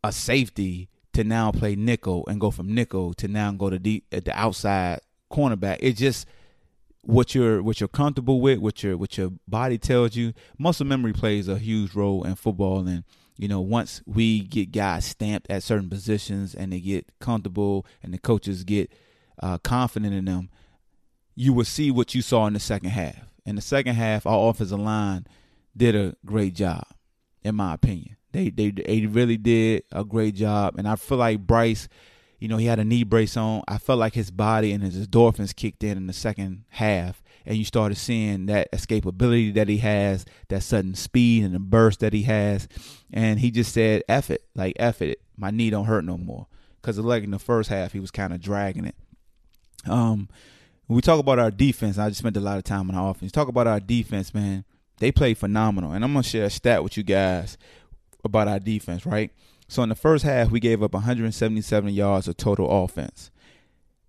a 0.04 0.12
safety 0.12 0.90
to 1.14 1.24
now 1.24 1.52
play 1.52 1.76
nickel 1.76 2.26
and 2.28 2.40
go 2.40 2.52
from 2.52 2.74
nickel 2.74 3.14
to 3.14 3.30
now 3.30 3.52
go 3.54 3.70
to 3.70 3.80
the, 3.80 4.04
the 4.12 4.32
outside 4.38 5.00
cornerback. 5.32 5.78
It 5.80 5.94
just 5.94 6.28
what 7.10 7.34
you're 7.34 7.64
what 7.64 7.80
you're 7.80 7.88
comfortable 7.88 8.40
with, 8.40 8.60
what 8.60 8.84
your 8.84 8.96
what 8.96 9.18
your 9.18 9.32
body 9.48 9.78
tells 9.78 10.16
you. 10.16 10.34
Muscle 10.58 10.86
memory 10.86 11.12
plays 11.12 11.48
a 11.48 11.58
huge 11.58 11.96
role 11.96 12.24
in 12.24 12.36
football, 12.36 12.88
and 12.88 13.04
you 13.36 13.48
know 13.48 13.62
once 13.62 14.02
we 14.06 14.42
get 14.42 14.72
guys 14.72 15.06
stamped 15.06 15.50
at 15.50 15.64
certain 15.64 15.90
positions 15.90 16.54
and 16.54 16.72
they 16.72 16.80
get 16.80 17.08
comfortable, 17.20 17.86
and 18.04 18.14
the 18.14 18.20
coaches 18.20 18.64
get 18.64 18.94
uh, 19.42 19.58
confident 19.58 20.14
in 20.14 20.26
them, 20.26 20.50
you 21.36 21.52
will 21.52 21.66
see 21.66 21.90
what 21.90 22.14
you 22.14 22.22
saw 22.22 22.46
in 22.46 22.54
the 22.54 22.60
second 22.60 22.92
half. 22.92 23.28
In 23.46 23.56
the 23.56 23.62
second 23.62 23.96
half, 23.96 24.28
our 24.28 24.50
offensive 24.50 24.80
line 24.80 25.26
did 25.76 25.96
a 25.96 26.16
great 26.26 26.54
job, 26.54 26.84
in 27.44 27.56
my 27.56 27.74
opinion. 27.74 28.18
They 28.34 28.52
they 28.52 28.70
they 28.70 29.08
really 29.08 29.38
did 29.38 29.84
a 29.92 30.06
great 30.06 30.36
job, 30.36 30.76
and 30.78 30.88
I 30.88 30.96
feel 30.96 31.18
like 31.18 31.40
Bryce 31.40 31.88
you 32.40 32.48
know, 32.48 32.58
he 32.58 32.66
had 32.66 32.80
a 32.80 32.86
knee 32.86 33.04
brace 33.04 33.36
on. 33.36 33.64
I 33.68 33.78
felt 33.78 34.00
like 34.00 34.14
his 34.14 34.32
body 34.32 34.72
and 34.72 34.84
his 34.84 35.08
endorphins 35.08 35.56
kicked 35.56 35.84
in 35.84 35.98
in 35.98 36.08
the 36.08 36.14
second 36.14 36.64
half, 36.70 37.22
and 37.46 37.58
you 37.58 37.66
started 37.66 37.96
seeing 37.96 38.46
that 38.48 38.72
escapability 38.72 39.54
that 39.54 39.68
he 39.68 39.78
has, 39.78 40.26
that 40.48 40.64
sudden 40.64 40.96
speed 40.96 41.44
and 41.44 41.54
the 41.54 41.60
burst 41.60 42.00
that 42.00 42.14
he 42.14 42.24
has, 42.24 42.68
and 43.12 43.40
he 43.40 43.52
just 43.52 43.74
said, 43.74 44.04
"F 44.08 44.30
it, 44.30 44.46
like 44.56 44.74
F 44.78 45.02
it, 45.02 45.22
my 45.38 45.52
knee 45.52 45.70
don't 45.70 45.86
hurt 45.86 46.06
no 46.06 46.18
more." 46.18 46.48
Because 46.82 46.98
like 46.98 47.24
in 47.24 47.32
the 47.32 47.40
first 47.40 47.70
half, 47.70 47.92
he 47.92 48.00
was 48.00 48.12
kind 48.12 48.34
of 48.34 48.42
dragging 48.42 48.86
it. 48.86 48.96
Um, 49.86 50.30
when 50.88 50.96
we 50.96 51.02
talk 51.02 51.20
about 51.20 51.40
our 51.40 51.52
defense, 51.52 51.98
I 51.98 52.08
just 52.08 52.20
spent 52.20 52.38
a 52.38 52.42
lot 52.42 52.58
of 52.58 52.64
time 52.64 52.90
on 52.90 52.96
our 52.96 53.12
offense. 53.12 53.32
Talk 53.32 53.50
about 53.50 53.68
our 53.68 53.80
defense, 53.80 54.34
man. 54.34 54.64
They 54.98 55.12
played 55.12 55.38
phenomenal, 55.38 55.92
and 55.92 56.04
I'm 56.04 56.14
gonna 56.14 56.24
share 56.24 56.46
a 56.46 56.50
stat 56.50 56.84
with 56.84 56.98
you 56.98 57.04
guys 57.04 57.58
about 58.24 58.48
our 58.48 58.60
defense, 58.60 59.06
right? 59.06 59.32
So 59.70 59.84
in 59.84 59.90
the 59.90 59.96
first 59.96 60.26
half, 60.26 60.50
we 60.50 60.60
gave 60.60 60.82
up 60.82 60.94
177 60.94 61.94
yards 61.94 62.28
of 62.28 62.38
total 62.38 62.84
offense. 62.84 63.30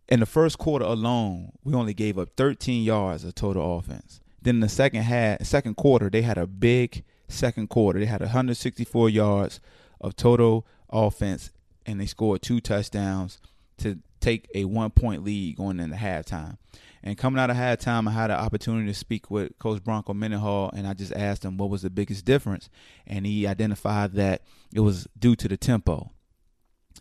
In 0.08 0.20
the 0.20 0.26
first 0.26 0.56
quarter 0.56 0.86
alone, 0.86 1.52
we 1.62 1.74
only 1.74 1.92
gave 1.92 2.18
up 2.18 2.30
13 2.38 2.82
yards 2.82 3.24
of 3.24 3.34
total 3.34 3.76
offense. 3.76 4.22
Then 4.40 4.56
in 4.56 4.60
the 4.60 4.70
second 4.70 5.02
half, 5.02 5.44
second 5.44 5.76
quarter, 5.76 6.08
they 6.08 6.22
had 6.22 6.38
a 6.38 6.46
big 6.46 7.04
second 7.28 7.68
quarter. 7.68 8.00
They 8.00 8.06
had 8.06 8.22
164 8.22 9.10
yards 9.10 9.60
of 10.00 10.16
total 10.16 10.66
offense, 10.88 11.50
and 11.84 12.00
they 12.00 12.06
scored 12.06 12.40
two 12.40 12.62
touchdowns 12.62 13.38
to 13.78 13.98
take 14.18 14.48
a 14.54 14.64
one 14.64 14.90
point 14.90 15.24
lead 15.24 15.58
going 15.58 15.78
into 15.78 15.96
halftime. 15.96 16.56
And 17.02 17.16
coming 17.16 17.40
out 17.40 17.50
of 17.50 17.56
halftime, 17.56 18.08
I 18.08 18.12
had 18.12 18.30
an 18.30 18.36
opportunity 18.36 18.86
to 18.86 18.94
speak 18.94 19.30
with 19.30 19.58
Coach 19.58 19.82
Bronco 19.82 20.12
Mendenhall, 20.12 20.70
and 20.74 20.86
I 20.86 20.92
just 20.92 21.12
asked 21.14 21.44
him 21.44 21.56
what 21.56 21.70
was 21.70 21.82
the 21.82 21.90
biggest 21.90 22.24
difference. 22.24 22.68
And 23.06 23.24
he 23.24 23.46
identified 23.46 24.12
that 24.14 24.42
it 24.72 24.80
was 24.80 25.08
due 25.18 25.34
to 25.36 25.48
the 25.48 25.56
tempo. 25.56 26.12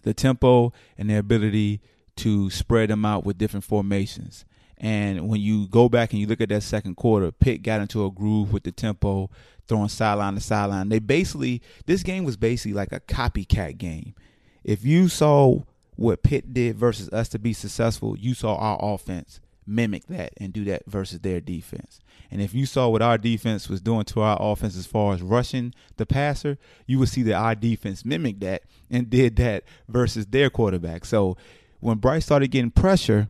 The 0.04 0.14
tempo 0.14 0.72
and 0.98 1.10
their 1.10 1.20
ability 1.20 1.82
to 2.18 2.50
spread 2.50 2.90
them 2.90 3.04
out 3.04 3.26
with 3.26 3.38
different 3.38 3.66
formations. 3.66 4.46
And 4.78 5.28
when 5.28 5.42
you 5.42 5.68
go 5.68 5.90
back 5.90 6.14
and 6.14 6.22
you 6.22 6.28
look 6.28 6.40
at 6.40 6.50
that 6.50 6.64
second 6.64 6.96
quarter, 6.96 7.34
Pitt 7.34 7.64
got 7.64 7.82
into 7.82 8.06
a 8.06 8.12
groove 8.12 8.54
with 8.54 8.64
the 8.64 8.72
tempo, 8.72 9.30
throwing 9.68 9.90
sideline 9.90 10.36
to 10.36 10.40
sideline. 10.40 10.88
They 10.88 11.00
basically, 11.00 11.62
this 11.86 12.04
game 12.04 12.24
was 12.24 12.38
basically 12.38 12.74
like 12.74 12.94
a 12.94 13.02
copycat 13.02 13.78
game. 13.78 14.16
If 14.64 14.86
you 14.86 15.10
saw 15.10 15.64
what 15.98 16.24
Pitt 16.24 16.54
did 16.54 16.78
versus 16.78 17.10
us 17.10 17.28
to 17.30 17.40
be 17.40 17.52
successful, 17.52 18.18
you 18.18 18.34
saw 18.34 18.56
our 18.56 18.80
offense 18.82 19.42
mimic 19.70 20.08
that 20.08 20.34
and 20.38 20.52
do 20.52 20.64
that 20.66 20.84
versus 20.88 21.20
their 21.20 21.40
defense. 21.40 22.00
And 22.32 22.42
if 22.42 22.54
you 22.54 22.66
saw 22.66 22.90
what 22.90 23.02
our 23.02 23.18
defense 23.18 23.70
was 23.70 23.82
doing 23.82 24.06
to 24.06 24.22
our 24.22 24.38
offense 24.40 24.78
as 24.78 24.86
far 24.86 25.14
as 25.14 25.22
rushing 25.22 25.74
the 25.98 26.06
passer, 26.06 26.58
you 26.86 27.00
would 27.00 27.10
see 27.10 27.24
that 27.24 27.34
our 27.34 27.56
defense 27.56 28.06
mimicked 28.06 28.42
that 28.42 28.64
and 28.90 29.10
did 29.10 29.36
that 29.38 29.64
versus 29.88 30.28
their 30.28 30.50
quarterback. 30.50 31.06
So 31.06 31.38
when 31.80 31.98
Bryce 31.98 32.26
started 32.26 32.52
getting 32.52 32.72
pressure, 32.72 33.30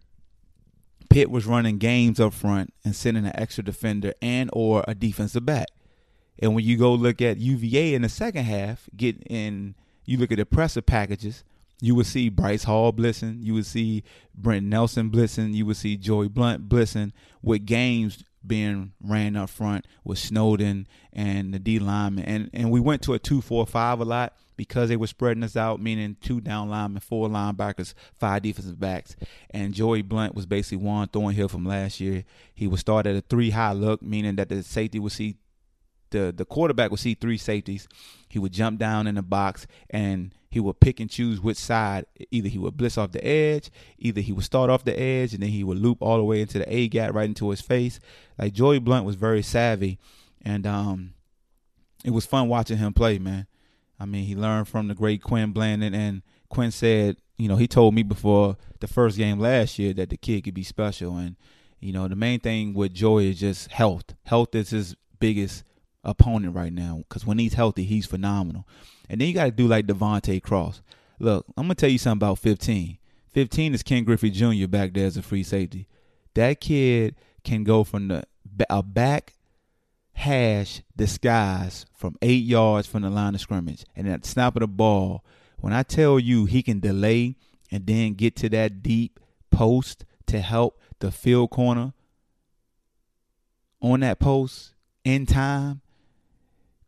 Pitt 1.10 1.32
was 1.32 1.46
running 1.46 1.78
games 1.78 2.20
up 2.20 2.34
front 2.34 2.74
and 2.84 2.96
sending 2.96 3.26
an 3.26 3.36
extra 3.36 3.64
defender 3.64 4.14
and 4.22 4.50
or 4.54 4.84
a 4.88 4.96
defensive 4.96 5.46
back. 5.46 5.68
And 6.38 6.56
when 6.56 6.64
you 6.64 6.78
go 6.78 6.94
look 6.94 7.22
at 7.22 7.38
UVA 7.38 7.94
in 7.94 8.02
the 8.02 8.10
second 8.10 8.46
half, 8.46 8.90
get 8.96 9.22
in 9.24 9.76
you 10.06 10.18
look 10.18 10.32
at 10.32 10.38
the 10.38 10.46
pressure 10.46 10.82
packages, 10.82 11.44
you 11.82 11.96
would 11.96 12.06
see 12.06 12.30
Bryce 12.30 12.64
Hall 12.64 12.92
blitzing. 12.92 13.44
You 13.44 13.54
would 13.56 13.66
see 13.66 14.04
Brent 14.36 14.66
Nelson 14.66 15.10
blitzing. 15.10 15.54
You 15.54 15.66
would 15.66 15.78
see 15.78 15.98
Joey 15.98 16.28
Blount 16.28 16.68
blitzing 16.68 17.12
with 17.42 17.66
games 17.66 18.24
being 18.46 18.94
ran 19.02 19.36
up 19.36 19.50
front 19.50 19.86
with 20.04 20.18
Snowden 20.18 20.88
and 21.14 21.54
the 21.54 21.60
D 21.60 21.80
lineman. 21.80 22.26
And 22.26 22.50
and 22.54 22.72
we 22.72 22.80
went 22.80 23.02
to 23.04 23.14
a 23.14 23.20
two 23.20 23.42
four 23.42 23.66
five 23.66 24.00
a 24.00 24.06
lot 24.06 24.34
because 24.58 24.90
they 24.90 24.98
were 24.98 25.08
spreading 25.08 25.44
us 25.44 25.56
out, 25.56 25.80
meaning 25.80 26.18
two 26.22 26.42
down 26.42 26.70
linemen, 26.70 27.00
four 27.00 27.30
linebackers, 27.30 27.94
five 28.14 28.42
defensive 28.42 28.80
backs. 28.80 29.16
And 29.52 29.74
Joey 29.74 30.02
Blount 30.02 30.36
was 30.36 30.46
basically 30.46 30.84
one 30.84 30.98
Juan 30.98 31.08
Thornhill 31.08 31.48
from 31.48 31.66
last 31.66 32.00
year. 32.00 32.26
He 32.54 32.68
would 32.68 32.80
start 32.80 33.08
at 33.08 33.16
a 33.16 33.22
three 33.22 33.52
high 33.52 33.74
look, 33.74 34.02
meaning 34.02 34.36
that 34.36 34.50
the 34.50 34.64
safety 34.64 35.00
would 35.00 35.14
see 35.14 35.38
the 36.12 36.34
the 36.36 36.46
quarterback 36.46 36.92
would 36.92 37.00
see 37.00 37.14
three 37.14 37.38
safeties. 37.38 37.88
He 38.28 38.40
would 38.40 38.54
jump 38.54 38.80
down 38.80 39.08
in 39.08 39.16
the 39.16 39.22
box 39.22 39.66
and 39.90 40.34
he 40.52 40.60
would 40.60 40.80
pick 40.80 41.00
and 41.00 41.10
choose 41.10 41.40
which 41.40 41.58
side. 41.58 42.06
Either 42.32 42.50
he 42.50 42.58
would 42.58 42.76
blitz 42.76 42.98
off 42.98 43.12
the 43.12 43.26
edge, 43.26 43.70
either 44.00 44.22
he 44.22 44.32
would 44.32 44.44
start 44.44 44.70
off 44.70 44.84
the 44.84 45.00
edge, 45.00 45.34
and 45.34 45.44
then 45.44 45.50
he 45.50 45.64
would 45.64 45.78
loop 45.78 46.02
all 46.02 46.18
the 46.18 46.24
way 46.24 46.42
into 46.42 46.58
the 46.58 46.74
A 46.74 46.88
gap 46.88 47.14
right 47.14 47.26
into 47.30 47.50
his 47.52 47.62
face. 47.62 48.00
Like 48.38 48.54
Joey 48.54 48.80
Blount 48.80 49.06
was 49.06 49.16
very 49.16 49.44
savvy, 49.44 50.00
and 50.42 50.66
um, 50.66 51.14
it 52.04 52.12
was 52.12 52.26
fun 52.26 52.48
watching 52.48 52.78
him 52.78 52.94
play, 52.94 53.20
man. 53.20 53.46
I 54.00 54.06
mean, 54.06 54.26
he 54.26 54.36
learned 54.36 54.68
from 54.68 54.88
the 54.88 54.96
great 54.96 55.22
Quin 55.22 55.52
Blanding, 55.52 55.94
and 55.94 56.24
Quinn 56.50 56.72
said, 56.72 57.18
you 57.38 57.48
know, 57.48 57.58
he 57.58 57.68
told 57.68 57.94
me 57.94 58.02
before 58.02 58.58
the 58.80 58.88
first 58.88 59.18
game 59.18 59.40
last 59.40 59.78
year 59.78 59.94
that 59.94 60.10
the 60.10 60.18
kid 60.18 60.46
could 60.46 60.54
be 60.56 60.64
special, 60.64 61.16
and 61.18 61.36
you 61.80 61.94
know, 61.94 62.08
the 62.08 62.16
main 62.16 62.40
thing 62.40 62.74
with 62.74 62.94
Joey 62.94 63.30
is 63.30 63.40
just 63.40 63.72
health. 63.72 64.16
Health 64.26 64.56
is 64.56 64.72
his 64.72 64.96
biggest 65.20 65.64
opponent 66.04 66.56
right 66.56 66.74
now 66.74 67.04
because 67.08 67.26
when 67.26 67.40
he's 67.40 67.54
healthy, 67.54 67.84
he's 67.84 68.06
phenomenal. 68.06 68.68
And 69.10 69.20
then 69.20 69.28
you 69.28 69.34
got 69.34 69.46
to 69.46 69.52
do 69.52 69.68
like 69.68 69.88
De'Vante 69.88 70.42
Cross. 70.42 70.82
Look, 71.20 71.46
I'm 71.58 71.66
gonna 71.66 71.76
tell 71.76 71.90
you 71.90 71.98
something 71.98 72.26
about 72.26 72.40
15. 72.40 72.98
15 73.32 73.74
is 73.74 73.84
Ken 73.84 74.04
Griffey 74.04 74.30
Jr. 74.32 74.68
back 74.68 74.94
there 74.94 75.06
as 75.06 75.18
a 75.18 75.22
free 75.22 75.44
safety. 75.44 75.88
That 76.34 76.62
kid 76.62 77.16
can 77.44 77.64
go 77.64 77.84
from 77.84 78.08
the 78.08 78.24
a 78.70 78.84
back 78.84 79.36
hash 80.14 80.82
disguise 80.96 81.86
from 81.94 82.18
eight 82.22 82.44
yards 82.44 82.88
from 82.88 83.04
the 83.04 83.10
line 83.10 83.36
of 83.36 83.42
scrimmage, 83.42 83.86
and 83.96 84.08
at 84.08 84.24
the 84.24 84.28
snap 84.28 84.56
of 84.56 84.62
the 84.62 84.68
ball, 84.68 85.24
when 85.60 85.74
I 85.74 85.84
tell 85.84 86.20
you 86.20 86.46
he 86.46 86.62
can 86.62 86.80
delay 86.80 87.36
and 87.72 87.86
then 87.86 88.14
get 88.14 88.36
to 88.38 88.50
that 88.50 88.82
deep 88.82 89.20
post 89.52 90.06
to 90.28 90.40
help 90.40 90.80
the 91.00 91.12
field 91.12 91.52
corner 91.52 91.94
on 93.82 94.02
that 94.02 94.20
post 94.20 94.74
in 95.04 95.26
time, 95.26 95.82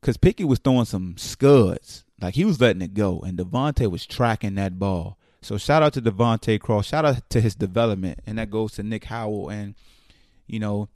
because 0.01 0.17
Pickett 0.17 0.47
was 0.47 0.59
throwing 0.59 0.85
some 0.85 1.15
scuds 1.17 2.03
like 2.19 2.35
he 2.35 2.45
was 2.45 2.59
letting 2.59 2.81
it 2.81 2.93
go, 2.93 3.19
and 3.19 3.37
De'Vante 3.37 3.89
was 3.89 4.05
tracking 4.05 4.55
that 4.55 4.79
ball. 4.79 5.17
So 5.41 5.57
shout 5.57 5.81
out 5.81 5.93
to 5.93 6.01
De'Vante 6.01 6.59
Cross. 6.59 6.87
Shout 6.87 7.05
out 7.05 7.29
to 7.29 7.41
his 7.41 7.55
development, 7.55 8.19
and 8.25 8.37
that 8.37 8.51
goes 8.51 8.73
to 8.73 8.83
Nick 8.83 9.05
Howell 9.05 9.49
and 9.49 9.75
you 10.47 10.59
know 10.59 10.89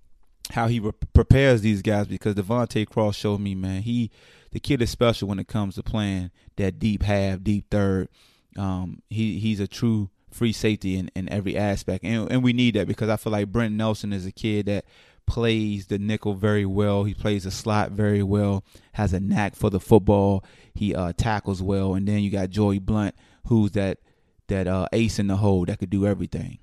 how 0.52 0.68
he 0.68 0.80
re- 0.80 0.92
prepares 1.14 1.62
these 1.62 1.82
guys 1.82 2.08
because 2.08 2.36
De'Vante 2.36 2.88
Cross 2.88 3.16
showed 3.16 3.40
me, 3.40 3.56
man, 3.56 3.82
he 3.82 4.12
the 4.52 4.60
kid 4.60 4.82
is 4.82 4.90
special 4.90 5.28
when 5.28 5.40
it 5.40 5.48
comes 5.48 5.76
to 5.76 5.84
playing 5.84 6.32
that 6.58 6.80
deep 6.80 7.04
half, 7.04 7.44
deep 7.44 7.66
third. 7.72 8.08
Um, 8.58 9.02
he 9.10 9.40
he's 9.40 9.60
a 9.60 9.68
true 9.68 10.10
free 10.32 10.54
safety 10.54 10.98
in, 10.98 11.10
in 11.16 11.28
every 11.30 11.58
aspect, 11.58 12.04
and 12.04 12.32
and 12.32 12.44
we 12.44 12.54
need 12.54 12.76
that 12.76 12.88
because 12.88 13.10
I 13.10 13.18
feel 13.18 13.32
like 13.32 13.52
Brent 13.52 13.74
Nelson 13.74 14.14
is 14.14 14.26
a 14.26 14.32
kid 14.32 14.68
that 14.68 14.86
plays 15.28 15.88
the 15.88 15.98
nickel 15.98 16.34
very 16.34 16.66
well. 16.66 17.04
He 17.04 17.14
plays 17.14 17.44
the 17.44 17.52
slot 17.52 17.92
very 17.92 18.24
well. 18.24 18.64
Has 18.94 19.14
a 19.14 19.20
knack 19.20 19.56
for 19.56 19.70
the 19.70 19.80
football. 19.80 20.44
He 20.74 20.94
uh, 20.96 21.14
tackles 21.18 21.62
well. 21.62 21.96
And 21.96 22.08
then 22.08 22.20
you 22.20 22.30
got 22.30 22.50
Joey 22.50 22.80
Blount, 22.80 23.16
who's 23.48 23.72
that 23.72 24.00
that 24.48 24.68
uh, 24.68 24.88
ace 24.94 25.18
in 25.18 25.28
the 25.28 25.38
hole 25.38 25.66
that 25.66 25.80
could 25.80 25.90
do 25.90 26.06
everything. 26.06 26.60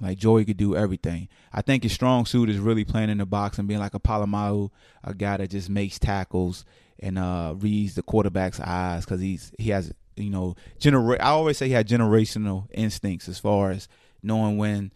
Like 0.00 0.18
Joey 0.18 0.44
could 0.44 0.56
do 0.56 0.76
everything. 0.76 1.28
I 1.52 1.60
think 1.60 1.82
his 1.82 1.92
strong 1.92 2.24
suit 2.24 2.48
is 2.48 2.58
really 2.58 2.84
playing 2.84 3.10
in 3.10 3.18
the 3.18 3.26
box 3.26 3.58
and 3.58 3.66
being 3.66 3.80
like 3.80 3.94
a 3.94 4.00
Polamalu, 4.00 4.70
a 5.02 5.12
guy 5.12 5.38
that 5.38 5.50
just 5.50 5.68
makes 5.68 5.98
tackles 5.98 6.64
and 7.00 7.18
uh, 7.18 7.54
reads 7.56 7.94
the 7.94 8.02
quarterback's 8.02 8.60
eyes 8.60 9.04
because 9.04 9.20
he's 9.20 9.52
he 9.58 9.70
has 9.70 9.92
you 10.16 10.30
know 10.30 10.54
genera- 10.78 11.20
I 11.20 11.30
always 11.30 11.58
say 11.58 11.66
he 11.66 11.74
had 11.74 11.88
generational 11.88 12.66
instincts 12.72 13.28
as 13.28 13.38
far 13.38 13.70
as 13.70 13.88
knowing 14.22 14.56
when 14.56 14.92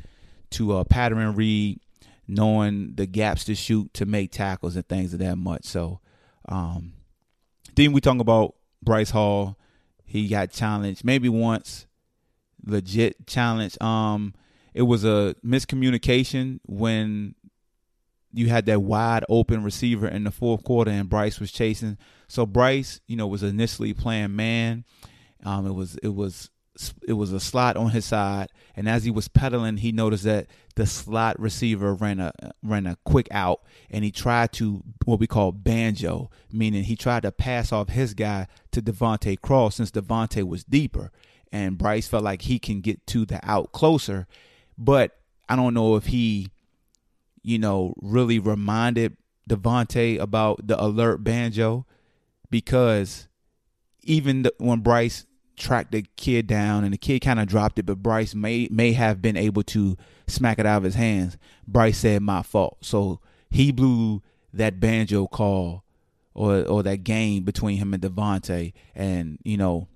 to 0.51 0.77
uh, 0.77 0.85
pattern 0.85 1.35
read, 1.35 1.81
knowing 2.27 2.95
the 2.95 3.07
gaps 3.07 3.45
to 3.45 3.55
shoot 3.55 3.93
to 3.95 4.07
make 4.07 4.33
tackles 4.33 4.77
and 4.77 4.87
things 4.89 5.13
of 5.13 5.19
that 5.21 5.37
much. 5.37 5.65
So 5.65 6.01
um, 6.49 6.95
then 7.75 7.93
we 7.93 8.01
talk 8.01 8.21
about 8.21 8.55
Bryce 8.83 9.11
Hall. 9.11 9.59
He 10.05 10.29
got 10.29 10.51
challenged 10.51 11.05
maybe 11.05 11.29
once, 11.29 11.87
legit 12.65 13.27
challenge. 13.27 13.81
Um, 13.81 14.35
it 14.75 14.83
was 14.83 15.05
a 15.05 15.35
miscommunication 15.45 16.61
when 16.67 17.35
you 18.33 18.49
had 18.49 18.67
that 18.67 18.83
wide 18.83 19.25
open 19.29 19.63
receiver 19.63 20.09
in 20.09 20.25
the 20.25 20.31
fourth 20.31 20.65
quarter 20.65 20.91
and 20.91 21.09
Bryce 21.09 21.39
was 21.39 21.53
chasing. 21.53 21.99
So 22.29 22.47
Bryce, 22.47 23.01
you 23.07 23.17
know, 23.17 23.27
was 23.27 23.43
initially 23.43 23.93
playing 23.93 24.35
man. 24.35 24.85
Um, 25.45 25.67
it 25.67 25.75
was 25.75 25.97
it 26.03 26.09
was 26.09 26.51
it 27.07 27.13
was 27.13 27.33
a 27.33 27.41
slot 27.41 27.77
on 27.77 27.91
his 27.91 28.05
side, 28.05 28.49
and 28.75 28.89
as 28.89 29.05
he 29.05 29.11
was 29.11 29.29
pedaling, 29.29 29.77
he 29.77 29.93
noticed 29.93 30.25
that 30.25 30.47
the 30.75 30.87
slot 30.87 31.39
receiver 31.39 31.95
ran 31.95 32.21
a 32.21 32.33
ran 32.63 32.87
a 32.87 32.97
quick 33.05 33.29
out, 33.31 33.63
and 33.91 34.05
he 34.05 34.11
tried 34.11 34.53
to 34.53 34.83
what 35.05 35.21
we 35.21 35.27
call 35.27 35.53
banjo, 35.53 36.31
meaning 36.51 36.85
he 36.85 36.97
tried 36.97 37.23
to 37.23 37.33
pass 37.33 37.73
off 37.73 37.91
his 37.91 38.15
guy 38.15 38.47
to 38.71 38.81
De'Vante 38.81 39.41
Cross 39.41 39.77
since 39.77 39.91
De'Vante 39.91 40.43
was 40.47 40.65
deeper, 40.65 41.13
and 41.53 41.79
Bryce 41.79 42.09
felt 42.09 42.25
like 42.25 42.43
he 42.43 42.59
can 42.59 42.81
get 42.81 43.07
to 43.09 43.27
the 43.27 43.41
out 43.43 43.73
closer, 43.73 44.27
but 44.79 45.19
I 45.49 45.57
don't 45.57 45.75
know 45.75 45.97
if 45.97 46.07
he, 46.07 46.49
you 47.43 47.59
know, 47.59 47.95
really 48.01 48.39
reminded 48.39 49.17
De'Vante 49.49 50.19
about 50.19 50.67
the 50.67 50.83
alert 50.83 51.23
banjo, 51.23 51.87
because 52.51 53.29
even 54.03 54.43
the, 54.43 54.55
when 54.59 54.81
Bryce 54.81 55.27
tracked 55.63 55.93
the 55.93 56.05
kid 56.17 56.47
down 56.47 56.85
and 56.85 56.93
the 56.93 56.99
kid 56.99 57.21
kind 57.21 57.41
of 57.41 57.47
dropped 57.47 57.79
it, 57.79 57.87
but 57.87 58.03
Bryce 58.03 58.35
may 58.35 58.69
may 58.71 58.93
have 58.93 59.23
been 59.23 59.37
able 59.37 59.63
to 59.65 59.97
smack 60.27 60.59
it 60.59 60.67
out 60.67 60.79
of 60.79 60.83
his 60.83 60.97
hands. 60.97 61.39
Bryce 61.67 61.99
said 61.99 62.23
my 62.23 62.43
fault. 62.43 62.79
So 62.81 63.21
he 63.51 63.71
blew 63.73 64.23
that 64.53 64.81
banjo 64.81 65.27
call 65.27 65.85
or 66.35 66.63
or 66.65 66.83
that 66.83 67.05
game 67.05 67.45
between 67.45 67.79
him 67.79 67.95
and 67.95 68.03
De'Vante. 68.03 68.73
And, 68.95 69.39
you 69.45 69.57
know, 69.57 69.89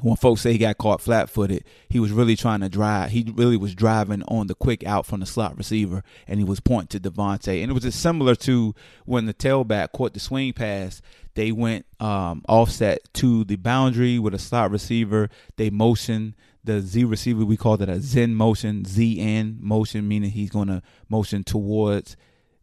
when 0.00 0.16
folks 0.16 0.40
say 0.40 0.52
he 0.52 0.58
got 0.58 0.76
caught 0.76 1.00
flat 1.00 1.30
footed, 1.30 1.64
he 1.88 2.00
was 2.00 2.10
really 2.10 2.36
trying 2.36 2.60
to 2.60 2.68
drive. 2.68 3.10
He 3.10 3.32
really 3.34 3.56
was 3.56 3.74
driving 3.74 4.22
on 4.24 4.48
the 4.48 4.54
quick 4.54 4.84
out 4.84 5.06
from 5.06 5.20
the 5.20 5.26
slot 5.26 5.56
receiver, 5.56 6.02
and 6.26 6.38
he 6.38 6.44
was 6.44 6.60
pointing 6.60 7.00
to 7.00 7.10
De'Vante. 7.10 7.62
And 7.62 7.70
it 7.70 7.74
was 7.74 7.94
similar 7.94 8.34
to 8.36 8.74
when 9.04 9.26
the 9.26 9.34
tailback 9.34 9.92
caught 9.92 10.12
the 10.12 10.20
swing 10.20 10.52
pass. 10.52 11.00
They 11.34 11.52
went 11.52 11.86
um, 12.00 12.42
offset 12.48 13.12
to 13.14 13.44
the 13.44 13.56
boundary 13.56 14.18
with 14.18 14.34
a 14.34 14.38
slot 14.38 14.70
receiver. 14.70 15.30
They 15.56 15.70
motioned 15.70 16.34
the 16.64 16.80
Z 16.80 17.04
receiver. 17.04 17.44
We 17.44 17.56
called 17.56 17.82
it 17.82 17.88
a 17.88 18.00
Zen 18.00 18.34
motion, 18.34 18.82
ZN 18.82 19.60
motion, 19.60 20.08
meaning 20.08 20.30
he's 20.30 20.50
going 20.50 20.68
to 20.68 20.82
motion 21.08 21.44
towards 21.44 22.16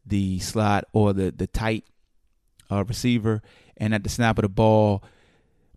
the 0.06 0.39
slot 0.39 0.86
or 0.91 1.13
the 1.13 1.32
the 1.32 1.48
tight 1.48 1.86
uh, 2.70 2.84
receiver. 2.84 3.41
And 3.78 3.94
at 3.94 4.04
the 4.04 4.10
snap 4.10 4.38
of 4.38 4.44
the 4.44 4.50
ball, 4.50 5.04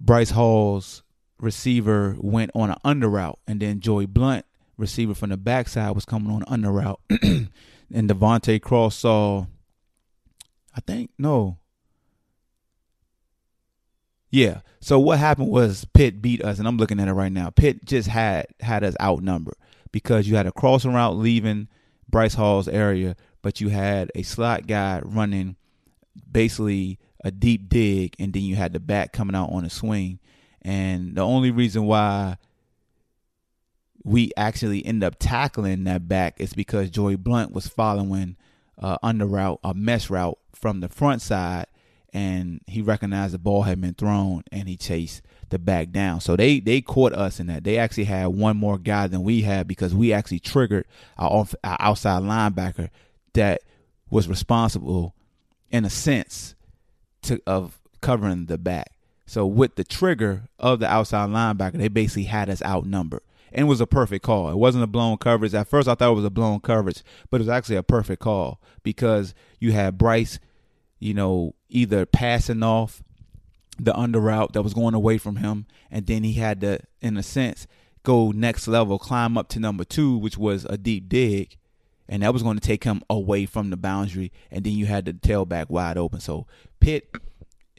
Bryce 0.01 0.31
Hall's 0.31 1.04
receiver 1.45 2.17
went 2.19 2.51
on 2.55 2.71
an 2.71 2.79
under 2.85 3.09
route, 3.09 3.39
and 3.47 3.61
then 3.61 3.81
Joey 3.81 4.07
Blount, 4.07 4.45
receiver 4.77 5.15
from 5.15 5.31
the 5.31 5.37
backside, 5.37 5.95
was 5.95 6.05
coming 6.05 6.33
on 6.33 6.43
an 6.43 6.49
under 6.49 6.73
route, 6.73 7.01
and 7.11 7.51
De'Vante 7.93 8.61
Cross 8.61 8.97
saw. 8.97 9.47
I 10.77 10.81
think 10.81 11.11
no. 11.19 11.59
Yeah. 14.31 14.63
So 14.81 14.99
what 14.99 15.21
happened 15.21 15.51
was 15.51 15.87
Pitt 15.95 16.21
beat 16.21 16.43
us, 16.45 16.59
and 16.59 16.67
I'm 16.67 16.77
looking 16.77 16.99
at 16.99 17.07
it 17.07 17.13
right 17.13 17.31
now. 17.31 17.51
Pitt 17.51 17.85
just 17.85 18.09
had 18.09 18.47
had 18.59 18.83
us 18.83 18.97
outnumbered 19.01 19.55
because 19.93 20.27
you 20.27 20.35
had 20.35 20.49
a 20.49 20.53
crossing 20.53 20.93
route 20.93 21.17
leaving 21.17 21.69
Bryce 22.09 22.35
Hall's 22.35 22.67
area, 22.67 23.15
but 23.43 23.61
you 23.61 23.69
had 23.69 24.11
a 24.17 24.23
slot 24.23 24.67
guy 24.67 25.01
running 25.05 25.55
basically 26.31 26.99
a 27.23 27.31
deep 27.31 27.69
dig, 27.69 28.17
and 28.19 28.33
then 28.33 28.43
you 28.43 28.57
had 28.57 28.73
the 28.73 28.81
back 28.81 29.13
coming 29.13 29.37
out 29.37 29.51
on 29.51 29.65
a 29.65 29.71
swing. 29.71 30.19
And 30.65 31.15
the 31.15 31.23
only 31.23 31.51
reason 31.51 31.85
why 31.85 32.39
we 34.05 34.33
actually 34.37 34.85
end 34.85 35.03
up 35.03 35.17
tackling 35.19 35.85
that 35.85 36.09
back 36.09 36.41
is 36.41 36.53
because 36.53 36.91
Joey 36.91 37.17
Blount 37.17 37.53
was 37.53 37.69
following 37.69 38.37
uh, 38.79 38.99
under 39.03 39.27
route, 39.27 39.61
a 39.65 39.75
mess 39.75 40.11
route 40.11 40.39
from 40.55 40.81
the 40.81 40.89
front 40.89 41.23
side, 41.23 41.67
and 42.13 42.61
he 42.67 42.81
recognized 42.81 43.35
the 43.35 43.39
ball 43.39 43.63
had 43.63 43.81
been 43.81 43.95
thrown, 43.95 44.45
and 44.53 44.69
he 44.69 44.77
chased 44.77 45.23
the 45.51 45.59
back 45.59 45.91
down. 45.91 46.21
So 46.21 46.37
they 46.37 46.61
they 46.61 46.81
caught 46.81 47.13
us 47.13 47.41
in 47.41 47.49
that. 47.49 47.65
They 47.65 47.79
actually 47.79 48.05
had 48.05 48.27
one 48.29 48.57
more 48.57 48.79
guy 48.79 49.07
than 49.07 49.23
we 49.23 49.43
had 49.43 49.67
because 49.67 49.95
we 49.95 50.13
actually 50.13 50.39
triggered 50.39 50.87
our, 51.19 51.31
off, 51.31 51.55
our 51.65 51.77
outside 51.81 52.23
linebacker 52.23 52.91
that 53.33 53.63
was 54.11 54.29
responsible, 54.29 55.15
in 55.71 55.85
a 55.85 55.91
sense, 55.91 56.55
to 57.23 57.41
of 57.47 57.81
covering 58.01 58.47
the 58.47 58.59
back. 58.59 58.94
So 59.27 59.47
with 59.47 59.77
the 59.77 59.85
trigger 59.85 60.49
of 60.59 60.81
the 60.81 60.87
outside 60.87 61.31
linebacker, 61.31 61.79
they 61.79 61.89
basically 61.89 62.25
had 62.25 62.51
us 62.51 62.63
outnumbered. 62.63 63.23
And 63.53 63.67
it 63.67 63.69
was 63.69 63.81
a 63.81 63.87
perfect 63.87 64.25
call. 64.25 64.51
It 64.51 64.57
wasn't 64.57 64.85
a 64.85 64.89
blown 64.89 65.17
coverage. 65.17 65.55
At 65.55 65.69
first 65.69 65.89
I 65.89 65.95
thought 65.95 66.13
it 66.13 66.17
was 66.17 66.25
a 66.25 66.31
blown 66.31 66.61
coverage, 66.61 67.03
but 67.31 67.41
it 67.41 67.45
was 67.45 67.49
actually 67.49 67.77
a 67.77 67.83
perfect 67.83 68.21
call 68.21 68.61
because 68.83 69.33
you 69.61 69.73
had 69.73 69.97
Bryce, 69.97 70.39
you 70.99 71.15
know, 71.15 71.55
either 71.69 72.05
passing 72.05 72.63
off 72.63 73.03
the 73.79 73.97
under 73.97 74.21
route 74.21 74.53
that 74.53 74.63
was 74.63 74.75
going 74.75 74.95
away 74.95 75.19
from 75.19 75.37
him, 75.37 75.67
and 75.91 76.07
then 76.07 76.23
he 76.25 76.35
had 76.35 76.61
to, 76.61 76.79
in 77.01 77.17
a 77.17 77.23
sense, 77.23 77.67
go 78.03 78.31
next 78.31 78.69
level, 78.69 78.99
climb 78.99 79.37
up 79.37 79.49
to 79.49 79.61
number 79.61 79.85
two, 79.85 80.17
which 80.17 80.39
was 80.39 80.65
a 80.67 80.77
deep 80.77 81.09
dig, 81.09 81.57
and 82.09 82.23
that 82.23 82.33
was 82.33 82.43
going 82.43 82.59
to 82.59 82.67
take 82.67 82.85
him 82.85 83.03
away 83.09 83.47
from 83.47 83.71
the 83.71 83.77
boundary, 83.77 84.31
and 84.51 84.65
then 84.65 84.75
you 84.75 84.87
had 84.87 85.05
the 85.05 85.13
tailback 85.13 85.71
wide 85.71 85.97
open. 85.97 86.21
So 86.21 86.47
Pitt 86.81 87.11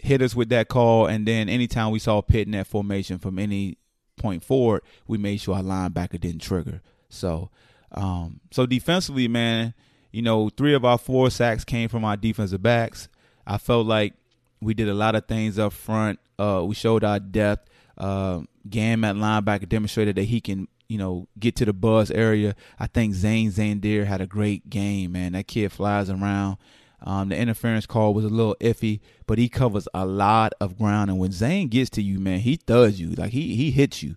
hit 0.06 0.22
us 0.22 0.36
with 0.36 0.50
that 0.50 0.68
call, 0.68 1.08
and 1.08 1.28
then 1.28 1.50
anytime 1.50 1.92
we 1.92 2.00
saw 2.00 2.22
Pitt 2.22 2.48
in 2.48 2.52
that 2.52 2.68
formation 2.68 3.18
from 3.18 3.40
any 3.40 3.78
point 4.18 4.44
forward, 4.44 4.84
we 5.08 5.18
made 5.18 5.38
sure 5.42 5.56
our 5.56 5.64
linebacker 5.64 6.20
didn't 6.20 6.42
trigger. 6.42 6.82
So, 7.10 7.50
um, 7.92 8.40
so 8.52 8.66
defensively, 8.66 9.28
man, 9.28 9.74
you 10.12 10.22
know, 10.22 10.50
three 10.50 10.74
of 10.74 10.86
our 10.86 10.98
four 10.98 11.30
sacks 11.30 11.66
came 11.66 11.90
from 11.90 12.06
our 12.06 12.16
defensive 12.16 12.62
backs. 12.62 13.10
I 13.46 13.58
felt 13.58 13.86
like 13.86 14.14
we 14.62 14.74
did 14.74 14.90
a 14.90 14.94
lot 14.94 15.16
of 15.16 15.26
things 15.26 15.60
up 15.60 15.74
front. 15.74 16.20
Uh, 16.40 16.64
we 16.66 16.76
showed 16.76 17.04
our 17.04 17.20
depth. 17.20 17.70
Uh, 17.98 18.42
Gahm 18.70 19.06
at 19.06 19.16
linebacker 19.16 19.68
demonstrated 19.68 20.16
that 20.16 20.24
he 20.24 20.42
can, 20.42 20.68
you 20.88 20.98
know, 20.98 21.28
get 21.40 21.56
to 21.58 21.66
the 21.66 21.74
buzz 21.74 22.12
area. 22.12 22.56
I 22.80 22.88
think 22.88 23.14
Zane 23.14 23.52
Zandier 23.52 24.06
had 24.06 24.22
a 24.22 24.28
great 24.28 24.70
game, 24.70 25.14
man. 25.14 25.34
That 25.34 25.48
kid 25.48 25.72
flies 25.72 26.10
around. 26.10 26.58
Um, 27.02 27.30
the 27.30 27.38
interference 27.38 27.86
call 27.86 28.14
was 28.14 28.26
a 28.26 28.30
little 28.30 28.56
iffy, 28.60 29.00
but 29.28 29.38
he 29.38 29.50
covers 29.50 29.88
a 29.94 30.06
lot 30.06 30.54
of 30.60 30.78
ground. 30.78 31.10
And 31.10 31.20
when 31.20 31.32
Zane 31.32 31.68
gets 31.68 31.90
to 31.92 32.02
you, 32.02 32.20
man, 32.20 32.40
he 32.40 32.56
thuds 32.56 33.00
you. 33.00 33.12
Like 33.12 33.32
he 33.32 33.56
he 33.56 33.72
hits 33.72 34.02
you. 34.02 34.16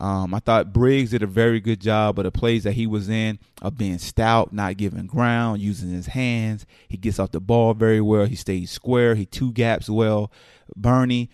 Um, 0.00 0.34
I 0.34 0.40
thought 0.40 0.72
Briggs 0.72 1.10
did 1.10 1.22
a 1.22 1.26
very 1.26 1.60
good 1.60 1.80
job 1.80 2.18
of 2.18 2.24
the 2.24 2.32
plays 2.32 2.64
that 2.64 2.72
he 2.72 2.86
was 2.86 3.08
in 3.08 3.38
of 3.62 3.78
being 3.78 3.98
stout, 3.98 4.52
not 4.52 4.76
giving 4.76 5.06
ground, 5.06 5.60
using 5.60 5.90
his 5.90 6.08
hands. 6.08 6.66
He 6.88 6.96
gets 6.96 7.18
off 7.18 7.30
the 7.30 7.40
ball 7.40 7.74
very 7.74 8.00
well. 8.00 8.24
He 8.24 8.34
stays 8.34 8.70
square. 8.70 9.14
He 9.14 9.24
two 9.24 9.52
gaps 9.52 9.88
well. 9.88 10.32
Burney, 10.76 11.30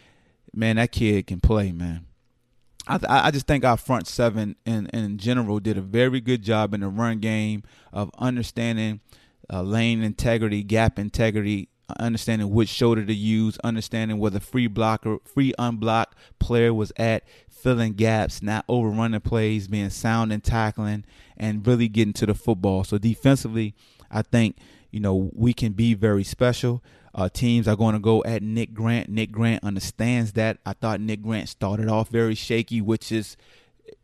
man, 0.55 0.77
that 0.77 0.93
kid 0.93 1.27
can 1.27 1.41
play, 1.41 1.73
man. 1.73 2.07
I, 2.87 2.99
I 3.09 3.31
just 3.31 3.47
think 3.47 3.65
our 3.65 3.77
front 3.77 4.07
seven 4.07 4.57
in, 4.67 4.87
in 4.89 5.19
general 5.19 5.61
did 5.61 5.79
a 5.79 5.83
very 5.83 6.21
good 6.21 6.43
job 6.43 6.75
in 6.75 6.81
the 6.81 6.89
run 6.89 7.19
game 7.19 7.63
of 7.93 8.11
understanding 8.19 9.01
uh, 9.53 9.63
lane 9.63 10.03
integrity, 10.03 10.63
gap 10.63 10.99
integrity, 10.99 11.69
understanding 11.99 12.51
which 12.51 12.69
shoulder 12.69 13.05
to 13.05 13.15
use, 13.15 13.59
understanding 13.65 14.19
where 14.19 14.31
the 14.31 14.41
free 14.41 14.67
blocker, 14.67 15.19
free 15.25 15.53
unblocked 15.59 16.17
player 16.39 16.73
was 16.73 16.93
at, 16.97 17.25
filling 17.49 17.95
gaps, 17.95 18.43
not 18.43 18.65
overrunning 18.69 19.21
plays, 19.21 19.69
being 19.69 19.91
sound 19.91 20.33
and 20.33 20.45
tackling, 20.45 21.05
and 21.37 21.67
really 21.67 21.89
getting 21.89 22.13
to 22.15 22.27
the 22.27 22.35
football. 22.35 22.85
So 22.85 22.99
defensively, 22.99 23.75
I 24.11 24.23
think 24.23 24.57
you 24.91 25.01
know 25.01 25.31
we 25.35 25.53
can 25.53 25.73
be 25.73 25.95
very 25.95 26.25
special. 26.25 26.83
Uh, 27.13 27.29
teams 27.29 27.67
are 27.67 27.77
going 27.77 27.95
to 27.95 27.99
go 27.99 28.23
at 28.25 28.43
Nick 28.43 28.73
Grant. 28.73 29.09
Nick 29.09 29.33
Grant 29.33 29.65
understands 29.65 30.33
that. 30.35 30.59
I 30.65 30.75
thought 30.75 31.01
Nick 31.01 31.23
Grant 31.23 31.49
started 31.49 31.89
off 31.89 32.09
very 32.09 32.37
shaky, 32.37 32.81
which 32.81 33.11
is, 33.11 33.37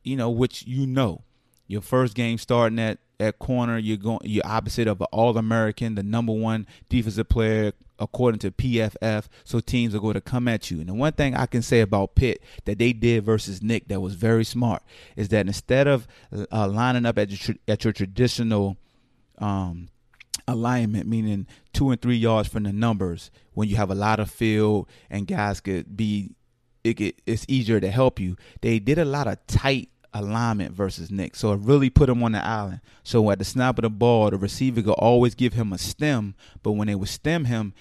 you 0.03 0.17
know, 0.17 0.29
which 0.29 0.67
you 0.67 0.89
know, 0.89 1.23
your 1.69 1.83
first 1.83 2.17
game 2.17 2.37
starting 2.37 2.81
at 2.81 2.99
at 3.19 3.39
corner, 3.39 3.79
you're 3.79 3.97
going 3.97 4.21
you're 4.25 4.47
opposite 4.47 4.89
of 4.89 5.01
an 5.01 5.07
All 5.13 5.37
American, 5.37 5.95
the 5.95 6.03
number 6.03 6.33
one 6.33 6.67
defensive 6.89 7.29
player 7.29 7.73
according 7.99 8.39
to 8.41 8.51
PFF. 8.51 9.27
So 9.45 9.61
teams 9.61 9.95
are 9.95 10.01
going 10.01 10.15
to 10.15 10.21
come 10.21 10.49
at 10.49 10.71
you. 10.71 10.81
And 10.81 10.89
the 10.89 10.95
one 10.95 11.13
thing 11.13 11.35
I 11.35 11.47
can 11.47 11.63
say 11.63 11.81
about 11.81 12.15
Pitt 12.15 12.43
that 12.65 12.79
they 12.79 12.93
did 12.93 13.25
versus 13.25 13.63
Nick 13.63 13.89
that 13.89 14.01
was 14.01 14.15
very 14.15 14.45
smart 14.45 14.83
is 15.17 15.29
that 15.31 15.47
instead 15.47 15.87
of 15.87 16.07
uh, 16.53 16.69
lining 16.69 17.07
up 17.07 17.19
at 17.19 17.49
your, 17.49 17.57
at 17.67 17.85
your 17.85 17.93
traditional 17.93 18.77
um, 19.39 19.89
alignment, 20.47 21.07
meaning 21.07 21.47
two 21.73 21.91
and 21.91 22.01
three 22.01 22.17
yards 22.17 22.49
from 22.49 22.65
the 22.65 22.73
numbers, 22.73 23.31
when 23.55 23.69
you 23.69 23.77
have 23.77 23.91
a 23.91 23.95
lot 23.95 24.21
of 24.21 24.31
field 24.31 24.89
and 25.11 25.27
guys 25.27 25.61
could 25.61 25.97
be, 25.97 26.35
it, 26.85 27.21
it's 27.27 27.47
easier 27.49 27.81
to 27.81 27.91
help 27.91 28.21
you. 28.21 28.37
They 28.61 28.79
did 28.79 28.99
a 28.99 29.05
lot 29.05 29.27
of 29.27 29.45
tight 29.47 29.89
alignment 30.19 30.73
versus 30.73 31.11
Nick. 31.11 31.37
So 31.37 31.53
it 31.53 31.61
really 31.61 31.91
put 31.91 32.09
him 32.09 32.23
on 32.23 32.33
the 32.33 32.45
island. 32.45 32.81
So 33.03 33.31
at 33.31 33.39
the 33.39 33.45
snap 33.45 33.79
of 33.79 33.83
the 33.83 33.91
ball, 33.91 34.31
the 34.31 34.37
receiver 34.37 34.83
could 34.83 34.91
always 34.93 35.35
give 35.35 35.53
him 35.53 35.73
a 35.73 35.79
stem, 35.79 36.35
but 36.63 36.73
when 36.73 36.89
they 36.89 36.95
would 36.95 37.09
stem 37.09 37.45
him, 37.45 37.75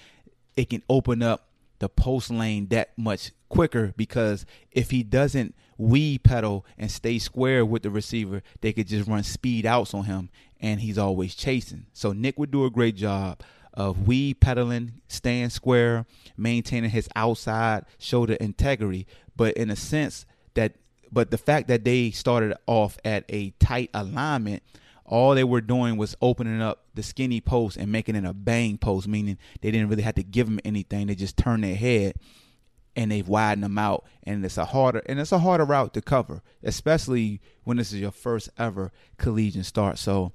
it 0.56 0.70
can 0.70 0.82
open 0.88 1.22
up 1.22 1.48
the 1.78 1.88
post 1.88 2.30
lane 2.30 2.68
that 2.68 2.96
much 2.96 3.32
quicker 3.48 3.92
because 3.96 4.46
if 4.72 4.90
he 4.90 5.02
doesn't 5.02 5.54
weed 5.78 6.22
pedal 6.22 6.64
and 6.78 6.90
stay 6.90 7.18
square 7.18 7.64
with 7.64 7.82
the 7.82 7.90
receiver, 7.90 8.42
they 8.60 8.72
could 8.72 8.88
just 8.88 9.08
run 9.08 9.22
speed 9.22 9.66
outs 9.66 9.92
on 9.92 10.04
him 10.04 10.30
and 10.60 10.80
he's 10.80 10.98
always 10.98 11.34
chasing. 11.34 11.86
So 11.92 12.12
Nick 12.12 12.38
would 12.38 12.50
do 12.50 12.64
a 12.64 12.70
great 12.70 12.96
job 12.96 13.42
of 13.74 14.06
weed 14.06 14.40
pedaling, 14.40 14.92
staying 15.08 15.50
square, 15.50 16.06
maintaining 16.36 16.90
his 16.90 17.08
outside 17.14 17.84
shoulder 17.98 18.34
integrity, 18.34 19.06
but 19.36 19.54
in 19.54 19.70
a 19.70 19.76
sense 19.76 20.24
that 20.54 20.76
but 21.12 21.30
the 21.30 21.38
fact 21.38 21.68
that 21.68 21.84
they 21.84 22.10
started 22.10 22.56
off 22.66 22.98
at 23.04 23.24
a 23.28 23.50
tight 23.58 23.90
alignment, 23.94 24.62
all 25.04 25.34
they 25.34 25.44
were 25.44 25.60
doing 25.60 25.96
was 25.96 26.16
opening 26.20 26.60
up 26.60 26.84
the 26.94 27.02
skinny 27.02 27.40
post 27.40 27.76
and 27.76 27.92
making 27.92 28.16
it 28.16 28.24
a 28.24 28.32
bang 28.32 28.78
post, 28.78 29.06
meaning 29.06 29.38
they 29.60 29.70
didn't 29.70 29.88
really 29.88 30.02
have 30.02 30.16
to 30.16 30.22
give 30.22 30.46
them 30.46 30.60
anything. 30.64 31.06
They 31.06 31.14
just 31.14 31.36
turned 31.36 31.64
their 31.64 31.76
head 31.76 32.14
and 32.96 33.10
they've 33.10 33.28
widened 33.28 33.62
them 33.62 33.78
out. 33.78 34.04
And 34.24 34.44
it's 34.44 34.58
a 34.58 34.64
harder 34.64 35.02
and 35.06 35.20
it's 35.20 35.32
a 35.32 35.38
harder 35.38 35.64
route 35.64 35.94
to 35.94 36.02
cover, 36.02 36.42
especially 36.62 37.40
when 37.64 37.76
this 37.76 37.92
is 37.92 38.00
your 38.00 38.10
first 38.10 38.48
ever 38.58 38.90
collegiate 39.18 39.66
start. 39.66 39.98
So 39.98 40.32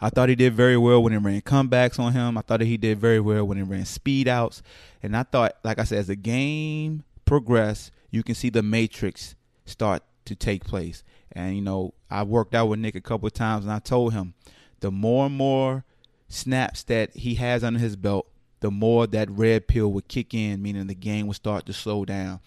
I 0.00 0.10
thought 0.10 0.28
he 0.28 0.34
did 0.34 0.54
very 0.54 0.76
well 0.76 1.02
when 1.02 1.12
he 1.12 1.18
ran 1.18 1.40
comebacks 1.40 1.98
on 1.98 2.12
him. 2.12 2.36
I 2.36 2.42
thought 2.42 2.58
that 2.58 2.66
he 2.66 2.76
did 2.76 2.98
very 2.98 3.20
well 3.20 3.44
when 3.44 3.56
he 3.56 3.62
ran 3.62 3.84
speed 3.84 4.28
outs. 4.28 4.62
And 5.02 5.16
I 5.16 5.22
thought, 5.22 5.56
like 5.64 5.78
I 5.78 5.84
said, 5.84 5.98
as 5.98 6.06
the 6.08 6.16
game 6.16 7.04
progressed, 7.24 7.90
you 8.10 8.22
can 8.22 8.34
see 8.34 8.50
the 8.50 8.62
matrix 8.62 9.34
start 9.64 10.02
to 10.26 10.34
take 10.34 10.64
place. 10.64 11.02
And 11.32 11.56
you 11.56 11.62
know, 11.62 11.94
I 12.10 12.22
worked 12.22 12.54
out 12.54 12.66
with 12.66 12.80
Nick 12.80 12.94
a 12.94 13.00
couple 13.00 13.26
of 13.26 13.32
times, 13.32 13.64
and 13.64 13.72
I 13.72 13.78
told 13.78 14.12
him 14.12 14.34
the 14.80 14.90
more 14.90 15.26
and 15.26 15.34
more 15.34 15.84
snaps 16.28 16.82
that 16.84 17.14
he 17.16 17.36
has 17.36 17.62
under 17.62 17.80
his 17.80 17.96
belt, 17.96 18.26
the 18.60 18.70
more 18.70 19.06
that 19.06 19.30
red 19.30 19.66
pill 19.66 19.92
would 19.92 20.08
kick 20.08 20.34
in, 20.34 20.62
meaning 20.62 20.86
the 20.86 20.94
game 20.94 21.26
would 21.26 21.36
start 21.36 21.66
to 21.66 21.72
slow 21.72 22.04
down. 22.04 22.40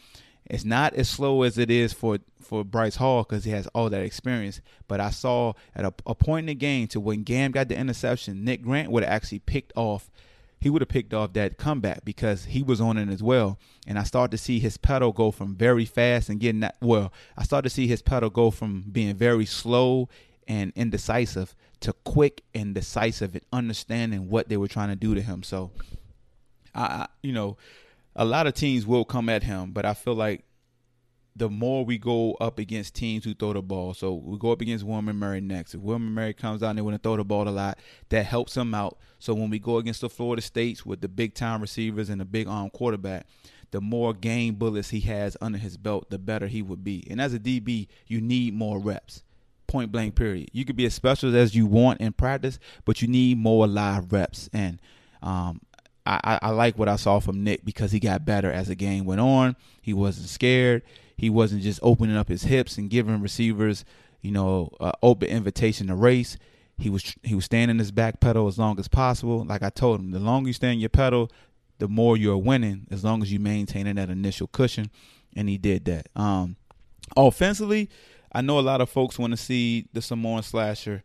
It's 0.48 0.66
not 0.66 0.94
as 0.94 1.10
slow 1.10 1.42
as 1.42 1.58
it 1.58 1.72
is 1.72 1.92
for 1.92 2.20
for 2.40 2.64
Bryce 2.64 2.98
Hall 2.98 3.24
because 3.24 3.44
he 3.44 3.52
has 3.52 3.68
all 3.68 3.90
that 3.90 4.04
experience. 4.04 4.62
But 4.88 5.00
I 5.00 5.10
saw 5.10 5.54
at 5.76 5.86
a, 5.86 5.94
a 6.06 6.14
point 6.14 6.44
in 6.44 6.48
the 6.48 6.56
game 6.56 6.88
to 6.90 7.00
when 7.00 7.24
Gahm 7.24 7.52
got 7.52 7.68
the 7.68 7.78
interception, 7.78 8.44
Nick 8.44 8.62
Grant 8.62 8.92
would 8.92 9.04
have 9.04 9.12
actually 9.12 9.40
picked 9.40 9.74
off 9.76 10.12
he 10.60 10.70
would 10.70 10.82
have 10.82 10.90
picked 10.90 11.14
off 11.14 11.34
that 11.34 11.58
comeback 11.58 12.06
because 12.06 12.46
he 12.46 12.64
was 12.64 12.82
on 12.82 12.98
it 12.98 13.10
as 13.10 13.22
well. 13.22 13.60
And 13.86 14.00
I 14.00 14.04
started 14.04 14.32
to 14.32 14.44
see 14.44 14.60
his 14.60 14.78
pedal 14.78 15.12
go 15.12 15.32
from 15.32 15.56
very 15.56 15.86
fast 15.86 16.30
and 16.30 16.40
getting 16.40 16.62
that. 16.62 16.78
Well, 16.82 17.14
I 17.38 17.44
started 17.44 17.70
to 17.70 17.76
see 17.76 17.88
his 17.88 18.02
pedal 18.02 18.30
go 18.30 18.52
from 18.52 18.86
being 18.92 19.16
very 19.16 19.46
slow 19.46 20.10
and 20.48 20.72
indecisive 20.76 21.56
to 21.82 21.94
quick 22.04 22.42
and 22.54 22.74
decisive 22.74 23.36
and 23.36 23.44
understanding 23.52 24.30
what 24.30 24.50
they 24.50 24.58
were 24.58 24.68
trying 24.68 24.90
to 24.90 24.96
do 24.96 25.14
to 25.14 25.22
him. 25.22 25.44
So, 25.44 25.72
I, 26.74 27.08
you 27.22 27.34
know, 27.34 27.58
a 28.16 28.26
lot 28.26 28.48
of 28.48 28.54
teams 28.54 28.86
will 28.86 29.06
come 29.06 29.30
at 29.30 29.44
him, 29.44 29.72
but 29.72 29.86
I 29.86 29.94
feel 29.94 30.16
like 30.16 30.46
the 31.36 31.50
more 31.50 31.84
we 31.84 31.98
go 31.98 32.34
up 32.36 32.60
against 32.60 32.96
teams 32.96 33.26
who 33.26 33.34
throw 33.34 33.52
the 33.54 33.62
ball. 33.62 33.94
So 33.94 34.14
we 34.14 34.38
go 34.38 34.52
up 34.52 34.62
against 34.62 34.86
William 34.86 35.20
Mary 35.20 35.42
next. 35.42 35.76
If 35.76 35.82
William 35.82 36.14
Mary 36.14 36.34
comes 36.34 36.64
out 36.64 36.70
and 36.70 36.78
they 36.78 36.82
want 36.82 36.96
to 36.96 37.02
throw 37.02 37.18
the 37.18 37.26
ball 37.26 37.48
a 37.48 37.50
lot, 37.50 37.78
that 38.10 38.26
helps 38.26 38.54
them 38.54 38.74
out. 38.74 38.98
So 39.20 39.34
when 39.34 39.50
we 39.50 39.60
go 39.60 39.78
against 39.78 40.02
the 40.02 40.10
Florida 40.10 40.42
States 40.42 40.86
with 40.86 41.02
the 41.02 41.10
big 41.10 41.34
time 41.34 41.62
receivers 41.62 42.10
and 42.10 42.22
the 42.22 42.26
big 42.26 42.48
arm 42.48 42.70
quarterback, 42.70 43.26
the 43.72 43.82
more 43.82 44.14
game 44.14 44.56
bullets 44.56 44.92
he 44.92 45.02
has 45.02 45.36
under 45.42 45.58
his 45.58 45.76
belt, 45.76 46.10
the 46.10 46.18
better 46.18 46.48
he 46.48 46.62
would 46.62 46.84
be. 46.84 47.06
And 47.10 47.20
as 47.20 47.34
a 47.34 47.40
DB, 47.40 47.88
you 48.08 48.22
need 48.22 48.54
more 48.54 48.80
reps. 48.80 49.24
Point 49.68 49.92
blank 49.92 50.16
period. 50.16 50.50
You 50.54 50.64
could 50.64 50.78
be 50.78 50.86
as 50.86 50.94
special 50.94 51.36
as 51.36 51.54
you 51.54 51.66
want 51.66 52.00
in 52.00 52.14
practice, 52.14 52.60
but 52.86 53.02
you 53.02 53.10
need 53.10 53.38
more 53.38 53.68
live 53.68 54.14
reps. 54.14 54.50
And 54.54 54.80
um, 55.22 55.60
I, 56.06 56.40
I 56.42 56.50
like 56.52 56.78
what 56.78 56.88
I 56.88 56.96
saw 56.96 57.20
from 57.20 57.44
Nick 57.44 57.66
because 57.66 57.92
he 57.92 58.00
got 58.00 58.24
better 58.24 58.50
as 58.50 58.68
the 58.70 58.76
game 58.76 59.04
went 59.04 59.20
on. 59.20 59.58
He 59.82 59.92
wasn't 59.92 60.30
scared 60.30 60.84
he 61.18 61.30
wasn't 61.30 61.64
just 61.64 61.80
opening 61.82 62.18
up 62.18 62.28
his 62.28 62.44
hips 62.44 62.78
and 62.78 62.90
giving 62.90 63.22
receivers, 63.22 63.86
you 64.22 64.32
know, 64.32 64.70
uh, 64.80 64.92
open 65.02 65.30
invitation 65.30 65.88
to 65.88 65.96
race. 65.96 66.38
He 66.78 66.90
was 66.90 67.16
he 67.24 67.36
was 67.36 67.46
standing 67.46 67.80
his 67.80 67.92
back 67.92 68.20
pedal 68.20 68.48
as 68.48 68.58
long 68.58 68.80
as 68.80 68.88
possible. 68.88 69.46
Like 69.46 69.64
I 69.64 69.70
told 69.70 70.00
him, 70.00 70.12
the 70.12 70.20
longer 70.20 70.50
you 70.50 70.54
stand 70.54 70.82
your 70.82 70.90
pedal, 70.90 71.32
the 71.80 71.88
more 71.88 72.18
you're 72.18 72.38
winning. 72.38 72.88
As 72.92 73.04
long 73.04 73.22
as 73.22 73.32
you 73.32 73.40
maintaining 73.40 73.96
that 73.96 74.10
initial 74.10 74.48
cushion, 74.48 74.92
and 75.36 75.48
he 75.48 75.58
did 75.58 75.86
that. 75.86 76.10
Um, 76.16 76.58
offensively, 77.16 77.90
I 78.32 78.42
know 78.42 78.60
a 78.60 78.62
lot 78.62 78.82
of 78.82 78.90
folks 78.90 79.18
want 79.18 79.32
to 79.32 79.38
see 79.38 79.88
the 79.94 80.02
Samoan 80.02 80.44
slasher 80.44 81.04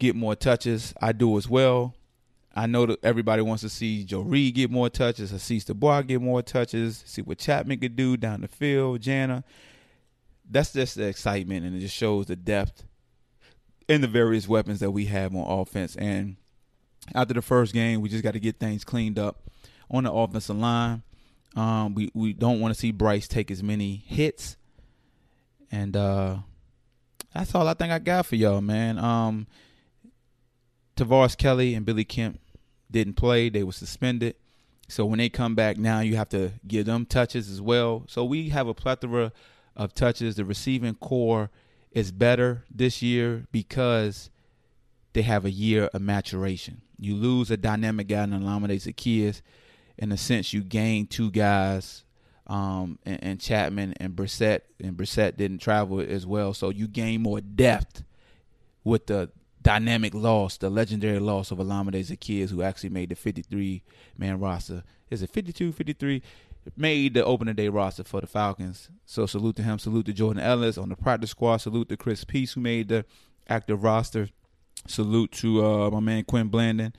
get 0.00 0.16
more 0.16 0.34
touches. 0.34 0.92
I 1.00 1.12
do 1.12 1.36
as 1.38 1.48
well. 1.48 1.94
I 2.58 2.66
know 2.66 2.86
that 2.86 3.04
everybody 3.04 3.40
wants 3.40 3.62
to 3.62 3.68
see 3.68 4.02
Joe 4.02 4.22
Reed 4.22 4.56
get 4.56 4.68
more 4.68 4.90
touches, 4.90 5.30
Hasise 5.30 5.64
Dubois 5.64 6.02
get 6.02 6.20
more 6.20 6.42
touches, 6.42 7.04
see 7.06 7.22
what 7.22 7.38
Chatman 7.38 7.80
could 7.80 7.94
do 7.94 8.16
down 8.16 8.40
the 8.40 8.48
field, 8.48 9.00
Jana. 9.00 9.44
That's 10.50 10.72
just 10.72 10.96
the 10.96 11.06
excitement, 11.06 11.64
and 11.64 11.76
it 11.76 11.78
just 11.78 11.94
shows 11.94 12.26
the 12.26 12.34
depth 12.34 12.82
in 13.86 14.00
the 14.00 14.08
various 14.08 14.48
weapons 14.48 14.80
that 14.80 14.90
we 14.90 15.04
have 15.04 15.36
on 15.36 15.60
offense. 15.60 15.94
And 15.94 16.34
after 17.14 17.32
the 17.32 17.42
first 17.42 17.72
game, 17.72 18.00
we 18.00 18.08
just 18.08 18.24
got 18.24 18.32
to 18.32 18.40
get 18.40 18.58
things 18.58 18.82
cleaned 18.82 19.20
up 19.20 19.48
on 19.88 20.02
the 20.02 20.12
offensive 20.12 20.56
line. 20.56 21.04
Um, 21.54 21.94
we 21.94 22.10
we 22.12 22.32
don't 22.32 22.58
want 22.58 22.74
to 22.74 22.80
see 22.80 22.90
Bryce 22.90 23.28
take 23.28 23.52
as 23.52 23.62
many 23.62 24.02
hits, 24.04 24.56
and 25.70 25.96
uh, 25.96 26.38
that's 27.32 27.54
all 27.54 27.68
I 27.68 27.74
think 27.74 27.92
I 27.92 28.00
got 28.00 28.26
for 28.26 28.34
y'all, 28.34 28.60
man. 28.60 28.98
Um, 28.98 29.46
Tavares 30.96 31.36
Kelly 31.36 31.76
and 31.76 31.86
Billy 31.86 32.04
Kemp 32.04 32.40
didn't 32.90 33.14
play; 33.14 33.48
they 33.48 33.62
were 33.62 33.72
suspended. 33.72 34.36
So 34.88 35.04
when 35.04 35.18
they 35.18 35.28
come 35.28 35.54
back 35.54 35.76
now, 35.76 36.00
you 36.00 36.16
have 36.16 36.30
to 36.30 36.52
give 36.66 36.86
them 36.86 37.04
touches 37.04 37.50
as 37.50 37.60
well. 37.60 38.04
So 38.08 38.24
we 38.24 38.48
have 38.48 38.68
a 38.68 38.74
plethora 38.74 39.32
of 39.76 39.94
touches. 39.94 40.36
The 40.36 40.46
receiving 40.46 40.94
core 40.94 41.50
is 41.92 42.10
better 42.10 42.64
this 42.74 43.02
year 43.02 43.46
because 43.52 44.30
they 45.12 45.22
have 45.22 45.44
a 45.44 45.50
year 45.50 45.90
of 45.92 46.00
maturation. 46.00 46.82
You 46.98 47.14
lose 47.14 47.50
a 47.50 47.56
dynamic 47.56 48.08
guy 48.08 48.24
in 48.24 48.30
Olamide 48.30 48.76
Zaccheaus. 48.76 49.42
In 49.98 50.12
a 50.12 50.16
sense, 50.16 50.52
you 50.52 50.62
gain 50.62 51.06
two 51.06 51.30
guys, 51.30 52.04
um, 52.46 52.98
and, 53.04 53.18
and, 53.22 53.38
Chatman 53.40 53.94
and 53.98 54.14
Brissett, 54.14 54.60
and 54.80 54.96
Brissett 54.96 55.36
didn't 55.36 55.58
travel 55.58 56.00
as 56.00 56.24
well. 56.24 56.54
So 56.54 56.70
you 56.70 56.86
gain 56.86 57.22
more 57.22 57.40
depth 57.40 58.04
with 58.84 59.08
the 59.08 59.30
dynamic 59.62 60.14
loss, 60.14 60.56
the 60.56 60.70
legendary 60.70 61.18
loss 61.18 61.50
of 61.50 61.58
Olamide 61.58 62.04
Zaccheaus, 62.04 62.50
who 62.50 62.62
actually 62.62 62.90
made 62.90 63.10
the 63.10 63.14
53 63.14 63.82
man 64.16 64.38
roster. 64.38 64.84
Is 65.10 65.22
it 65.22 65.30
52, 65.30 65.72
53? 65.72 66.22
Made 66.76 67.14
the 67.14 67.24
opening 67.24 67.54
day 67.54 67.68
roster 67.68 68.04
for 68.04 68.20
the 68.20 68.26
Falcons. 68.26 68.90
So 69.06 69.26
salute 69.26 69.56
to 69.56 69.62
him. 69.62 69.78
Salute 69.78 70.06
to 70.06 70.12
Jordan 70.12 70.42
Ellis 70.42 70.76
on 70.76 70.90
the 70.90 70.96
practice 70.96 71.30
squad. 71.30 71.58
Salute 71.58 71.88
to 71.88 71.96
Chris 71.96 72.24
Peace, 72.24 72.52
who 72.52 72.60
made 72.60 72.88
the 72.88 73.04
active 73.48 73.82
roster. 73.82 74.28
Salute 74.86 75.32
to 75.32 75.64
uh, 75.64 75.90
my 75.90 76.00
man 76.00 76.24
Quin 76.24 76.48
Blanding 76.48 76.92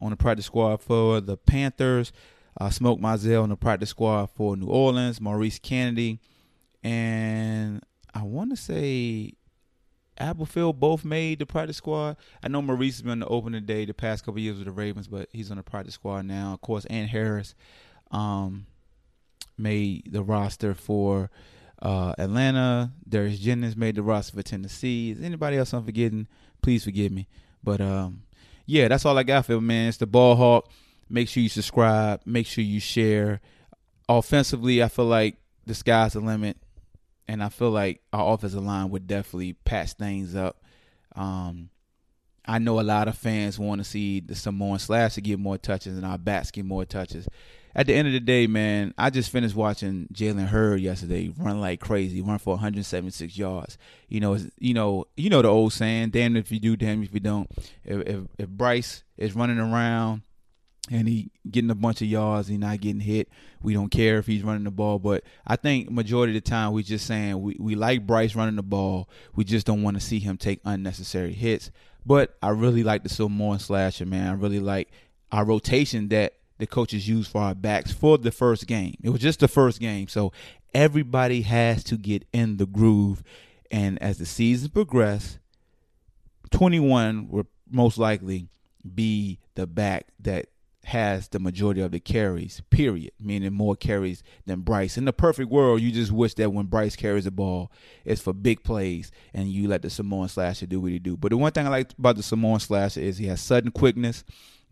on 0.00 0.10
the 0.10 0.16
practice 0.16 0.46
squad 0.46 0.80
for 0.80 1.20
the 1.20 1.36
Panthers. 1.36 2.12
Uh, 2.58 2.70
Smoke 2.70 2.98
Mizzell 2.98 3.42
on 3.42 3.50
the 3.50 3.56
practice 3.56 3.90
squad 3.90 4.30
for 4.34 4.56
New 4.56 4.66
Orleans. 4.66 5.20
Maurice 5.20 5.58
Canady. 5.58 6.18
And 6.82 7.82
I 8.14 8.22
want 8.22 8.50
to 8.50 8.56
say 8.56 9.34
Applefield 10.18 10.78
both 10.78 11.04
made 11.04 11.38
the 11.38 11.46
practice 11.46 11.78
squad. 11.78 12.16
I 12.42 12.48
know 12.48 12.60
Maurice 12.60 12.96
has 12.96 13.02
been 13.02 13.12
on 13.12 13.20
the 13.20 13.26
opening 13.26 13.64
day 13.64 13.84
the 13.84 13.94
past 13.94 14.24
couple 14.24 14.40
years 14.40 14.56
with 14.58 14.66
the 14.66 14.72
Ravens, 14.72 15.08
but 15.08 15.28
he's 15.32 15.50
on 15.50 15.56
the 15.56 15.62
practice 15.62 15.94
squad 15.94 16.26
now. 16.26 16.52
Of 16.52 16.60
course, 16.60 16.84
Ant 16.86 17.10
Harris 17.10 17.54
um, 18.10 18.66
made 19.56 20.12
the 20.12 20.22
roster 20.22 20.74
for 20.74 21.30
uh, 21.80 22.14
Atlanta. 22.18 22.92
Darius 23.08 23.38
Jennings 23.38 23.76
made 23.76 23.94
the 23.94 24.02
roster 24.02 24.36
for 24.36 24.42
Tennessee. 24.42 25.12
Is 25.12 25.22
anybody 25.22 25.56
else 25.56 25.72
I'm 25.72 25.84
forgetting? 25.84 26.26
Please 26.62 26.84
forgive 26.84 27.12
me. 27.12 27.26
But 27.62 27.80
um, 27.80 28.22
yeah, 28.66 28.88
that's 28.88 29.06
all 29.06 29.16
I 29.16 29.22
got 29.22 29.46
for 29.46 29.52
you, 29.52 29.60
man. 29.60 29.88
It's 29.88 29.96
the 29.98 30.06
Ball 30.06 30.36
Hawk. 30.36 30.70
Make 31.08 31.28
sure 31.28 31.42
you 31.42 31.48
subscribe. 31.48 32.20
Make 32.26 32.46
sure 32.46 32.62
you 32.62 32.80
share. 32.80 33.40
Offensively, 34.08 34.82
I 34.82 34.88
feel 34.88 35.06
like 35.06 35.36
the 35.66 35.74
sky's 35.74 36.12
the 36.12 36.20
limit 36.20 36.56
and 37.30 37.44
I 37.44 37.48
feel 37.48 37.70
like 37.70 38.02
our 38.12 38.34
offensive 38.34 38.64
line 38.64 38.90
would 38.90 39.06
definitely 39.06 39.52
patch 39.52 39.92
things 39.92 40.34
up. 40.34 40.60
Um, 41.14 41.70
I 42.44 42.58
know 42.58 42.80
a 42.80 42.82
lot 42.82 43.06
of 43.06 43.16
fans 43.16 43.56
want 43.56 43.80
to 43.80 43.84
see 43.84 44.18
the 44.18 44.34
Samoan 44.34 44.78
to 44.80 45.20
get 45.22 45.38
more 45.38 45.56
touches 45.56 45.96
and 45.96 46.04
our 46.04 46.18
backs 46.18 46.50
get 46.50 46.64
more 46.64 46.84
touches. 46.84 47.28
At 47.72 47.86
the 47.86 47.94
end 47.94 48.08
of 48.08 48.14
the 48.14 48.18
day, 48.18 48.48
man, 48.48 48.94
I 48.98 49.10
just 49.10 49.30
finished 49.30 49.54
watching 49.54 50.08
Jalen 50.12 50.48
Hurts 50.48 50.82
yesterday 50.82 51.32
run 51.38 51.60
like 51.60 51.78
crazy, 51.78 52.20
run 52.20 52.38
for 52.38 52.54
176 52.54 53.38
yards. 53.38 53.78
You 54.08 54.18
know, 54.18 54.36
you 54.58 54.74
know, 54.74 55.04
you 55.16 55.30
know 55.30 55.40
the 55.40 55.48
old 55.48 55.72
saying, 55.72 56.10
"Damn 56.10 56.34
if 56.34 56.50
you 56.50 56.58
do, 56.58 56.76
damn 56.76 57.04
if 57.04 57.14
you 57.14 57.20
don't." 57.20 57.48
If, 57.84 58.08
if, 58.08 58.20
if 58.38 58.48
Bryce 58.48 59.04
is 59.16 59.36
running 59.36 59.60
around 59.60 60.22
and 60.90 61.06
he 61.06 61.30
getting 61.50 61.70
a 61.70 61.74
bunch 61.74 62.00
of 62.00 62.08
yards, 62.08 62.48
he 62.48 62.56
not 62.56 62.80
getting 62.80 63.00
hit. 63.00 63.28
We 63.62 63.74
don't 63.74 63.90
care 63.90 64.18
if 64.18 64.26
he's 64.26 64.42
running 64.42 64.64
the 64.64 64.70
ball, 64.70 64.98
but 64.98 65.24
I 65.46 65.56
think 65.56 65.90
majority 65.90 66.36
of 66.36 66.42
the 66.42 66.50
time 66.50 66.72
we 66.72 66.82
just 66.82 67.06
saying 67.06 67.40
we, 67.40 67.56
we 67.58 67.74
like 67.74 68.06
Bryce 68.06 68.34
running 68.34 68.56
the 68.56 68.62
ball. 68.62 69.08
We 69.34 69.44
just 69.44 69.66
don't 69.66 69.82
want 69.82 69.98
to 69.98 70.00
see 70.00 70.18
him 70.18 70.36
take 70.36 70.60
unnecessary 70.64 71.32
hits. 71.32 71.70
But 72.06 72.36
I 72.42 72.48
really 72.50 72.82
like 72.82 73.02
the 73.02 73.08
Samoan 73.08 73.58
slasher, 73.58 74.06
man. 74.06 74.28
I 74.28 74.32
really 74.32 74.60
like 74.60 74.90
our 75.30 75.44
rotation 75.44 76.08
that 76.08 76.34
the 76.58 76.66
coaches 76.66 77.08
use 77.08 77.28
for 77.28 77.40
our 77.40 77.54
backs 77.54 77.92
for 77.92 78.18
the 78.18 78.30
first 78.30 78.66
game. 78.66 78.96
It 79.02 79.10
was 79.10 79.20
just 79.20 79.40
the 79.40 79.48
first 79.48 79.80
game, 79.80 80.08
so 80.08 80.32
everybody 80.74 81.42
has 81.42 81.84
to 81.84 81.96
get 81.96 82.26
in 82.32 82.56
the 82.56 82.66
groove. 82.66 83.22
And 83.70 84.00
as 84.02 84.18
the 84.18 84.26
season 84.26 84.70
progresses, 84.70 85.38
21 86.50 87.28
will 87.28 87.46
most 87.70 87.98
likely 87.98 88.48
be 88.94 89.38
the 89.54 89.66
back 89.66 90.08
that 90.20 90.46
has 90.90 91.28
the 91.28 91.38
majority 91.38 91.80
of 91.80 91.92
the 91.92 92.00
carries, 92.00 92.62
period, 92.68 93.12
meaning 93.20 93.52
more 93.52 93.76
carries 93.76 94.24
than 94.44 94.62
Bryce. 94.62 94.98
In 94.98 95.04
the 95.04 95.12
perfect 95.12 95.48
world, 95.48 95.80
you 95.80 95.92
just 95.92 96.10
wish 96.10 96.34
that 96.34 96.52
when 96.52 96.66
Bryce 96.66 96.96
carries 96.96 97.26
the 97.26 97.30
ball, 97.30 97.70
it's 98.04 98.20
for 98.20 98.32
big 98.32 98.64
plays 98.64 99.12
and 99.32 99.48
you 99.48 99.68
let 99.68 99.82
the 99.82 99.90
Samoan 99.90 100.28
Slasher 100.28 100.66
do 100.66 100.80
what 100.80 100.90
he 100.90 100.98
do. 100.98 101.16
But 101.16 101.30
the 101.30 101.36
one 101.36 101.52
thing 101.52 101.64
I 101.64 101.70
like 101.70 101.92
about 101.96 102.16
the 102.16 102.24
Samoan 102.24 102.58
Slasher 102.58 103.00
is 103.00 103.18
he 103.18 103.28
has 103.28 103.40
sudden 103.40 103.70
quickness, 103.70 104.24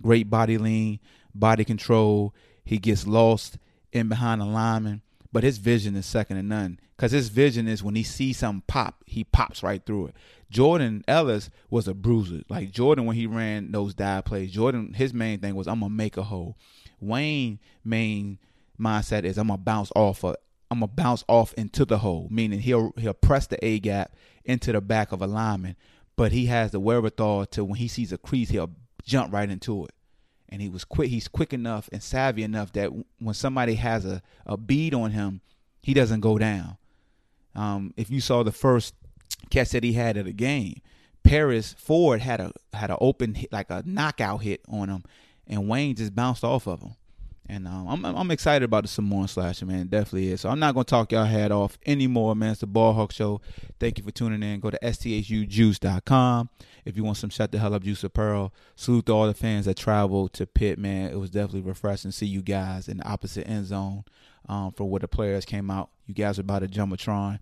great 0.02 0.28
body 0.28 0.58
lean, 0.58 0.98
body 1.36 1.64
control. 1.64 2.34
He 2.64 2.78
gets 2.78 3.06
lost 3.06 3.56
in 3.92 4.08
behind 4.08 4.40
the 4.40 4.46
lineman, 4.46 5.02
but 5.32 5.44
his 5.44 5.58
vision 5.58 5.94
is 5.96 6.06
second 6.06 6.36
to 6.36 6.42
none. 6.42 6.80
Because 6.96 7.12
his 7.12 7.28
vision 7.28 7.68
is 7.68 7.82
when 7.82 7.94
he 7.94 8.02
sees 8.02 8.38
something 8.38 8.64
pop, 8.66 9.04
he 9.06 9.24
pops 9.24 9.62
right 9.62 9.84
through 9.84 10.08
it. 10.08 10.16
Jordan 10.50 11.04
Ellis 11.06 11.50
was 11.70 11.86
a 11.86 11.94
bruiser. 11.94 12.42
Like 12.48 12.70
Jordan, 12.70 13.04
when 13.04 13.16
he 13.16 13.26
ran 13.26 13.70
those 13.70 13.94
dive 13.94 14.24
plays, 14.24 14.50
Jordan, 14.50 14.94
his 14.94 15.14
main 15.14 15.40
thing 15.40 15.54
was 15.54 15.68
I'm 15.68 15.80
gonna 15.80 15.90
make 15.90 16.16
a 16.16 16.24
hole. 16.24 16.56
Wayne 17.00 17.60
main 17.84 18.38
mindset 18.80 19.24
is 19.24 19.38
I'm 19.38 19.48
gonna 19.48 19.58
bounce 19.58 19.92
off 19.94 20.24
of 20.24 20.36
I'm 20.70 20.80
gonna 20.80 20.88
bounce 20.88 21.24
off 21.28 21.54
into 21.54 21.84
the 21.84 21.98
hole, 21.98 22.28
meaning 22.30 22.60
he'll 22.60 22.92
he'll 22.98 23.14
press 23.14 23.46
the 23.46 23.64
A 23.64 23.78
gap 23.78 24.14
into 24.44 24.72
the 24.72 24.80
back 24.80 25.12
of 25.12 25.22
a 25.22 25.26
lineman, 25.26 25.76
but 26.16 26.32
he 26.32 26.46
has 26.46 26.72
the 26.72 26.80
wherewithal 26.80 27.46
to 27.46 27.64
when 27.64 27.78
he 27.78 27.88
sees 27.88 28.12
a 28.12 28.18
crease, 28.18 28.48
he'll 28.48 28.70
jump 29.04 29.32
right 29.32 29.48
into 29.48 29.84
it. 29.84 29.92
And 30.48 30.62
he 30.62 30.68
was 30.68 30.84
quick. 30.84 31.10
He's 31.10 31.28
quick 31.28 31.52
enough 31.52 31.88
and 31.92 32.02
savvy 32.02 32.42
enough 32.42 32.72
that 32.72 32.90
when 33.18 33.34
somebody 33.34 33.74
has 33.74 34.04
a, 34.04 34.22
a 34.46 34.56
bead 34.56 34.94
on 34.94 35.10
him, 35.10 35.40
he 35.82 35.94
doesn't 35.94 36.20
go 36.20 36.38
down. 36.38 36.76
Um, 37.54 37.92
if 37.96 38.10
you 38.10 38.20
saw 38.20 38.42
the 38.42 38.52
first 38.52 38.94
catch 39.50 39.70
that 39.70 39.84
he 39.84 39.94
had 39.94 40.16
at 40.16 40.26
a 40.26 40.32
game. 40.32 40.80
Paris 41.22 41.74
Ford 41.78 42.20
had 42.20 42.40
a 42.40 42.52
had 42.72 42.90
an 42.90 42.96
open 43.00 43.34
hit, 43.34 43.52
like 43.52 43.70
a 43.70 43.82
knockout 43.84 44.42
hit 44.42 44.62
on 44.68 44.88
him, 44.88 45.04
and 45.46 45.68
Wayne 45.68 45.94
just 45.94 46.14
bounced 46.14 46.44
off 46.44 46.66
of 46.66 46.80
him. 46.80 46.94
And 47.50 47.66
um, 47.66 47.88
I'm 47.88 48.04
I'm 48.04 48.30
excited 48.30 48.64
about 48.64 48.84
the 48.84 48.88
Samoan 48.88 49.26
slasher, 49.26 49.64
man. 49.64 49.80
It 49.80 49.90
definitely 49.90 50.28
is. 50.28 50.42
So 50.42 50.50
I'm 50.50 50.58
not 50.58 50.74
gonna 50.74 50.84
talk 50.84 51.12
y'all 51.12 51.24
head 51.24 51.50
off 51.50 51.78
anymore, 51.86 52.34
man. 52.36 52.50
It's 52.50 52.60
the 52.60 52.66
Ball 52.66 52.92
Hawk 52.92 53.10
Show. 53.10 53.40
Thank 53.80 53.96
you 53.96 54.04
for 54.04 54.10
tuning 54.10 54.42
in. 54.42 54.60
Go 54.60 54.68
to 54.68 54.78
sthujuice.com 54.82 56.50
if 56.84 56.96
you 56.96 57.04
want 57.04 57.16
some 57.16 57.30
shut 57.30 57.50
the 57.50 57.58
hell 57.58 57.72
up 57.72 57.82
juice 57.82 58.04
of 58.04 58.12
pearl. 58.12 58.52
Salute 58.76 59.06
to 59.06 59.12
all 59.12 59.26
the 59.26 59.34
fans 59.34 59.64
that 59.64 59.78
traveled 59.78 60.34
to 60.34 60.46
Pitt, 60.46 60.78
man. 60.78 61.10
It 61.10 61.18
was 61.18 61.30
definitely 61.30 61.62
refreshing 61.62 62.10
to 62.10 62.16
see 62.16 62.26
you 62.26 62.42
guys 62.42 62.86
in 62.86 62.98
the 62.98 63.08
opposite 63.08 63.48
end 63.48 63.66
zone 63.66 64.04
um, 64.46 64.72
for 64.72 64.84
where 64.88 65.00
the 65.00 65.08
players 65.08 65.46
came 65.46 65.70
out. 65.70 65.88
You 66.06 66.14
guys 66.14 66.38
are 66.38 66.42
about 66.42 66.58
to 66.60 66.68
jumbotron. 66.68 67.38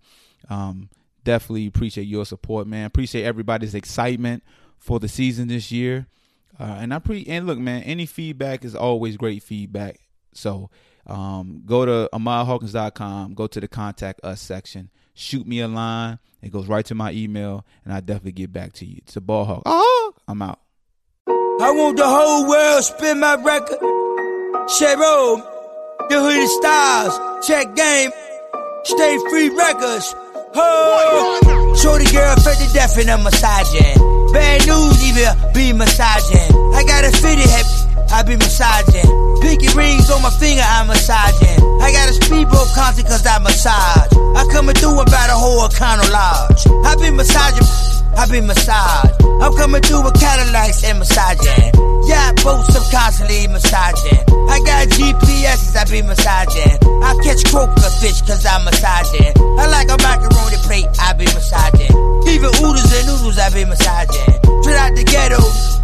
Um, 0.49 0.89
definitely 1.25 1.67
appreciate 1.67 2.05
your 2.05 2.25
support, 2.25 2.65
man. 2.65 2.85
Appreciate 2.85 3.25
everybody's 3.25 3.75
excitement 3.75 4.43
for 4.77 5.01
the 5.01 5.09
season 5.09 5.49
this 5.49 5.69
year. 5.69 6.07
Uh, 6.59 6.77
and 6.79 6.93
I 6.93 6.99
pre 6.99 7.25
and 7.27 7.45
look, 7.45 7.59
man, 7.59 7.83
any 7.83 8.05
feedback 8.05 8.65
is 8.65 8.75
always 8.75 9.17
great 9.17 9.43
feedback. 9.43 9.99
So 10.33 10.69
um, 11.05 11.63
go 11.65 11.85
to 11.85 12.09
ahmadhawkins.com, 12.13 13.33
go 13.33 13.47
to 13.47 13.59
the 13.59 13.67
contact 13.67 14.21
us 14.23 14.41
section, 14.41 14.89
shoot 15.13 15.47
me 15.47 15.61
a 15.61 15.67
line. 15.67 16.19
It 16.41 16.51
goes 16.51 16.67
right 16.67 16.85
to 16.85 16.95
my 16.95 17.11
email, 17.11 17.65
and 17.83 17.93
I 17.93 17.99
definitely 17.99 18.33
get 18.33 18.53
back 18.53 18.73
to 18.73 18.85
you. 18.85 18.97
It's 18.99 19.15
a 19.15 19.21
ball 19.21 19.45
hawk. 19.45 19.63
Oh, 19.65 20.13
I'm 20.27 20.41
out. 20.41 20.59
I 21.27 21.71
want 21.71 21.97
the 21.97 22.05
whole 22.05 22.47
world 22.47 22.83
spin 22.83 23.19
my 23.19 23.35
record. 23.35 23.79
Cheryl, 24.69 25.37
the 26.09 26.21
hooded 26.21 26.49
stars, 26.49 27.47
check 27.47 27.75
game, 27.75 28.11
stay 28.83 29.17
free 29.29 29.49
records. 29.49 30.13
Oh. 30.53 31.75
Shorty 31.81 32.05
girl 32.11 32.35
fed 32.37 32.57
to 32.57 32.73
death 32.73 32.97
in 32.97 33.09
a 33.09 33.17
massaging. 33.17 34.16
Bad 34.33 34.67
news, 34.67 34.97
even 35.03 35.31
be 35.53 35.73
massaging. 35.73 36.49
I 36.73 36.83
got 36.83 37.03
a 37.03 37.11
fitted 37.11 37.47
head, 37.47 37.65
I 38.11 38.23
be 38.23 38.35
massaging. 38.35 39.07
Pinky 39.41 39.69
rings 39.75 40.09
on 40.11 40.21
my 40.21 40.31
finger, 40.31 40.63
I'm 40.63 40.87
massaging. 40.87 41.59
I 41.81 41.91
got 41.91 42.09
a 42.09 42.13
speedboat 42.13 42.67
concert 42.75 43.05
cause 43.05 43.25
I 43.25 43.39
massage. 43.39 44.11
I 44.35 44.47
coming 44.51 44.75
through 44.75 44.99
about 44.99 45.29
a 45.29 45.37
whole 45.37 45.67
Econo 45.67 46.05
Lodge. 46.11 46.67
I 46.85 46.95
be 46.99 47.09
massaging, 47.11 47.67
I 48.17 48.25
be 48.29 48.41
massaged. 48.41 49.15
I'm 49.41 49.53
coming 49.55 49.81
through 49.81 50.03
with 50.03 50.19
Cadillacs 50.19 50.83
and 50.83 50.99
massaging. 50.99 51.71
Yeah, 52.07 52.31
boats 52.43 52.73
I'm 52.75 52.83
constantly 52.89 53.47
massaging. 53.47 54.23
I 54.49 54.59
got 54.65 54.87
GPSs, 54.89 55.75
I 55.75 55.83
be 55.85 56.01
massaging. 56.01 56.77
I 57.03 57.13
catch 57.23 57.45
croaker 57.51 57.91
fish 58.01 58.21
cause 58.21 58.45
I'm 58.45 58.63
massaging. 58.63 59.33
I 59.59 59.67
like 59.67 59.89
a 59.89 59.97
macaroni 60.01 60.57
plate, 60.65 60.87
I 60.99 61.13
be 61.13 61.25
massaging. 61.25 62.16
Even 62.27 62.51
oodles 62.59 62.91
and 62.91 63.07
noodles, 63.07 63.37
I 63.39 63.49
be 63.49 63.63
massaging. 63.65 64.33
Straight 64.61 64.77
out 64.77 64.93
the 64.95 65.03
ghetto, 65.07 65.39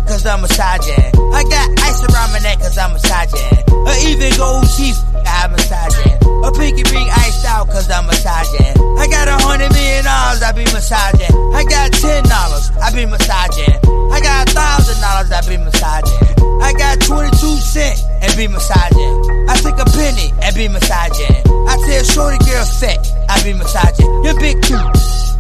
cause 0.07 0.25
I'm 0.25 0.41
massaging. 0.41 1.07
I 1.33 1.41
got 1.47 1.67
ice 1.87 2.03
around 2.03 2.31
my 2.35 2.39
neck 2.39 2.59
cause 2.59 2.77
I'm 2.77 2.93
massaging. 2.93 3.63
Or 3.71 3.95
even 4.07 4.31
gold 4.37 4.67
teeth, 4.75 4.99
I'm 5.25 5.51
massaging. 5.51 6.19
A 6.43 6.51
pinky 6.51 6.83
ring 6.91 7.07
iced 7.07 7.45
out 7.45 7.67
cause 7.71 7.89
I'm 7.89 8.05
massaging. 8.05 8.75
I 8.99 9.07
got 9.07 9.27
a 9.27 9.39
hundred 9.39 9.71
million 9.71 10.03
dollars, 10.03 10.43
I 10.43 10.51
be 10.51 10.67
massaging. 10.75 11.31
I 11.55 11.63
got 11.63 11.91
ten 11.95 12.23
dollars, 12.27 12.71
I 12.75 12.91
be 12.91 13.05
massaging. 13.07 13.75
I 14.11 14.19
got 14.19 14.47
a 14.47 14.51
thousand 14.51 14.99
dollars, 14.99 15.31
I 15.31 15.39
be 15.47 15.57
massaging. 15.57 16.43
I 16.63 16.71
got 16.73 16.99
22 17.01 17.57
cent 17.59 17.99
and 18.21 18.31
be 18.35 18.47
massaging. 18.47 19.15
I 19.47 19.55
take 19.59 19.79
a 19.79 19.87
penny 19.95 20.31
and 20.43 20.55
be 20.55 20.67
massaging. 20.67 21.39
I 21.67 21.75
tell 21.87 22.03
shorty 22.03 22.39
girl 22.43 22.65
fat, 22.67 22.99
I 23.31 23.43
be 23.43 23.53
massaging. 23.53 24.11
Your 24.23 24.35
big 24.39 24.61
cute, 24.61 24.83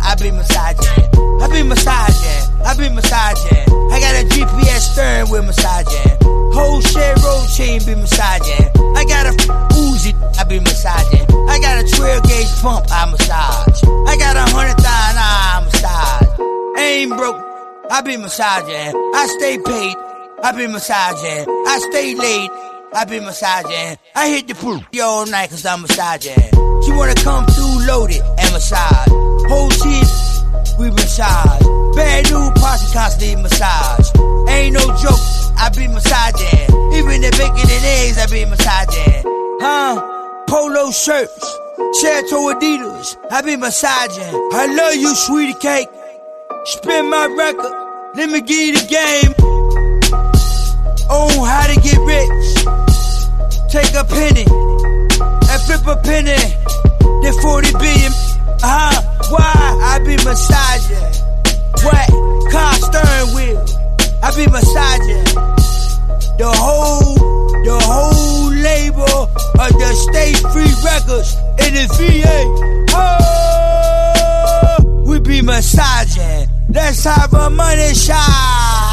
I 0.03 0.15
be 0.15 0.31
massaging. 0.31 1.23
I 1.41 1.47
be 1.47 1.63
massaging, 1.63 2.63
I 2.63 2.73
be 2.77 2.89
massaging. 2.89 3.67
I 3.91 3.99
got 3.99 4.15
a 4.15 4.23
GPS 4.27 4.93
stern 4.93 5.29
with 5.29 5.45
massaging. 5.45 6.17
Whole 6.53 6.81
shit 6.81 7.17
road 7.23 7.47
chain 7.49 7.79
be 7.85 7.95
massaging. 7.95 8.69
I 8.95 9.03
got 9.05 9.27
a 9.27 9.33
Uzi, 9.75 10.13
I 10.39 10.43
be 10.45 10.59
massaging. 10.59 11.25
I 11.49 11.59
got 11.59 11.83
a 11.83 11.95
12 11.95 12.23
gauge 12.23 12.53
pump, 12.61 12.85
I 12.91 13.09
massage. 13.11 13.83
I 14.07 14.17
got 14.17 14.35
a 14.37 14.45
hundred 14.53 14.77
thousand, 14.77 15.19
I 15.19 15.61
massage. 15.65 16.79
Ain't 16.79 17.17
broke, 17.17 17.39
I 17.91 18.01
be 18.01 18.17
massaging. 18.17 18.95
I 19.15 19.27
stay 19.37 19.57
paid, 19.57 19.95
I 20.43 20.51
be 20.55 20.67
massaging. 20.67 21.45
I 21.67 21.79
stay 21.89 22.15
late, 22.15 22.51
I 22.93 23.05
be 23.05 23.19
massaging. 23.19 23.97
I 24.15 24.29
hit 24.29 24.47
the 24.47 24.55
pool 24.55 24.79
all 25.01 25.25
night 25.25 25.49
cause 25.49 25.65
I'm 25.65 25.81
massaging. 25.81 26.49
She 26.85 26.91
wanna 26.91 27.15
come 27.15 27.45
through 27.47 27.85
loaded 27.87 28.21
and 28.21 28.53
massage. 28.53 29.09
Whole 29.49 29.69
constantly 33.03 33.35
massage. 33.43 34.07
Ain't 34.47 34.73
no 34.75 34.85
joke, 34.95 35.23
I 35.59 35.69
be 35.75 35.87
massaging. 35.87 36.71
Even 36.95 37.19
the 37.19 37.31
bacon 37.35 37.67
and 37.75 37.85
eggs, 37.99 38.17
I 38.17 38.27
be 38.31 38.45
massaging. 38.45 39.23
Huh? 39.59 39.99
Polo 40.47 40.89
shirts, 40.91 41.43
Chateau 41.99 42.53
Adidas, 42.53 43.17
I 43.29 43.41
be 43.41 43.57
massaging. 43.57 44.33
I 44.53 44.67
love 44.67 44.95
you, 44.95 45.13
sweetie 45.15 45.59
cake. 45.59 45.89
Spin 46.65 47.09
my 47.09 47.25
record, 47.25 47.73
let 48.15 48.29
me 48.29 48.39
give 48.39 48.67
you 48.67 48.73
the 48.79 48.85
game. 48.87 49.33
Oh, 51.09 51.43
how 51.43 51.67
to 51.67 51.75
get 51.81 51.99
rich. 52.07 52.47
Take 53.69 53.93
a 53.95 54.05
penny 54.05 54.47
and 55.51 55.61
flip 55.67 55.85
a 55.87 55.97
penny. 56.01 56.39
Then 57.21 57.33
40 57.41 57.71
billion. 57.73 58.13
Uh-huh. 58.63 59.01
Why? 59.29 59.53
I 59.91 59.99
be 59.99 60.15
massaging. 60.23 61.23
What? 61.83 62.32
Car 62.53 62.73
stern 62.73 63.33
wheel. 63.33 63.65
I 64.21 64.29
be 64.35 64.45
massaging. 64.45 65.23
The 66.37 66.51
whole, 66.53 67.15
the 67.63 67.79
whole 67.81 68.51
label 68.51 69.27
of 69.59 69.73
the 69.81 69.93
State 70.05 70.37
Free 70.53 70.69
Records 70.85 71.33
in 71.65 71.73
the 71.73 71.89
VA. 71.97 72.45
Oh, 72.93 74.77
we 75.03 75.17
be 75.19 75.41
massaging. 75.41 76.47
Let's 76.69 77.03
have 77.05 77.33
a 77.33 77.49
money 77.49 77.95
shot. 77.95 78.92